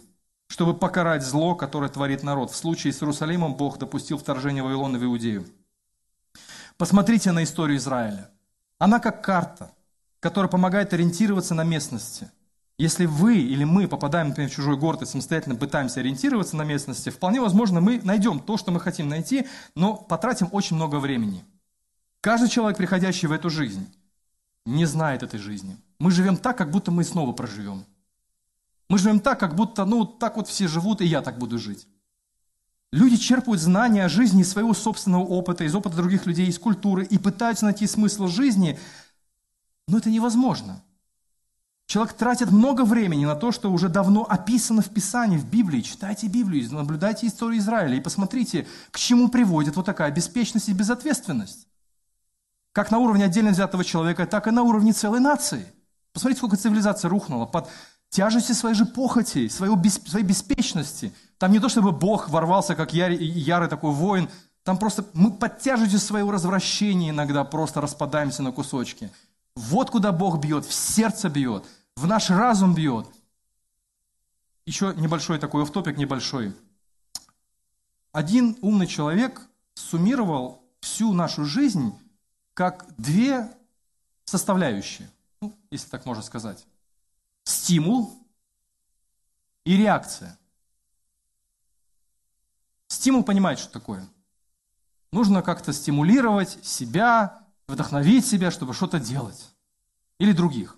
чтобы 0.51 0.73
покарать 0.73 1.23
зло, 1.23 1.55
которое 1.55 1.89
творит 1.89 2.21
народ. 2.21 2.51
В 2.51 2.55
случае 2.55 2.91
с 2.91 3.01
Иерусалимом 3.01 3.55
Бог 3.55 3.77
допустил 3.79 4.17
вторжение 4.17 4.61
Вавилона 4.61 4.99
в 4.99 5.03
Иудею. 5.03 5.45
Посмотрите 6.77 7.31
на 7.31 7.43
историю 7.43 7.77
Израиля. 7.77 8.29
Она 8.77 8.99
как 8.99 9.23
карта, 9.23 9.71
которая 10.19 10.49
помогает 10.49 10.93
ориентироваться 10.93 11.55
на 11.55 11.63
местности. 11.63 12.29
Если 12.77 13.05
вы 13.05 13.37
или 13.37 13.63
мы 13.63 13.87
попадаем, 13.87 14.29
например, 14.29 14.49
в 14.49 14.53
чужой 14.53 14.75
город 14.75 15.03
и 15.03 15.05
самостоятельно 15.05 15.55
пытаемся 15.55 15.99
ориентироваться 15.99 16.55
на 16.55 16.63
местности, 16.63 17.09
вполне 17.09 17.39
возможно, 17.39 17.79
мы 17.79 18.01
найдем 18.03 18.39
то, 18.39 18.57
что 18.57 18.71
мы 18.71 18.79
хотим 18.79 19.07
найти, 19.07 19.47
но 19.75 19.95
потратим 19.95 20.49
очень 20.51 20.75
много 20.75 20.97
времени– 20.97 21.43
Каждый 22.21 22.49
человек, 22.49 22.77
приходящий 22.77 23.27
в 23.27 23.31
эту 23.31 23.49
жизнь, 23.49 23.91
не 24.63 24.85
знает 24.85 25.23
этой 25.23 25.39
жизни. 25.39 25.75
Мы 25.97 26.11
живем 26.11 26.37
так, 26.37 26.55
как 26.55 26.69
будто 26.69 26.91
мы 26.91 27.03
снова 27.03 27.31
проживем. 27.33 27.83
Мы 28.91 28.97
живем 28.97 29.21
так, 29.21 29.39
как 29.39 29.55
будто, 29.55 29.85
ну, 29.85 30.03
так 30.03 30.35
вот 30.35 30.49
все 30.49 30.67
живут, 30.67 30.99
и 30.99 31.05
я 31.05 31.21
так 31.21 31.37
буду 31.37 31.57
жить. 31.57 31.87
Люди 32.91 33.15
черпают 33.15 33.61
знания 33.61 34.03
о 34.03 34.09
жизни 34.09 34.41
из 34.41 34.51
своего 34.51 34.73
собственного 34.73 35.23
опыта, 35.23 35.63
из 35.63 35.73
опыта 35.73 35.95
других 35.95 36.25
людей, 36.25 36.47
из 36.47 36.59
культуры, 36.59 37.05
и 37.05 37.17
пытаются 37.17 37.63
найти 37.63 37.87
смысл 37.87 38.27
жизни, 38.27 38.77
но 39.87 39.99
это 39.99 40.09
невозможно. 40.09 40.83
Человек 41.85 42.15
тратит 42.15 42.51
много 42.51 42.83
времени 42.83 43.23
на 43.23 43.35
то, 43.35 43.53
что 43.53 43.71
уже 43.71 43.87
давно 43.87 44.25
описано 44.29 44.81
в 44.81 44.89
Писании, 44.89 45.37
в 45.37 45.49
Библии. 45.49 45.79
Читайте 45.79 46.27
Библию, 46.27 46.69
наблюдайте 46.73 47.27
историю 47.27 47.61
Израиля 47.61 47.95
и 47.95 48.01
посмотрите, 48.01 48.67
к 48.91 48.99
чему 48.99 49.29
приводит 49.29 49.77
вот 49.77 49.85
такая 49.85 50.11
беспечность 50.11 50.67
и 50.67 50.73
безответственность. 50.73 51.65
Как 52.73 52.91
на 52.91 52.97
уровне 52.97 53.23
отдельно 53.23 53.51
взятого 53.51 53.85
человека, 53.85 54.27
так 54.27 54.47
и 54.47 54.51
на 54.51 54.63
уровне 54.63 54.91
целой 54.91 55.21
нации. 55.21 55.65
Посмотрите, 56.11 56.39
сколько 56.39 56.57
цивилизация 56.57 57.07
рухнула 57.07 57.45
под 57.45 57.69
тяжестью 58.11 58.55
своей 58.55 58.75
же 58.75 58.85
похоти, 58.85 59.47
своей, 59.47 59.73
своей 59.89 60.25
беспечности. 60.25 61.13
Там 61.39 61.51
не 61.51 61.59
то, 61.59 61.69
чтобы 61.69 61.91
Бог 61.91 62.29
ворвался, 62.29 62.75
как 62.75 62.93
ярый, 62.93 63.17
ярый 63.17 63.69
такой 63.69 63.91
воин, 63.91 64.29
там 64.63 64.77
просто 64.77 65.05
мы 65.13 65.31
под 65.31 65.59
тяжестью 65.59 65.99
своего 65.99 66.31
развращения 66.31 67.09
иногда 67.09 67.43
просто 67.43 67.81
распадаемся 67.81 68.43
на 68.43 68.51
кусочки. 68.51 69.09
Вот 69.55 69.89
куда 69.89 70.11
Бог 70.11 70.39
бьет, 70.39 70.65
в 70.65 70.73
сердце 70.73 71.29
бьет, 71.29 71.65
в 71.95 72.05
наш 72.05 72.29
разум 72.29 72.75
бьет. 72.75 73.07
Еще 74.65 74.93
небольшой 74.97 75.39
такой 75.39 75.63
офтопик 75.63 75.97
небольшой. 75.97 76.53
Один 78.11 78.57
умный 78.61 78.87
человек 78.87 79.41
суммировал 79.73 80.61
всю 80.81 81.13
нашу 81.13 81.45
жизнь 81.45 81.93
как 82.53 82.85
две 82.97 83.49
составляющие, 84.25 85.09
ну, 85.39 85.57
если 85.71 85.89
так 85.89 86.05
можно 86.05 86.21
сказать. 86.21 86.65
Стимул 87.43 88.27
и 89.65 89.77
реакция. 89.77 90.37
Стимул 92.87 93.23
понимает, 93.23 93.59
что 93.59 93.71
такое. 93.71 94.07
Нужно 95.11 95.41
как-то 95.41 95.73
стимулировать 95.73 96.63
себя, 96.65 97.47
вдохновить 97.67 98.25
себя, 98.25 98.51
чтобы 98.51 98.73
что-то 98.73 98.99
делать. 98.99 99.49
Или 100.19 100.33
других. 100.33 100.77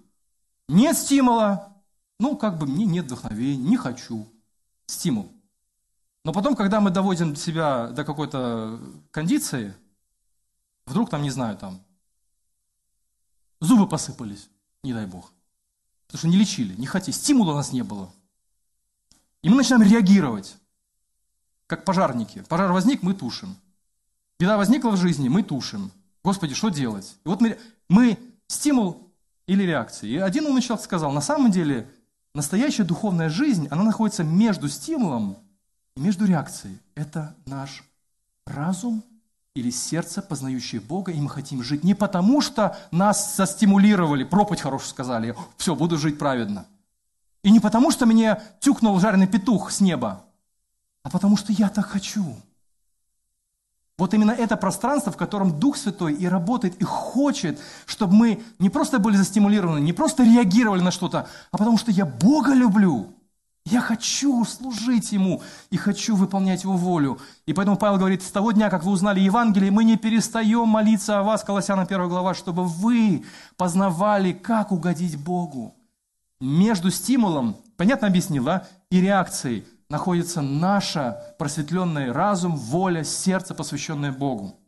Нет 0.67 0.97
стимула, 0.97 1.73
ну, 2.19 2.37
как 2.37 2.57
бы 2.57 2.65
мне 2.65 2.85
нет 2.85 3.05
вдохновения, 3.05 3.57
не 3.57 3.77
хочу. 3.77 4.27
Стимул. 4.85 5.31
Но 6.23 6.31
потом, 6.31 6.55
когда 6.55 6.79
мы 6.79 6.89
доводим 6.89 7.35
себя 7.35 7.87
до 7.87 8.05
какой-то 8.05 8.79
кондиции, 9.11 9.75
вдруг 10.85 11.09
там, 11.09 11.21
не 11.21 11.29
знаю, 11.29 11.57
там, 11.57 11.83
зубы 13.59 13.87
посыпались, 13.87 14.49
не 14.83 14.93
дай 14.93 15.05
бог. 15.05 15.33
Потому 16.13 16.29
что 16.29 16.37
не 16.37 16.37
лечили, 16.37 16.75
не 16.75 16.85
хотели, 16.85 17.15
стимула 17.15 17.53
у 17.53 17.55
нас 17.55 17.71
не 17.71 17.81
было. 17.81 18.13
И 19.41 19.49
мы 19.49 19.55
начинаем 19.55 19.81
реагировать, 19.81 20.57
как 21.65 21.85
пожарники. 21.85 22.43
Пожар 22.47 22.71
возник, 22.71 23.01
мы 23.01 23.15
тушим. 23.15 23.57
Беда 24.39 24.57
возникла 24.57 24.91
в 24.91 24.97
жизни, 24.97 25.27
мы 25.27 25.41
тушим. 25.41 25.91
Господи, 26.23 26.53
что 26.53 26.69
делать? 26.69 27.15
И 27.25 27.27
вот 27.27 27.41
мы, 27.41 27.57
мы 27.89 28.19
стимул 28.45 29.11
или 29.47 29.63
реакция. 29.63 30.07
И 30.07 30.17
один 30.17 30.45
умный 30.45 30.61
человек 30.61 30.85
сказал, 30.85 31.11
на 31.11 31.19
самом 31.19 31.49
деле, 31.49 31.89
настоящая 32.35 32.83
духовная 32.83 33.29
жизнь, 33.29 33.67
она 33.71 33.81
находится 33.81 34.23
между 34.23 34.69
стимулом 34.69 35.39
и 35.97 35.99
между 35.99 36.27
реакцией. 36.27 36.77
Это 36.93 37.35
наш 37.47 37.83
разум 38.45 39.03
или 39.55 39.69
сердце, 39.69 40.21
познающее 40.23 40.81
Бога, 40.81 41.11
и 41.11 41.21
мы 41.21 41.29
хотим 41.29 41.61
жить 41.63 41.83
не 41.83 41.93
потому, 41.93 42.41
что 42.41 42.75
нас 42.91 43.35
застимулировали, 43.35 44.23
проповедь 44.23 44.61
хорошую 44.61 44.89
сказали, 44.89 45.35
все, 45.57 45.75
буду 45.75 45.97
жить 45.97 46.17
праведно. 46.17 46.65
И 47.43 47.51
не 47.51 47.59
потому, 47.59 47.91
что 47.91 48.05
мне 48.05 48.41
тюкнул 48.59 48.99
жареный 48.99 49.27
петух 49.27 49.71
с 49.71 49.79
неба, 49.79 50.23
а 51.03 51.09
потому 51.09 51.37
что 51.37 51.51
я 51.51 51.69
так 51.69 51.85
хочу. 51.85 52.35
Вот 53.99 54.15
именно 54.15 54.31
это 54.31 54.57
пространство, 54.57 55.11
в 55.11 55.17
котором 55.17 55.59
Дух 55.59 55.77
Святой 55.77 56.13
и 56.13 56.25
работает, 56.25 56.81
и 56.81 56.83
хочет, 56.83 57.59
чтобы 57.85 58.13
мы 58.15 58.43
не 58.57 58.71
просто 58.71 58.97
были 58.97 59.17
застимулированы, 59.17 59.79
не 59.79 59.93
просто 59.93 60.23
реагировали 60.23 60.81
на 60.81 60.89
что-то, 60.89 61.27
а 61.51 61.57
потому 61.57 61.77
что 61.77 61.91
я 61.91 62.05
Бога 62.05 62.53
люблю. 62.53 63.13
Я 63.65 63.79
хочу 63.79 64.43
служить 64.43 65.13
Ему 65.13 65.41
и 65.69 65.77
хочу 65.77 66.15
выполнять 66.17 66.63
Его 66.63 66.75
волю. 66.75 67.19
И 67.45 67.53
поэтому 67.53 67.77
Павел 67.77 67.97
говорит, 67.97 68.21
с 68.21 68.29
того 68.29 68.51
дня, 68.51 68.69
как 68.69 68.83
вы 68.83 68.91
узнали 68.91 69.21
Евангелие, 69.21 69.71
мы 69.71 69.85
не 69.85 69.95
перестаем 69.95 70.67
молиться 70.67 71.19
о 71.19 71.23
вас, 71.23 71.43
Колоссяна 71.43 71.83
1 71.83 72.09
глава, 72.09 72.33
чтобы 72.33 72.65
вы 72.65 73.25
познавали, 73.55 74.33
как 74.33 74.73
угодить 74.73 75.17
Богу. 75.17 75.75
Между 76.41 76.91
стимулом, 76.91 77.55
понятно 77.77 78.07
объяснил, 78.07 78.43
да, 78.43 78.67
и 78.89 78.99
реакцией 78.99 79.65
находится 79.89 80.41
наша 80.41 81.33
просветленный 81.39 82.11
разум, 82.11 82.57
воля, 82.57 83.05
сердце, 83.05 83.55
посвященное 83.55 84.11
Богу. 84.11 84.59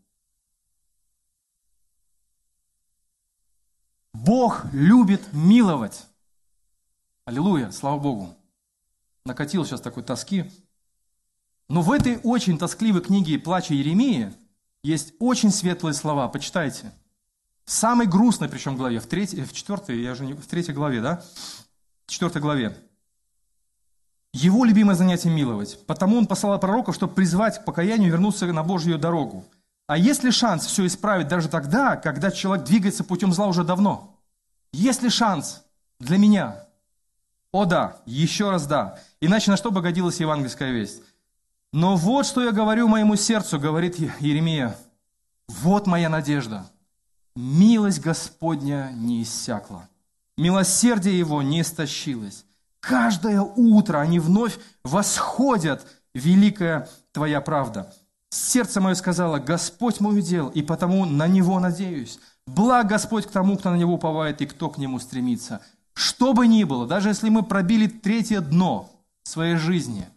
Бог 4.14 4.64
любит 4.72 5.34
миловать. 5.34 6.06
Аллилуйя, 7.26 7.72
слава 7.72 8.00
Богу 8.00 8.38
накатил 9.26 9.66
сейчас 9.66 9.82
такой 9.82 10.04
тоски. 10.04 10.52
Но 11.68 11.82
в 11.82 11.92
этой 11.92 12.20
очень 12.24 12.58
тоскливой 12.58 13.02
книге 13.02 13.40
«Плача 13.40 13.74
Еремии» 13.74 14.32
есть 14.84 15.14
очень 15.20 15.52
светлые 15.52 15.96
слова. 15.96 16.28
Почитайте. 16.28 16.92
В 17.66 17.72
самой 17.72 18.06
грустной, 18.06 18.48
причем 18.48 18.78
главе, 18.78 19.00
в, 19.00 19.08
третьей, 19.08 19.44
в 19.44 19.52
четвертой, 19.52 20.00
я 20.00 20.14
же 20.14 20.26
не, 20.26 20.34
в 20.34 20.46
третьей 20.46 20.76
главе, 20.76 21.02
да? 21.02 21.24
В 22.06 22.12
четвертой 22.12 22.42
главе. 22.42 22.78
Его 24.32 24.64
любимое 24.64 24.96
занятие– 24.96 25.30
миловать. 25.32 25.84
Потому 25.88 26.18
он 26.18 26.28
послал 26.28 26.60
пророка, 26.60 26.94
чтобы 26.94 27.14
призвать 27.14 27.60
к 27.60 27.66
покаянию 27.66 28.12
вернуться 28.12 28.46
на 28.46 28.64
Божью 28.64 29.00
дорогу. 29.00 29.44
А 29.88 29.98
есть 29.98 30.24
ли 30.24 30.30
шанс 30.30 30.68
все 30.68 30.86
исправить 30.86 31.28
даже 31.28 31.50
тогда, 31.50 31.96
когда 31.96 32.30
человек 32.30 32.66
двигается 32.66 33.04
путем 33.04 33.34
зла 33.34 33.48
уже 33.48 33.64
давно? 33.64 34.20
Есть 34.72 35.02
ли 35.02 35.10
шанс 35.10 35.64
для 36.00 36.18
меня? 36.18 36.66
О 37.52 37.66
да, 37.66 38.02
еще 38.06 38.52
раз 38.52 38.68
да. 38.68 39.00
Иначе 39.26 39.50
на 39.50 39.58
что 39.58 39.72
бы 39.72 39.82
годилась 39.82 40.20
евангельская 40.20 40.72
весть? 40.72 41.02
Но 41.74 41.96
вот 41.96 42.28
что 42.28 42.44
я 42.44 42.52
говорю 42.52 42.88
моему 42.88 43.16
сердцу, 43.16 43.60
говорит 43.60 43.98
Еремия. 44.20 44.78
Вот 45.48 45.88
моя 45.88 46.10
надежда. 46.10 46.70
Милость 47.36 48.02
Господня 48.02 48.92
не 48.94 49.24
иссякла. 49.24 49.90
Милосердие 50.38 51.18
Его 51.18 51.42
не 51.42 51.62
истощилось. 51.62 52.46
Каждое 52.80 53.42
утро 53.42 53.98
они 53.98 54.20
вновь 54.20 54.60
восходят, 54.84 55.88
великая 56.14 56.88
Твоя 57.12 57.42
правда. 57.42 57.92
Сердце 58.30 58.80
мое 58.80 58.94
сказало, 58.94 59.40
Господь 59.40 60.00
мой 60.00 60.20
удел, 60.20 60.50
и 60.50 60.62
потому 60.62 61.04
на 61.06 61.28
Него 61.28 61.60
надеюсь. 61.60 62.20
Благ 62.46 62.90
Господь 62.90 63.26
к 63.26 63.32
тому, 63.32 63.58
кто 63.58 63.72
на 63.72 63.76
Него 63.76 63.96
уповает, 63.96 64.42
и 64.42 64.46
кто 64.46 64.70
к 64.70 64.78
Нему 64.78 65.00
стремится. 65.00 65.62
Что 65.96 66.34
бы 66.34 66.46
ни 66.46 66.64
было, 66.64 66.86
даже 66.86 67.10
если 67.10 67.30
мы 67.30 67.42
пробили 67.42 67.88
третье 67.88 68.42
дно, 68.42 68.92
своей 69.28 69.56
жизни. 69.58 70.08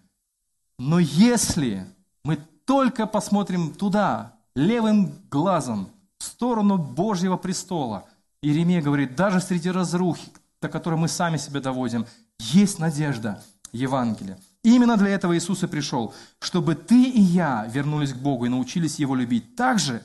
Но 0.79 0.99
если 0.99 1.87
мы 2.23 2.37
только 2.65 3.07
посмотрим 3.07 3.73
туда, 3.75 4.37
левым 4.55 5.13
глазом, 5.31 5.91
в 6.19 6.25
сторону 6.25 6.79
Божьего 6.79 7.37
престола, 7.37 8.07
Иеремия 8.43 8.83
говорит, 8.83 9.17
даже 9.17 9.41
среди 9.41 9.71
разрухи, 9.71 10.31
до 10.61 10.69
которой 10.69 10.97
мы 10.97 11.09
сами 11.09 11.37
себя 11.37 11.61
доводим, 11.61 12.07
есть 12.39 12.79
надежда 12.79 13.43
Евангелия. 13.73 14.39
именно 14.63 14.97
для 14.97 15.11
этого 15.11 15.37
Иисус 15.37 15.63
и 15.63 15.67
пришел, 15.67 16.15
чтобы 16.41 16.75
ты 16.75 17.03
и 17.05 17.21
я 17.21 17.67
вернулись 17.67 18.13
к 18.13 18.17
Богу 18.17 18.47
и 18.47 18.49
научились 18.49 18.99
Его 18.99 19.15
любить 19.15 19.57
так 19.57 19.79
же, 19.79 20.03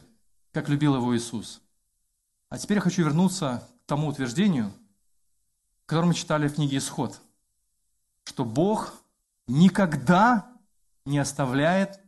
как 0.52 0.70
любил 0.70 0.96
Его 0.96 1.16
Иисус. 1.16 1.62
А 2.50 2.58
теперь 2.58 2.78
я 2.78 2.82
хочу 2.82 3.04
вернуться 3.04 3.68
к 3.84 3.88
тому 3.88 4.08
утверждению, 4.08 4.72
которое 5.86 6.08
мы 6.08 6.14
читали 6.14 6.48
в 6.48 6.56
книге 6.56 6.78
«Исход» 6.78 7.20
что 8.34 8.46
Бог 8.46 8.96
никогда 9.46 10.52
не 11.06 11.20
оставляет 11.20 12.00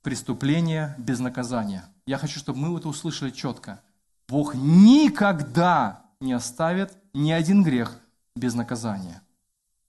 преступления 0.00 0.94
без 0.96 1.18
наказания. 1.18 1.84
Я 2.06 2.16
хочу, 2.16 2.38
чтобы 2.38 2.60
мы 2.60 2.78
это 2.78 2.88
услышали 2.88 3.30
четко. 3.30 3.82
Бог 4.26 4.54
никогда 4.54 6.06
не 6.18 6.32
оставит 6.32 6.96
ни 7.12 7.30
один 7.30 7.62
грех 7.62 8.00
без 8.34 8.54
наказания. 8.54 9.20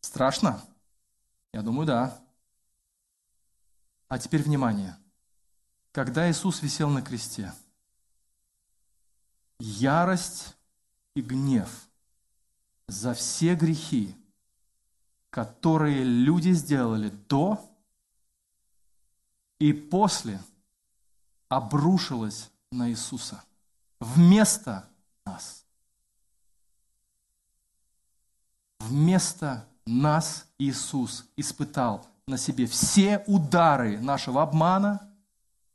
Страшно? 0.02 0.62
Я 1.54 1.62
думаю, 1.62 1.88
да. 1.88 2.20
А 4.10 4.20
теперь 4.20 4.44
внимание. 4.44 4.98
Когда 5.94 6.30
Иисус 6.30 6.62
висел 6.62 6.90
на 6.90 7.02
кресте, 7.02 7.54
ярость 9.58 10.54
и 11.16 11.22
гнев 11.22 11.88
за 12.88 13.14
все 13.14 13.56
грехи, 13.56 14.18
которые 15.38 16.04
люди 16.04 16.50
сделали 16.50 17.10
до 17.30 17.64
и 19.60 19.72
после, 19.72 20.40
обрушилась 21.48 22.50
на 22.72 22.90
Иисуса 22.90 23.44
вместо 24.00 24.90
нас. 25.28 25.64
Вместо 28.80 29.68
нас 29.86 30.48
Иисус 30.58 31.26
испытал 31.36 32.08
на 32.26 32.40
себе 32.40 32.66
все 32.66 33.24
удары 33.28 34.00
нашего 34.02 34.42
обмана, 34.42 35.08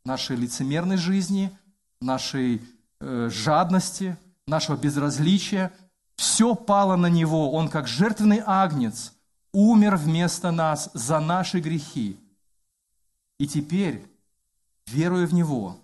нашей 0.05 0.35
лицемерной 0.35 0.97
жизни, 0.97 1.57
нашей 2.01 2.67
э, 2.99 3.29
жадности, 3.31 4.17
нашего 4.49 4.77
безразличия. 4.77 5.73
Все 6.17 6.57
пало 6.57 6.97
на 6.97 7.07
Него. 7.07 7.53
Он 7.53 7.69
как 7.69 7.87
жертвенный 7.87 8.43
агнец– 8.45 9.13
умер 9.53 9.97
вместо 9.97 10.51
нас 10.51 10.91
за 10.95 11.21
наши 11.21 11.61
грехи. 11.61 12.19
И 13.39 13.47
теперь, 13.47 14.07
веруя 14.87 15.27
в 15.27 15.35
Него, 15.35 15.77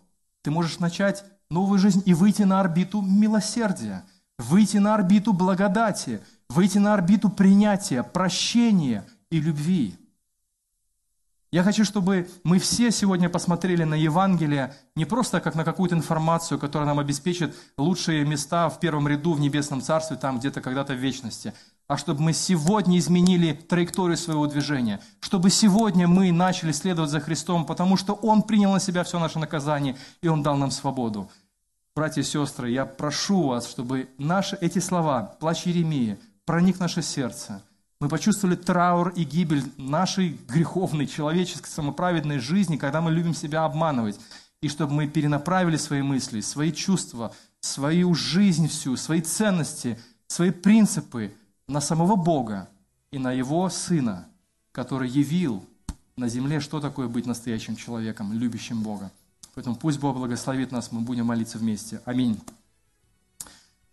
ты 0.43 0.51
можешь 0.51 0.79
начать 0.79 1.25
новую 1.51 1.79
жизнь 1.79 2.03
и 2.07 2.15
выйти 2.15 2.43
на 2.43 2.61
орбиту 2.61 3.01
милосердия, 3.01 4.05
выйти 4.39 4.79
на 4.79 4.95
орбиту 4.95 5.33
благодати, 5.33 6.21
выйти 6.49 6.79
на 6.79 6.95
орбиту 6.95 7.29
принятия, 7.29 8.03
прощения 8.03 9.07
и 9.31 9.41
любви. 9.41 9.97
Я 11.51 11.63
хочу, 11.63 11.85
чтобы 11.85 12.29
мы 12.45 12.59
все 12.59 12.91
сегодня 12.91 13.31
посмотрели 13.31 13.83
на 13.85 13.95
Евангелие 13.95 14.75
не 14.95 15.07
просто 15.07 15.41
как 15.41 15.55
на 15.55 15.65
какую-то 15.65 15.97
информацию, 15.97 16.59
которая 16.59 16.87
нам 16.87 16.99
обеспечит 16.99 17.57
лучшие 17.79 18.27
места 18.27 18.69
в 18.69 18.79
первом 18.81 19.09
ряду 19.09 19.33
в 19.33 19.41
Небесном 19.41 19.81
Царстве, 19.81 20.19
там 20.19 20.39
где-то 20.39 20.61
когда-то 20.61 20.93
в 20.93 20.99
вечности, 20.99 21.55
а 21.89 21.97
чтобы 21.97 22.21
мы 22.21 22.35
сегодня 22.35 22.99
изменили 22.99 23.55
траекторию 23.55 24.19
своего 24.19 24.47
движения, 24.47 25.01
чтобы 25.21 25.49
сегодня 25.49 26.07
мы 26.07 26.31
начали 26.33 26.71
следовать 26.71 27.11
за 27.11 27.21
Христом, 27.21 27.65
потому 27.65 27.97
что 27.97 28.13
Он 28.13 28.43
принял 28.43 28.73
на 28.73 28.79
себя 28.79 29.05
все 29.05 29.19
наше 29.19 29.39
наказание, 29.39 29.97
и 30.21 30.29
Он 30.29 30.43
дал 30.43 30.57
нам 30.59 30.71
свободу. 30.71 31.31
Братья 31.97 32.21
и 32.21 32.25
сестры, 32.25 32.71
я 32.71 32.85
прошу 32.85 33.49
вас, 33.49 33.67
чтобы 33.67 34.11
наши 34.19 34.57
эти 34.61 34.79
слова, 34.81 35.35
плач 35.41 35.65
Еремии, 35.65 36.19
проник 36.45 36.77
в 36.77 36.81
наше 36.81 37.01
сердце. 37.03 37.63
Мы 38.01 38.09
почувствовали 38.09 38.55
траур 38.55 39.09
и 39.09 39.25
гибель 39.25 39.65
нашей 39.79 40.39
греховной, 40.47 41.07
человеческой, 41.07 41.69
самоправедной 41.69 42.39
жизни, 42.39 42.77
когда 42.77 43.01
мы 43.01 43.11
любим 43.11 43.35
себя 43.35 43.65
обманывать. 43.65 44.21
И 44.61 44.69
чтобы 44.69 44.93
мы 44.93 45.09
перенаправили 45.09 45.77
свои 45.77 46.03
мысли, 46.03 46.41
свои 46.41 46.71
чувства, 46.71 47.33
свою 47.61 48.15
жизнь 48.15 48.69
всю, 48.69 48.97
свои 48.97 49.23
ценности, 49.23 49.99
свои 50.27 50.51
принципы– 50.51 51.33
на 51.69 51.81
самого 51.81 52.17
Бога 52.17 52.69
и 53.13 53.19
на 53.19 53.31
Его 53.33 53.69
Сына, 53.69 54.27
который 54.73 55.09
явил 55.09 55.65
на 56.17 56.29
земле, 56.29 56.61
что 56.61 56.81
такое 56.81 57.07
быть 57.09 57.27
настоящим 57.27 57.77
человеком, 57.77 58.33
любящим 58.33 58.83
Бога. 58.83 59.13
Поэтому 59.55 59.77
пусть 59.77 60.01
Бог 60.01 60.17
благословит 60.17 60.73
нас, 60.73 60.91
мы 60.93 61.01
будем 61.01 61.27
молиться 61.27 61.59
вместе. 61.59 62.01
Аминь. 62.05 62.41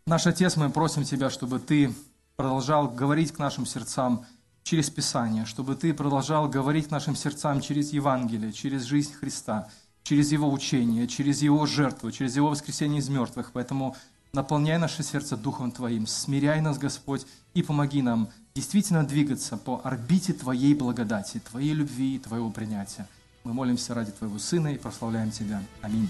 Наш 0.08 0.26
Отец, 0.28 0.56
мы 0.56 0.70
просим 0.70 1.04
Тебя, 1.04 1.30
чтобы 1.30 1.60
Ты 1.60 1.94
продолжал 2.36 2.88
говорить 2.88 3.32
к 3.32 3.40
нашим 3.40 3.66
сердцам 3.66 4.26
через 4.64 4.90
Писание, 4.90 5.46
чтобы 5.46 5.76
Ты 5.76 5.94
продолжал 5.94 6.48
говорить 6.48 6.88
к 6.88 6.92
нашим 6.92 7.16
сердцам 7.16 7.62
через 7.62 7.92
Евангелие, 7.94 8.54
через 8.54 8.84
жизнь 8.84 9.14
Христа, 9.14 9.70
через 10.04 10.32
Его 10.32 10.52
учение, 10.52 11.08
через 11.08 11.42
Его 11.42 11.66
жертву, 11.66 12.12
через 12.12 12.36
Его 12.36 12.50
воскресение 12.50 13.00
из 13.00 13.10
мертвых. 13.10 13.52
Поэтому 13.54 13.96
наполняй 14.36 14.78
наше 14.78 15.02
сердце 15.02 15.38
Духом 15.38 15.72
Твоим, 15.72 16.06
смиряй 16.06 16.62
нас, 16.62 16.78
Господь, 16.78 17.26
и 17.54 17.64
помоги 17.64 18.02
нам 18.02 18.30
действительно 18.54 19.06
двигаться 19.06 19.58
по 19.58 19.82
орбите 19.84 20.34
Твоей 20.34 20.76
благодати, 20.76 21.42
Твоей 21.50 21.74
любви 21.74 22.16
и 22.16 22.20
Твоего 22.20 22.52
принятия. 22.52 23.08
Мы 23.44 23.54
молимся 23.54 23.94
ради 23.94 24.12
Твоего 24.12 24.38
Сына 24.38 24.74
и 24.74 24.78
прославляем 24.78 25.32
Тебя. 25.32 25.64
Аминь. 25.82 26.10